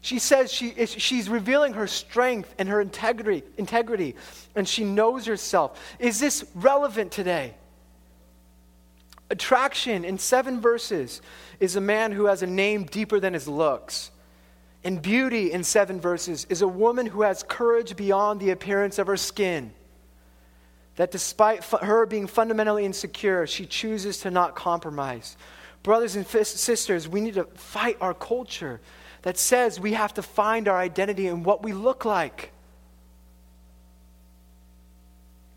She 0.00 0.18
says 0.18 0.52
she, 0.52 0.86
she's 0.86 1.28
revealing 1.28 1.74
her 1.74 1.86
strength 1.86 2.52
and 2.58 2.68
her 2.68 2.80
integrity, 2.80 3.44
integrity, 3.58 4.16
and 4.56 4.66
she 4.66 4.82
knows 4.82 5.26
herself. 5.26 5.80
Is 6.00 6.18
this 6.18 6.44
relevant 6.56 7.12
today? 7.12 7.54
Attraction 9.30 10.04
in 10.04 10.18
seven 10.18 10.60
verses 10.60 11.22
is 11.60 11.76
a 11.76 11.80
man 11.80 12.10
who 12.10 12.24
has 12.24 12.42
a 12.42 12.46
name 12.48 12.82
deeper 12.82 13.20
than 13.20 13.34
his 13.34 13.46
looks. 13.46 14.10
And 14.82 15.00
beauty 15.00 15.52
in 15.52 15.62
seven 15.62 16.00
verses 16.00 16.44
is 16.50 16.60
a 16.60 16.66
woman 16.66 17.06
who 17.06 17.22
has 17.22 17.44
courage 17.44 17.94
beyond 17.94 18.40
the 18.40 18.50
appearance 18.50 18.98
of 18.98 19.06
her 19.06 19.16
skin 19.16 19.72
that 20.96 21.10
despite 21.10 21.64
her 21.64 22.06
being 22.06 22.26
fundamentally 22.26 22.84
insecure, 22.84 23.46
she 23.46 23.66
chooses 23.66 24.18
to 24.18 24.30
not 24.30 24.54
compromise. 24.54 25.36
Brothers 25.82 26.16
and 26.16 26.26
sisters, 26.26 27.08
we 27.08 27.20
need 27.20 27.34
to 27.34 27.44
fight 27.44 27.96
our 28.00 28.14
culture 28.14 28.80
that 29.22 29.38
says 29.38 29.80
we 29.80 29.94
have 29.94 30.14
to 30.14 30.22
find 30.22 30.68
our 30.68 30.76
identity 30.76 31.26
in 31.26 31.42
what 31.42 31.62
we 31.62 31.72
look 31.72 32.04
like. 32.04 32.52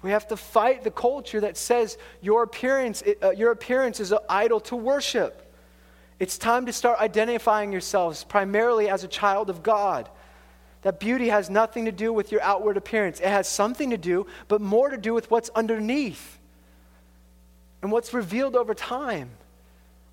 We 0.02 0.12
have 0.12 0.28
to 0.28 0.38
fight 0.38 0.84
the 0.84 0.92
culture 0.92 1.42
that 1.42 1.58
says 1.58 1.98
your 2.22 2.44
appearance, 2.44 3.04
uh, 3.24 3.32
your 3.32 3.52
appearance 3.52 4.00
is 4.00 4.12
an 4.12 4.20
idol 4.30 4.60
to 4.62 4.76
worship. 4.76 5.42
It's 6.20 6.38
time 6.38 6.68
to 6.68 6.74
start 6.74 7.00
identifying 7.00 7.72
yourselves 7.72 8.24
primarily 8.24 8.88
as 8.88 9.04
a 9.04 9.08
child 9.08 9.50
of 9.50 9.64
God 9.64 10.10
that 10.86 11.00
beauty 11.00 11.30
has 11.30 11.50
nothing 11.50 11.86
to 11.86 11.92
do 11.92 12.14
with 12.14 12.32
your 12.32 12.44
outward 12.44 12.78
appearance. 12.78 13.20
It 13.20 13.26
has 13.26 13.48
something 13.48 13.90
to 13.90 13.98
do, 13.98 14.28
but 14.48 14.62
more 14.62 14.88
to 14.88 14.98
do 14.98 15.16
with 15.16 15.32
what's 15.32 15.50
underneath 15.56 16.38
and 17.82 17.92
what's 17.92 18.14
revealed 18.14 18.56
over 18.56 18.76
time. 18.76 19.32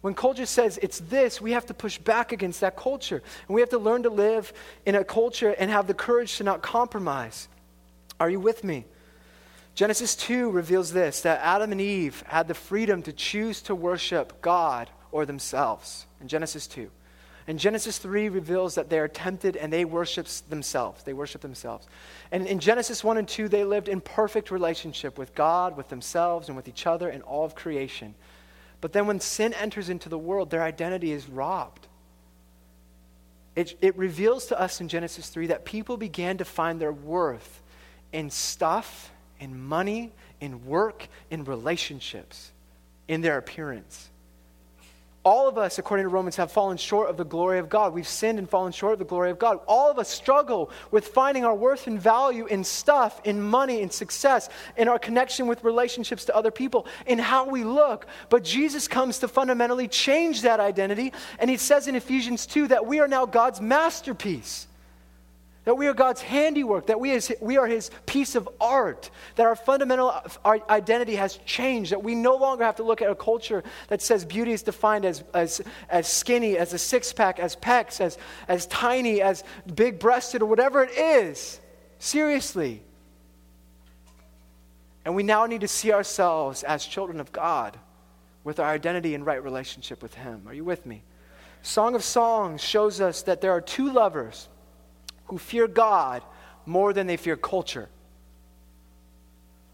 When 0.00 0.14
culture 0.14 0.46
says 0.46 0.78
it's 0.80 1.00
this, 1.00 1.42
we 1.42 1.52
have 1.52 1.66
to 1.66 1.74
push 1.74 1.98
back 1.98 2.32
against 2.32 2.62
that 2.62 2.74
culture. 2.74 3.22
And 3.46 3.54
we 3.54 3.60
have 3.60 3.68
to 3.68 3.78
learn 3.78 4.04
to 4.04 4.08
live 4.08 4.54
in 4.86 4.94
a 4.94 5.04
culture 5.04 5.50
and 5.50 5.70
have 5.70 5.88
the 5.88 5.92
courage 5.92 6.38
to 6.38 6.44
not 6.44 6.62
compromise. 6.62 7.48
Are 8.18 8.30
you 8.30 8.40
with 8.40 8.64
me? 8.64 8.86
Genesis 9.74 10.16
2 10.16 10.48
reveals 10.48 10.90
this 10.90 11.20
that 11.20 11.40
Adam 11.42 11.72
and 11.72 11.82
Eve 11.82 12.24
had 12.26 12.48
the 12.48 12.54
freedom 12.54 13.02
to 13.02 13.12
choose 13.12 13.60
to 13.62 13.74
worship 13.74 14.40
God 14.40 14.88
or 15.10 15.26
themselves. 15.26 16.06
In 16.18 16.28
Genesis 16.28 16.66
2. 16.66 16.90
And 17.46 17.58
Genesis 17.58 17.98
3 17.98 18.28
reveals 18.28 18.76
that 18.76 18.88
they 18.88 18.98
are 18.98 19.08
tempted 19.08 19.56
and 19.56 19.72
they 19.72 19.84
worship 19.84 20.26
themselves. 20.48 21.02
They 21.02 21.12
worship 21.12 21.40
themselves. 21.40 21.88
And 22.30 22.46
in 22.46 22.60
Genesis 22.60 23.02
1 23.02 23.18
and 23.18 23.26
2, 23.26 23.48
they 23.48 23.64
lived 23.64 23.88
in 23.88 24.00
perfect 24.00 24.50
relationship 24.50 25.18
with 25.18 25.34
God, 25.34 25.76
with 25.76 25.88
themselves, 25.88 26.48
and 26.48 26.56
with 26.56 26.68
each 26.68 26.86
other 26.86 27.08
and 27.08 27.22
all 27.24 27.44
of 27.44 27.54
creation. 27.54 28.14
But 28.80 28.92
then 28.92 29.06
when 29.06 29.20
sin 29.20 29.54
enters 29.54 29.88
into 29.88 30.08
the 30.08 30.18
world, 30.18 30.50
their 30.50 30.62
identity 30.62 31.12
is 31.12 31.28
robbed. 31.28 31.88
It, 33.54 33.76
it 33.80 33.96
reveals 33.98 34.46
to 34.46 34.58
us 34.58 34.80
in 34.80 34.88
Genesis 34.88 35.28
3 35.28 35.48
that 35.48 35.64
people 35.64 35.96
began 35.96 36.38
to 36.38 36.44
find 36.44 36.80
their 36.80 36.92
worth 36.92 37.62
in 38.12 38.30
stuff, 38.30 39.10
in 39.40 39.58
money, 39.58 40.12
in 40.40 40.64
work, 40.64 41.08
in 41.30 41.44
relationships, 41.44 42.52
in 43.08 43.20
their 43.20 43.36
appearance. 43.36 44.10
All 45.24 45.48
of 45.48 45.56
us, 45.56 45.78
according 45.78 46.04
to 46.04 46.08
Romans, 46.08 46.34
have 46.34 46.50
fallen 46.50 46.76
short 46.76 47.08
of 47.08 47.16
the 47.16 47.24
glory 47.24 47.60
of 47.60 47.68
God. 47.68 47.94
We've 47.94 48.08
sinned 48.08 48.40
and 48.40 48.50
fallen 48.50 48.72
short 48.72 48.94
of 48.94 48.98
the 48.98 49.04
glory 49.04 49.30
of 49.30 49.38
God. 49.38 49.60
All 49.68 49.88
of 49.88 50.00
us 50.00 50.08
struggle 50.08 50.68
with 50.90 51.08
finding 51.08 51.44
our 51.44 51.54
worth 51.54 51.86
and 51.86 52.00
value 52.00 52.46
in 52.46 52.64
stuff, 52.64 53.20
in 53.22 53.40
money, 53.40 53.82
in 53.82 53.90
success, 53.90 54.48
in 54.76 54.88
our 54.88 54.98
connection 54.98 55.46
with 55.46 55.62
relationships 55.62 56.24
to 56.24 56.34
other 56.34 56.50
people, 56.50 56.86
in 57.06 57.20
how 57.20 57.48
we 57.48 57.62
look. 57.62 58.06
But 58.30 58.42
Jesus 58.42 58.88
comes 58.88 59.20
to 59.20 59.28
fundamentally 59.28 59.86
change 59.86 60.42
that 60.42 60.58
identity. 60.58 61.12
And 61.38 61.48
he 61.48 61.56
says 61.56 61.86
in 61.86 61.94
Ephesians 61.94 62.44
2 62.44 62.68
that 62.68 62.84
we 62.84 62.98
are 62.98 63.08
now 63.08 63.24
God's 63.24 63.60
masterpiece. 63.60 64.66
That 65.64 65.76
we 65.76 65.86
are 65.86 65.94
God's 65.94 66.20
handiwork, 66.20 66.86
that 66.86 66.98
we, 66.98 67.12
is, 67.12 67.32
we 67.40 67.56
are 67.56 67.68
His 67.68 67.90
piece 68.04 68.34
of 68.34 68.48
art, 68.60 69.10
that 69.36 69.46
our 69.46 69.54
fundamental 69.54 70.12
our 70.44 70.58
identity 70.68 71.14
has 71.14 71.36
changed, 71.46 71.92
that 71.92 72.02
we 72.02 72.16
no 72.16 72.34
longer 72.34 72.64
have 72.64 72.76
to 72.76 72.82
look 72.82 73.00
at 73.00 73.08
a 73.08 73.14
culture 73.14 73.62
that 73.86 74.02
says 74.02 74.24
beauty 74.24 74.50
is 74.50 74.62
defined 74.62 75.04
as, 75.04 75.22
as, 75.34 75.62
as 75.88 76.08
skinny, 76.08 76.58
as 76.58 76.72
a 76.72 76.78
six 76.78 77.12
pack, 77.12 77.38
as 77.38 77.54
pecs, 77.54 78.00
as, 78.00 78.18
as 78.48 78.66
tiny, 78.66 79.22
as 79.22 79.44
big 79.72 80.00
breasted, 80.00 80.42
or 80.42 80.46
whatever 80.46 80.82
it 80.82 80.90
is. 80.98 81.60
Seriously. 82.00 82.82
And 85.04 85.14
we 85.14 85.22
now 85.22 85.46
need 85.46 85.60
to 85.60 85.68
see 85.68 85.92
ourselves 85.92 86.64
as 86.64 86.84
children 86.84 87.20
of 87.20 87.30
God 87.30 87.78
with 88.42 88.58
our 88.58 88.68
identity 88.68 89.14
and 89.14 89.24
right 89.24 89.42
relationship 89.42 90.02
with 90.02 90.14
Him. 90.14 90.42
Are 90.46 90.54
you 90.54 90.64
with 90.64 90.86
me? 90.86 91.04
Song 91.62 91.94
of 91.94 92.02
Songs 92.02 92.60
shows 92.60 93.00
us 93.00 93.22
that 93.22 93.40
there 93.40 93.52
are 93.52 93.60
two 93.60 93.92
lovers 93.92 94.48
who 95.32 95.38
fear 95.38 95.66
God 95.66 96.22
more 96.66 96.92
than 96.92 97.06
they 97.06 97.16
fear 97.16 97.36
culture. 97.36 97.88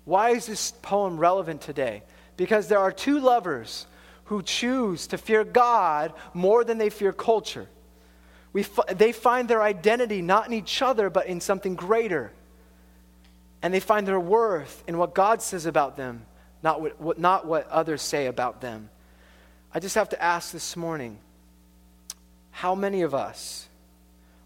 Why 0.05 0.31
is 0.31 0.47
this 0.47 0.71
poem 0.83 1.19
relevant 1.19 1.63
today? 1.63 2.05
Because 2.37 2.69
there 2.69 2.79
are 2.79 2.93
two 2.93 3.19
lovers 3.19 3.85
who 4.27 4.41
choose 4.41 5.09
to 5.09 5.19
fear 5.19 5.43
God 5.43 6.13
more 6.33 6.63
than 6.63 6.79
they 6.79 6.91
fear 6.91 7.13
culture. 7.13 7.69
We 8.53 8.61
f- 8.61 8.97
they 8.97 9.11
find 9.11 9.49
their 9.49 9.61
identity 9.61 10.23
not 10.23 10.47
in 10.47 10.53
each 10.53 10.81
other, 10.81 11.11
but 11.11 11.27
in 11.27 11.41
something 11.41 11.75
greater. 11.75 12.31
And 13.61 13.75
they 13.75 13.81
find 13.81 14.07
their 14.07 14.21
worth 14.21 14.85
in 14.87 14.97
what 14.97 15.13
God 15.13 15.43
says 15.43 15.67
about 15.67 15.97
them, 15.97 16.25
not 16.63 16.81
what, 16.81 17.01
what, 17.01 17.19
not 17.19 17.47
what 17.49 17.69
others 17.69 18.01
say 18.01 18.27
about 18.27 18.61
them. 18.61 18.91
I 19.75 19.81
just 19.81 19.97
have 19.97 20.11
to 20.11 20.23
ask 20.23 20.53
this 20.53 20.77
morning 20.77 21.19
how 22.53 22.77
many 22.77 23.03
of 23.03 23.13
us 23.13 23.68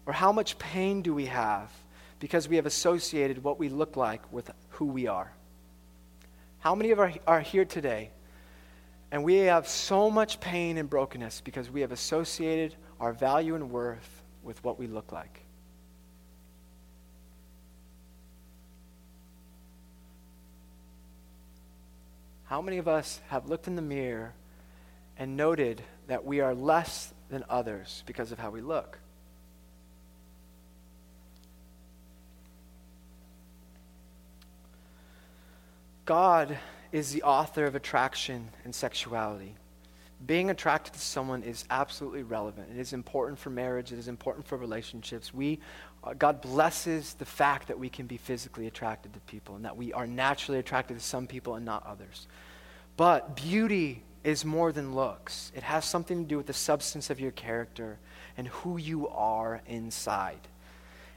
or 0.05 0.13
how 0.13 0.31
much 0.31 0.57
pain 0.57 1.01
do 1.01 1.13
we 1.13 1.25
have 1.27 1.71
because 2.19 2.47
we 2.47 2.55
have 2.57 2.65
associated 2.65 3.43
what 3.43 3.59
we 3.59 3.69
look 3.69 3.95
like 3.95 4.31
with 4.31 4.51
who 4.69 4.85
we 4.85 5.07
are? 5.07 5.31
How 6.59 6.75
many 6.75 6.91
of 6.91 6.99
us 6.99 7.15
are 7.27 7.41
here 7.41 7.65
today 7.65 8.09
and 9.11 9.23
we 9.23 9.35
have 9.35 9.67
so 9.67 10.09
much 10.09 10.39
pain 10.39 10.77
and 10.77 10.89
brokenness 10.89 11.41
because 11.41 11.69
we 11.69 11.81
have 11.81 11.91
associated 11.91 12.75
our 12.99 13.13
value 13.13 13.55
and 13.55 13.69
worth 13.69 14.23
with 14.43 14.63
what 14.63 14.79
we 14.79 14.87
look 14.87 15.11
like? 15.11 15.41
How 22.45 22.61
many 22.61 22.77
of 22.77 22.87
us 22.87 23.19
have 23.29 23.49
looked 23.49 23.67
in 23.67 23.75
the 23.75 23.81
mirror 23.81 24.33
and 25.17 25.35
noted 25.35 25.81
that 26.07 26.23
we 26.23 26.39
are 26.39 26.53
less 26.53 27.13
than 27.29 27.43
others 27.49 28.03
because 28.05 28.31
of 28.31 28.37
how 28.39 28.51
we 28.51 28.61
look? 28.61 28.99
God 36.05 36.57
is 36.91 37.11
the 37.11 37.23
author 37.23 37.65
of 37.65 37.75
attraction 37.75 38.49
and 38.65 38.75
sexuality. 38.75 39.55
Being 40.25 40.49
attracted 40.49 40.93
to 40.93 40.99
someone 40.99 41.43
is 41.43 41.65
absolutely 41.69 42.23
relevant. 42.23 42.69
It 42.71 42.79
is 42.79 42.93
important 42.93 43.39
for 43.39 43.49
marriage. 43.49 43.91
It 43.91 43.99
is 43.99 44.07
important 44.07 44.45
for 44.45 44.57
relationships. 44.57 45.33
We, 45.33 45.59
uh, 46.03 46.13
God 46.13 46.41
blesses 46.41 47.13
the 47.13 47.25
fact 47.25 47.67
that 47.67 47.79
we 47.79 47.89
can 47.89 48.05
be 48.05 48.17
physically 48.17 48.67
attracted 48.67 49.13
to 49.13 49.19
people 49.21 49.55
and 49.55 49.65
that 49.65 49.75
we 49.75 49.91
are 49.91 50.07
naturally 50.07 50.59
attracted 50.59 50.97
to 50.97 51.03
some 51.03 51.27
people 51.27 51.55
and 51.55 51.65
not 51.65 51.85
others. 51.85 52.27
But 52.95 53.35
beauty 53.35 54.03
is 54.23 54.45
more 54.45 54.71
than 54.71 54.95
looks. 54.95 55.51
It 55.55 55.63
has 55.63 55.83
something 55.83 56.23
to 56.23 56.27
do 56.27 56.37
with 56.37 56.47
the 56.47 56.53
substance 56.53 57.09
of 57.09 57.19
your 57.19 57.31
character 57.31 57.97
and 58.37 58.47
who 58.47 58.77
you 58.77 59.07
are 59.09 59.61
inside. 59.67 60.47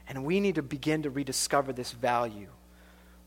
And 0.09 0.25
we 0.25 0.39
need 0.39 0.55
to 0.55 0.63
begin 0.63 1.03
to 1.03 1.09
rediscover 1.09 1.71
this 1.71 1.91
value. 1.91 2.49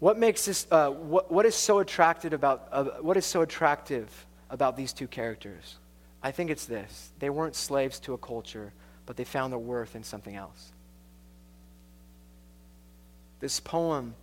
What 0.01 0.19
makes 0.19 0.47
this, 0.47 0.67
uh, 0.71 0.91
what, 0.91 1.31
what 1.31 1.45
is 1.45 1.55
so 1.55 1.79
attractive 1.79 2.33
about, 2.33 2.69
uh, 2.73 2.85
what 3.03 3.19
is 3.19 3.27
so 3.27 3.43
attractive 3.43 4.27
about 4.49 4.75
these 4.75 4.95
two 4.95 5.07
characters? 5.07 5.77
I 6.23 6.31
think 6.31 6.51
it's 6.51 6.65
this. 6.65 7.11
They 7.19 7.29
weren't 7.29 7.55
slaves 7.55 8.01
to 8.01 8.15
a 8.15 8.19
culture, 8.19 8.73
but 9.05 9.17
they 9.17 9.25
found 9.25 9.53
their 9.53 9.59
worth 9.59 9.95
in 9.95 10.03
something 10.03 10.35
else. 10.35 10.73
This 13.41 13.61
poem 13.61 14.15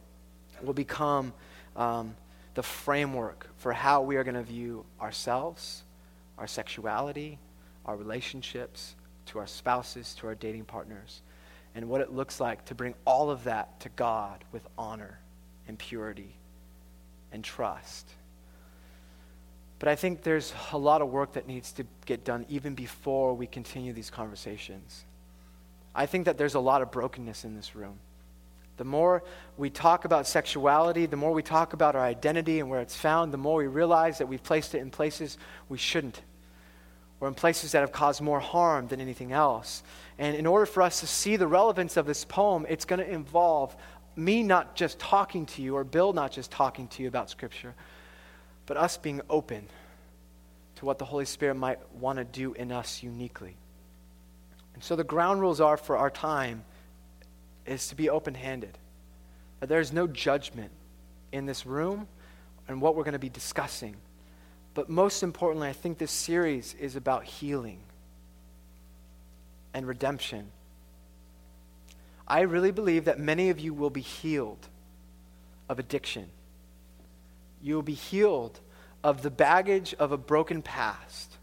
will 0.63 0.73
become 0.73 1.31
um, 1.75 2.15
the 2.55 2.63
framework 2.63 3.47
for 3.57 3.71
how 3.71 4.01
we 4.01 4.15
are 4.15 4.23
going 4.23 4.35
to 4.35 4.43
view 4.43 4.83
ourselves, 4.99 5.83
our 6.39 6.47
sexuality, 6.47 7.37
our 7.85 7.95
relationships, 7.95 8.95
to 9.27 9.37
our 9.37 9.47
spouses, 9.47 10.15
to 10.15 10.27
our 10.27 10.35
dating 10.35 10.65
partners, 10.65 11.21
and 11.75 11.87
what 11.87 12.01
it 12.01 12.11
looks 12.11 12.39
like 12.39 12.65
to 12.65 12.73
bring 12.73 12.95
all 13.05 13.29
of 13.29 13.43
that 13.43 13.79
to 13.81 13.89
God 13.89 14.43
with 14.51 14.67
honor 14.75 15.19
and 15.67 15.77
purity 15.77 16.35
and 17.31 17.43
trust. 17.43 18.07
But 19.79 19.89
I 19.89 19.95
think 19.95 20.23
there's 20.23 20.53
a 20.71 20.77
lot 20.77 21.01
of 21.01 21.09
work 21.09 21.33
that 21.33 21.47
needs 21.47 21.71
to 21.73 21.85
get 22.05 22.23
done 22.23 22.45
even 22.49 22.73
before 22.73 23.33
we 23.33 23.45
continue 23.45 23.93
these 23.93 24.09
conversations. 24.09 25.03
I 25.93 26.05
think 26.05 26.25
that 26.25 26.37
there's 26.37 26.55
a 26.55 26.59
lot 26.59 26.81
of 26.81 26.91
brokenness 26.91 27.43
in 27.43 27.55
this 27.55 27.75
room. 27.75 27.99
The 28.77 28.83
more 28.83 29.23
we 29.57 29.71
talk 29.71 30.05
about 30.05 30.27
sexuality, 30.27 31.07
the 31.07 31.15
more 31.15 31.31
we 31.31 31.41
talk 31.41 31.73
about 31.73 31.95
our 31.95 32.03
identity 32.03 32.59
and 32.59 32.69
where 32.69 32.79
it's 32.79 32.95
found, 32.95 33.33
the 33.33 33.37
more 33.37 33.57
we 33.57 33.67
realize 33.67 34.19
that 34.19 34.27
we've 34.27 34.43
placed 34.43 34.75
it 34.75 34.79
in 34.79 34.91
places 34.91 35.37
we 35.67 35.79
shouldn't, 35.79 36.21
or 37.19 37.27
in 37.27 37.33
places 37.33 37.71
that 37.71 37.79
have 37.79 37.91
caused 37.91 38.21
more 38.21 38.39
harm 38.39 38.87
than 38.87 39.01
anything 39.01 39.31
else. 39.31 39.81
And 40.19 40.35
in 40.35 40.45
order 40.45 40.67
for 40.67 40.83
us 40.83 40.99
to 40.99 41.07
see 41.07 41.35
the 41.35 41.47
relevance 41.47 41.97
of 41.97 42.05
this 42.05 42.23
poem, 42.25 42.67
it's 42.69 42.85
going 42.85 42.99
to 42.99 43.11
involve 43.11 43.75
me 44.17 44.43
not 44.43 44.75
just 44.75 44.99
talking 44.99 45.45
to 45.47 45.61
you 45.61 45.75
or 45.75 45.83
Bill 45.83 46.13
not 46.13 46.31
just 46.31 46.51
talking 46.51 46.87
to 46.89 47.03
you 47.03 47.07
about 47.07 47.29
Scripture, 47.29 47.75
but 48.65 48.77
us 48.77 48.97
being 48.97 49.21
open 49.29 49.67
to 50.75 50.85
what 50.85 50.99
the 50.99 51.05
Holy 51.05 51.25
Spirit 51.25 51.55
might 51.55 51.79
want 51.93 52.17
to 52.17 52.23
do 52.23 52.53
in 52.53 52.71
us 52.71 53.01
uniquely. 53.01 53.55
And 54.73 54.83
so 54.83 54.95
the 54.95 55.03
ground 55.03 55.41
rules 55.41 55.59
are 55.59 55.77
for 55.77 55.97
our 55.97 56.09
time 56.09 56.63
is 57.65 57.87
to 57.87 57.95
be 57.95 58.09
open 58.09 58.35
handed. 58.35 58.77
That 59.59 59.69
there's 59.69 59.91
no 59.91 60.05
judgment 60.05 60.71
in 61.31 61.45
this 61.45 61.65
room 61.65 62.07
and 62.67 62.81
what 62.81 62.95
we're 62.95 63.03
going 63.03 63.13
to 63.13 63.19
be 63.19 63.29
discussing. 63.29 63.95
But 64.73 64.89
most 64.89 65.23
importantly, 65.23 65.67
I 65.67 65.73
think 65.73 65.97
this 65.97 66.11
series 66.11 66.75
is 66.75 66.95
about 66.95 67.23
healing 67.23 67.79
and 69.73 69.87
redemption 69.87 70.51
I 72.27 72.41
really 72.41 72.71
believe 72.71 73.05
that 73.05 73.19
many 73.19 73.49
of 73.49 73.59
you 73.59 73.73
will 73.73 73.89
be 73.89 74.01
healed 74.01 74.67
of 75.69 75.79
addiction. 75.79 76.29
You 77.61 77.75
will 77.75 77.83
be 77.83 77.93
healed 77.93 78.59
of 79.03 79.21
the 79.21 79.31
baggage 79.31 79.93
of 79.97 80.11
a 80.11 80.17
broken 80.17 80.61
past 80.61 81.37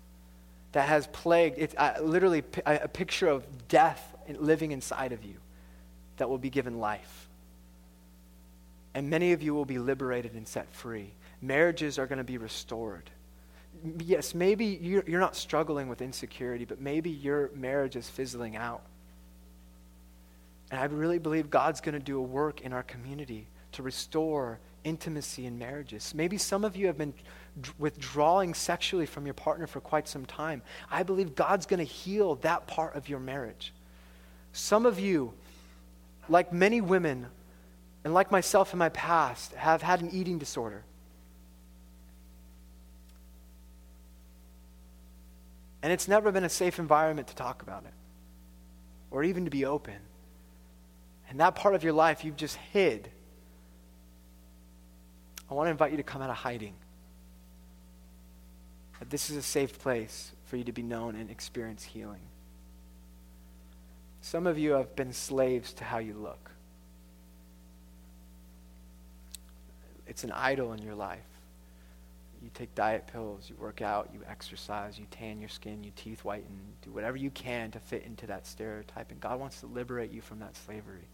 that 0.72 0.88
has 0.88 1.06
plagued, 1.06 1.56
it's 1.58 1.74
uh, 1.76 1.94
literally 2.02 2.42
a 2.66 2.88
picture 2.88 3.28
of 3.28 3.46
death 3.68 4.14
living 4.28 4.72
inside 4.72 5.12
of 5.12 5.24
you 5.24 5.36
that 6.16 6.28
will 6.28 6.38
be 6.38 6.50
given 6.50 6.78
life. 6.78 7.28
And 8.92 9.08
many 9.08 9.32
of 9.32 9.42
you 9.42 9.54
will 9.54 9.64
be 9.64 9.78
liberated 9.78 10.34
and 10.34 10.46
set 10.46 10.72
free. 10.72 11.12
Marriages 11.40 11.98
are 11.98 12.06
going 12.06 12.18
to 12.18 12.24
be 12.24 12.38
restored. 12.38 13.10
Yes, 13.98 14.34
maybe 14.34 14.66
you're, 14.66 15.04
you're 15.06 15.20
not 15.20 15.36
struggling 15.36 15.88
with 15.88 16.00
insecurity, 16.00 16.64
but 16.64 16.80
maybe 16.80 17.10
your 17.10 17.50
marriage 17.54 17.96
is 17.96 18.08
fizzling 18.08 18.56
out. 18.56 18.82
And 20.74 20.82
I 20.82 20.86
really 20.86 21.20
believe 21.20 21.50
God's 21.50 21.80
going 21.80 21.92
to 21.92 22.00
do 22.00 22.18
a 22.18 22.22
work 22.22 22.62
in 22.62 22.72
our 22.72 22.82
community 22.82 23.46
to 23.70 23.84
restore 23.84 24.58
intimacy 24.82 25.46
in 25.46 25.56
marriages. 25.56 26.12
Maybe 26.16 26.36
some 26.36 26.64
of 26.64 26.74
you 26.74 26.88
have 26.88 26.98
been 26.98 27.14
withdrawing 27.78 28.54
sexually 28.54 29.06
from 29.06 29.24
your 29.24 29.34
partner 29.34 29.68
for 29.68 29.80
quite 29.80 30.08
some 30.08 30.26
time. 30.26 30.62
I 30.90 31.04
believe 31.04 31.36
God's 31.36 31.64
going 31.66 31.78
to 31.78 31.84
heal 31.84 32.34
that 32.42 32.66
part 32.66 32.96
of 32.96 33.08
your 33.08 33.20
marriage. 33.20 33.72
Some 34.52 34.84
of 34.84 34.98
you, 34.98 35.32
like 36.28 36.52
many 36.52 36.80
women, 36.80 37.28
and 38.02 38.12
like 38.12 38.32
myself 38.32 38.72
in 38.72 38.78
my 38.80 38.88
past, 38.88 39.52
have 39.52 39.80
had 39.80 40.00
an 40.00 40.10
eating 40.10 40.38
disorder. 40.38 40.82
And 45.82 45.92
it's 45.92 46.08
never 46.08 46.32
been 46.32 46.42
a 46.42 46.48
safe 46.48 46.80
environment 46.80 47.28
to 47.28 47.36
talk 47.36 47.62
about 47.62 47.84
it 47.84 47.94
or 49.12 49.22
even 49.22 49.44
to 49.44 49.52
be 49.52 49.64
open 49.64 50.00
and 51.28 51.40
that 51.40 51.54
part 51.54 51.74
of 51.74 51.82
your 51.82 51.92
life 51.92 52.24
you've 52.24 52.36
just 52.36 52.56
hid, 52.56 53.10
I 55.50 55.54
want 55.54 55.66
to 55.66 55.70
invite 55.70 55.90
you 55.90 55.96
to 55.98 56.02
come 56.02 56.22
out 56.22 56.30
of 56.30 56.36
hiding. 56.36 56.74
That 58.98 59.10
this 59.10 59.30
is 59.30 59.36
a 59.36 59.42
safe 59.42 59.78
place 59.78 60.32
for 60.46 60.56
you 60.56 60.64
to 60.64 60.72
be 60.72 60.82
known 60.82 61.16
and 61.16 61.30
experience 61.30 61.82
healing. 61.82 62.20
Some 64.20 64.46
of 64.46 64.58
you 64.58 64.72
have 64.72 64.96
been 64.96 65.12
slaves 65.12 65.72
to 65.74 65.84
how 65.84 65.98
you 65.98 66.14
look. 66.14 66.50
It's 70.06 70.24
an 70.24 70.32
idol 70.32 70.72
in 70.72 70.82
your 70.82 70.94
life. 70.94 71.20
You 72.42 72.50
take 72.52 72.74
diet 72.74 73.06
pills, 73.06 73.48
you 73.48 73.56
work 73.56 73.80
out, 73.80 74.10
you 74.12 74.20
exercise, 74.28 74.98
you 74.98 75.06
tan 75.10 75.40
your 75.40 75.48
skin, 75.48 75.82
you 75.82 75.92
teeth 75.96 76.24
whiten, 76.24 76.58
do 76.82 76.90
whatever 76.90 77.16
you 77.16 77.30
can 77.30 77.70
to 77.70 77.78
fit 77.78 78.04
into 78.04 78.26
that 78.26 78.46
stereotype. 78.46 79.10
And 79.10 79.20
God 79.20 79.40
wants 79.40 79.60
to 79.60 79.66
liberate 79.66 80.10
you 80.10 80.20
from 80.20 80.40
that 80.40 80.54
slavery. 80.56 81.08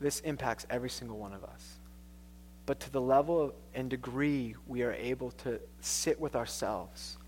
This 0.00 0.20
impacts 0.20 0.66
every 0.70 0.90
single 0.90 1.18
one 1.18 1.32
of 1.32 1.44
us. 1.44 1.78
But 2.66 2.80
to 2.80 2.90
the 2.90 3.00
level 3.00 3.54
and 3.74 3.90
degree 3.90 4.54
we 4.66 4.82
are 4.82 4.92
able 4.92 5.30
to 5.42 5.60
sit 5.80 6.20
with 6.20 6.34
ourselves 6.34 7.18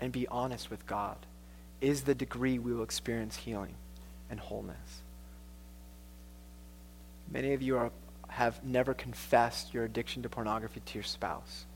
and 0.00 0.12
be 0.12 0.26
honest 0.28 0.70
with 0.70 0.86
God 0.86 1.16
is 1.80 2.02
the 2.02 2.14
degree 2.14 2.58
we 2.58 2.72
will 2.72 2.82
experience 2.82 3.36
healing 3.36 3.74
and 4.30 4.40
wholeness. 4.40 5.02
Many 7.30 7.52
of 7.52 7.62
you 7.62 7.76
are, 7.76 7.90
have 8.28 8.62
never 8.64 8.94
confessed 8.94 9.74
your 9.74 9.84
addiction 9.84 10.22
to 10.22 10.28
pornography 10.28 10.80
to 10.84 10.94
your 10.94 11.04
spouse. 11.04 11.66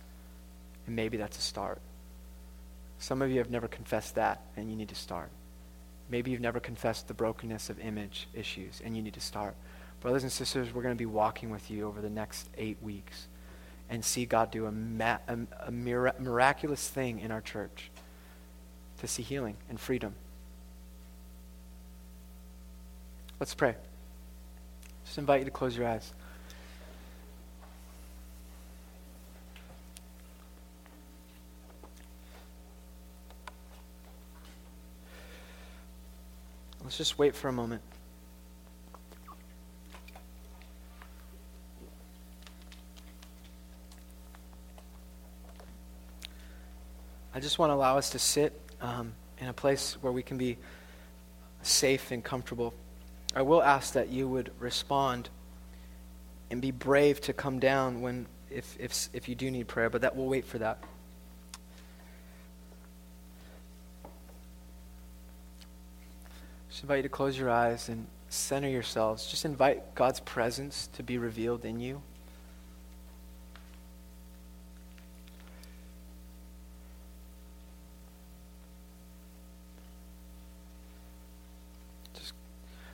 And 0.87 0.97
maybe 0.97 1.17
that's 1.17 1.39
a 1.39 1.43
start. 1.43 1.81
Some 2.99 3.23
of 3.23 3.31
you 3.31 3.39
have 3.39 3.51
never 3.51 3.69
confessed 3.69 4.15
that, 4.15 4.41
and 4.57 4.71
you 4.71 4.77
need 4.77 4.89
to 4.89 4.95
start. 4.95 5.31
Maybe 6.09 6.31
you've 6.31 6.41
never 6.41 6.61
confessed 6.61 7.09
the 7.09 7.15
brokenness 7.15 7.69
of 7.69 7.79
image 7.81 8.29
issues, 8.33 8.81
and 8.85 8.97
you 8.97 9.03
need 9.03 9.15
to 9.15 9.21
start. 9.21 9.55
Brothers 10.03 10.25
and 10.25 10.33
sisters, 10.33 10.75
we're 10.75 10.83
going 10.83 10.97
to 10.97 10.99
be 10.99 11.07
walking 11.07 11.51
with 11.51 11.71
you 11.71 11.87
over 11.87 12.01
the 12.01 12.11
next 12.11 12.49
eight 12.59 12.77
weeks 12.83 13.29
and 13.89 14.05
see 14.05 14.27
God 14.27 14.51
do 14.51 14.67
a, 14.67 14.73
ma- 14.73 15.19
a, 15.29 15.39
a 15.61 15.71
mir- 15.71 16.15
miraculous 16.19 16.89
thing 16.89 17.21
in 17.21 17.31
our 17.31 17.41
church 17.41 17.89
to 18.99 19.07
see 19.07 19.23
healing 19.23 19.57
and 19.71 19.79
freedom. 19.79 20.13
Let's 23.39 23.55
pray. 23.55 23.77
Just 25.05 25.19
invite 25.19 25.41
you 25.41 25.45
to 25.45 25.53
close 25.53 25.77
your 25.77 25.87
eyes. 25.87 26.13
Let's 36.83 36.99
just 36.99 37.21
wait 37.21 37.37
for 37.37 37.47
a 37.47 37.53
moment. 37.53 37.83
Just 47.43 47.59
want 47.59 47.71
to 47.71 47.75
allow 47.75 47.99
us 47.99 48.11
to 48.11 48.19
sit 48.19 48.59
um, 48.81 49.13
in 49.39 49.49
a 49.49 49.53
place 49.53 49.97
where 50.01 50.13
we 50.13 50.23
can 50.23 50.39
be 50.39 50.57
safe 51.63 52.11
and 52.11 52.23
comfortable. 52.23 52.73
I 53.35 53.43
will 53.43 53.63
ask 53.63 53.95
that 53.95 54.09
you 54.09 54.29
would 54.29 54.53
respond 54.59 55.29
and 56.51 56.61
be 56.61 56.71
brave 56.71 57.21
to 57.23 57.33
come 57.33 57.59
down 57.59 58.01
when 58.01 58.27
if, 58.51 58.77
if, 58.79 59.09
if 59.13 59.29
you 59.29 59.35
do 59.35 59.51
need 59.51 59.67
prayer, 59.67 59.91
but 59.91 60.03
that 60.03 60.15
we'll 60.15 60.27
wait 60.27 60.45
for 60.45 60.59
that. 60.59 60.79
Just 66.69 66.83
invite 66.83 66.99
you 66.99 67.03
to 67.03 67.09
close 67.09 67.39
your 67.39 67.51
eyes 67.51 67.89
and 67.89 68.07
center 68.29 68.69
yourselves. 68.69 69.27
Just 69.27 69.45
invite 69.45 69.95
God's 69.95 70.21
presence 70.21 70.89
to 70.95 71.03
be 71.03 71.19
revealed 71.19 71.65
in 71.65 71.81
you. 71.81 72.03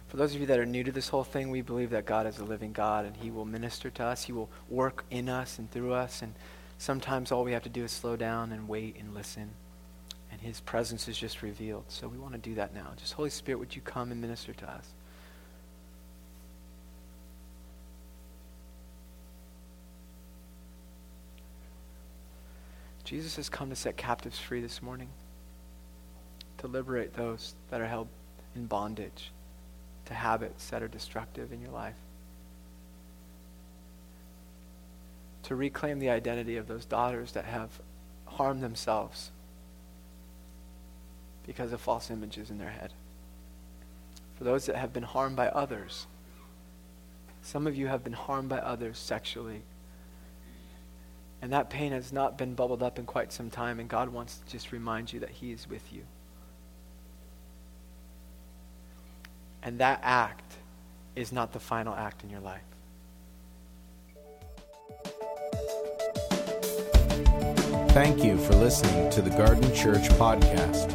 For 0.09 0.17
those 0.17 0.35
of 0.35 0.41
you 0.41 0.47
that 0.47 0.59
are 0.59 0.67
new 0.67 0.83
to 0.85 0.93
this 0.93 1.09
whole 1.09 1.23
thing, 1.23 1.51
we 1.51 1.61
believe 1.61 1.91
that 1.91 2.07
God 2.07 2.27
is 2.27 2.39
a 2.39 2.45
living 2.45 2.73
God 2.73 3.05
and 3.05 3.15
He 3.15 3.31
will 3.31 3.45
minister 3.45 3.91
to 3.91 4.05
us. 4.05 4.25
He 4.25 4.33
will 4.33 4.49
work 4.71 5.05
in 5.11 5.29
us 5.29 5.59
and 5.59 5.71
through 5.71 5.93
us. 5.93 6.23
And 6.23 6.35
sometimes 6.79 7.31
all 7.31 7.45
we 7.45 7.53
have 7.53 7.63
to 7.65 7.69
do 7.69 7.85
is 7.85 7.93
slow 7.93 8.17
down 8.17 8.53
and 8.53 8.67
wait 8.67 8.97
and 8.99 9.15
listen. 9.15 9.51
And 10.33 10.41
His 10.41 10.61
presence 10.61 11.09
is 11.09 11.19
just 11.19 11.43
revealed. 11.43 11.85
So 11.89 12.09
we 12.09 12.17
want 12.17 12.33
to 12.33 12.39
do 12.39 12.55
that 12.55 12.75
now. 12.75 12.93
Just, 12.97 13.13
Holy 13.13 13.29
Spirit, 13.29 13.59
would 13.59 13.77
you 13.77 13.83
come 13.83 14.11
and 14.11 14.21
minister 14.21 14.55
to 14.55 14.71
us? 14.71 14.95
Jesus 23.05 23.37
has 23.37 23.49
come 23.49 23.69
to 23.71 23.77
set 23.77 23.97
captives 23.97 24.39
free 24.39 24.61
this 24.61 24.83
morning, 24.83 25.09
to 26.59 26.67
liberate 26.67 27.15
those 27.15 27.55
that 27.71 27.81
are 27.81 27.87
held 27.87 28.09
in 28.55 28.67
bondage 28.67 29.33
to 30.09 30.15
habits 30.15 30.71
that 30.71 30.83
are 30.83 30.89
destructive 30.89 31.53
in 31.53 31.61
your 31.61 31.71
life. 31.71 31.97
To 35.45 35.55
reclaim 35.55 35.99
the 35.99 36.11
identity 36.11 36.57
of 36.57 36.67
those 36.67 36.87
daughters 36.87 37.33
that 37.33 37.45
have 37.45 37.69
harmed 38.25 38.63
themselves 38.63 39.31
because 41.47 41.73
of 41.73 41.81
false 41.81 42.11
images 42.11 42.51
in 42.51 42.59
their 42.59 42.71
head. 42.71 42.93
For 44.37 44.45
those 44.45 44.67
that 44.67 44.77
have 44.77 44.93
been 44.93 45.03
harmed 45.03 45.37
by 45.37 45.49
others, 45.49 46.07
some 47.43 47.67
of 47.67 47.77
you 47.77 47.87
have 47.89 48.03
been 48.03 48.15
harmed 48.15 48.49
by 48.49 48.59
others 48.59 48.99
sexually. 48.99 49.63
And 51.43 51.53
that 51.53 51.71
pain 51.71 51.93
has 51.93 52.13
not 52.13 52.39
been 52.39 52.55
bubbled 52.55 52.83
up 52.83 52.99
in 52.99 53.05
quite 53.05 53.33
some 53.33 53.51
time, 53.51 53.79
and 53.79 53.89
God 53.89 54.09
wants 54.09 54.39
to 54.39 54.51
just 54.51 54.73
remind 54.73 55.13
you 55.13 55.21
that 55.21 55.31
He 55.31 55.53
is 55.53 55.69
with 55.69 55.93
you. 55.93 56.03
And 59.69 59.79
that 59.81 60.01
act 60.03 60.55
is 61.15 61.31
not 61.31 61.53
the 61.53 61.61
final 61.61 61.95
act 61.95 62.25
in 62.25 62.31
your 62.31 62.41
life. 62.41 62.63
Thank 67.91 68.25
you 68.25 68.39
for 68.39 68.55
listening 68.55 69.11
to 69.11 69.21
the 69.21 69.29
Garden 69.29 69.71
Church 69.75 70.09
podcast. 70.17 70.91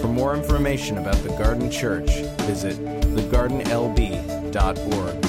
For 0.00 0.08
more 0.08 0.34
information 0.34 0.98
about 0.98 1.22
the 1.22 1.28
Garden 1.38 1.70
Church, 1.70 2.10
visit 2.40 2.76
thegardenlb.org. 3.14 5.27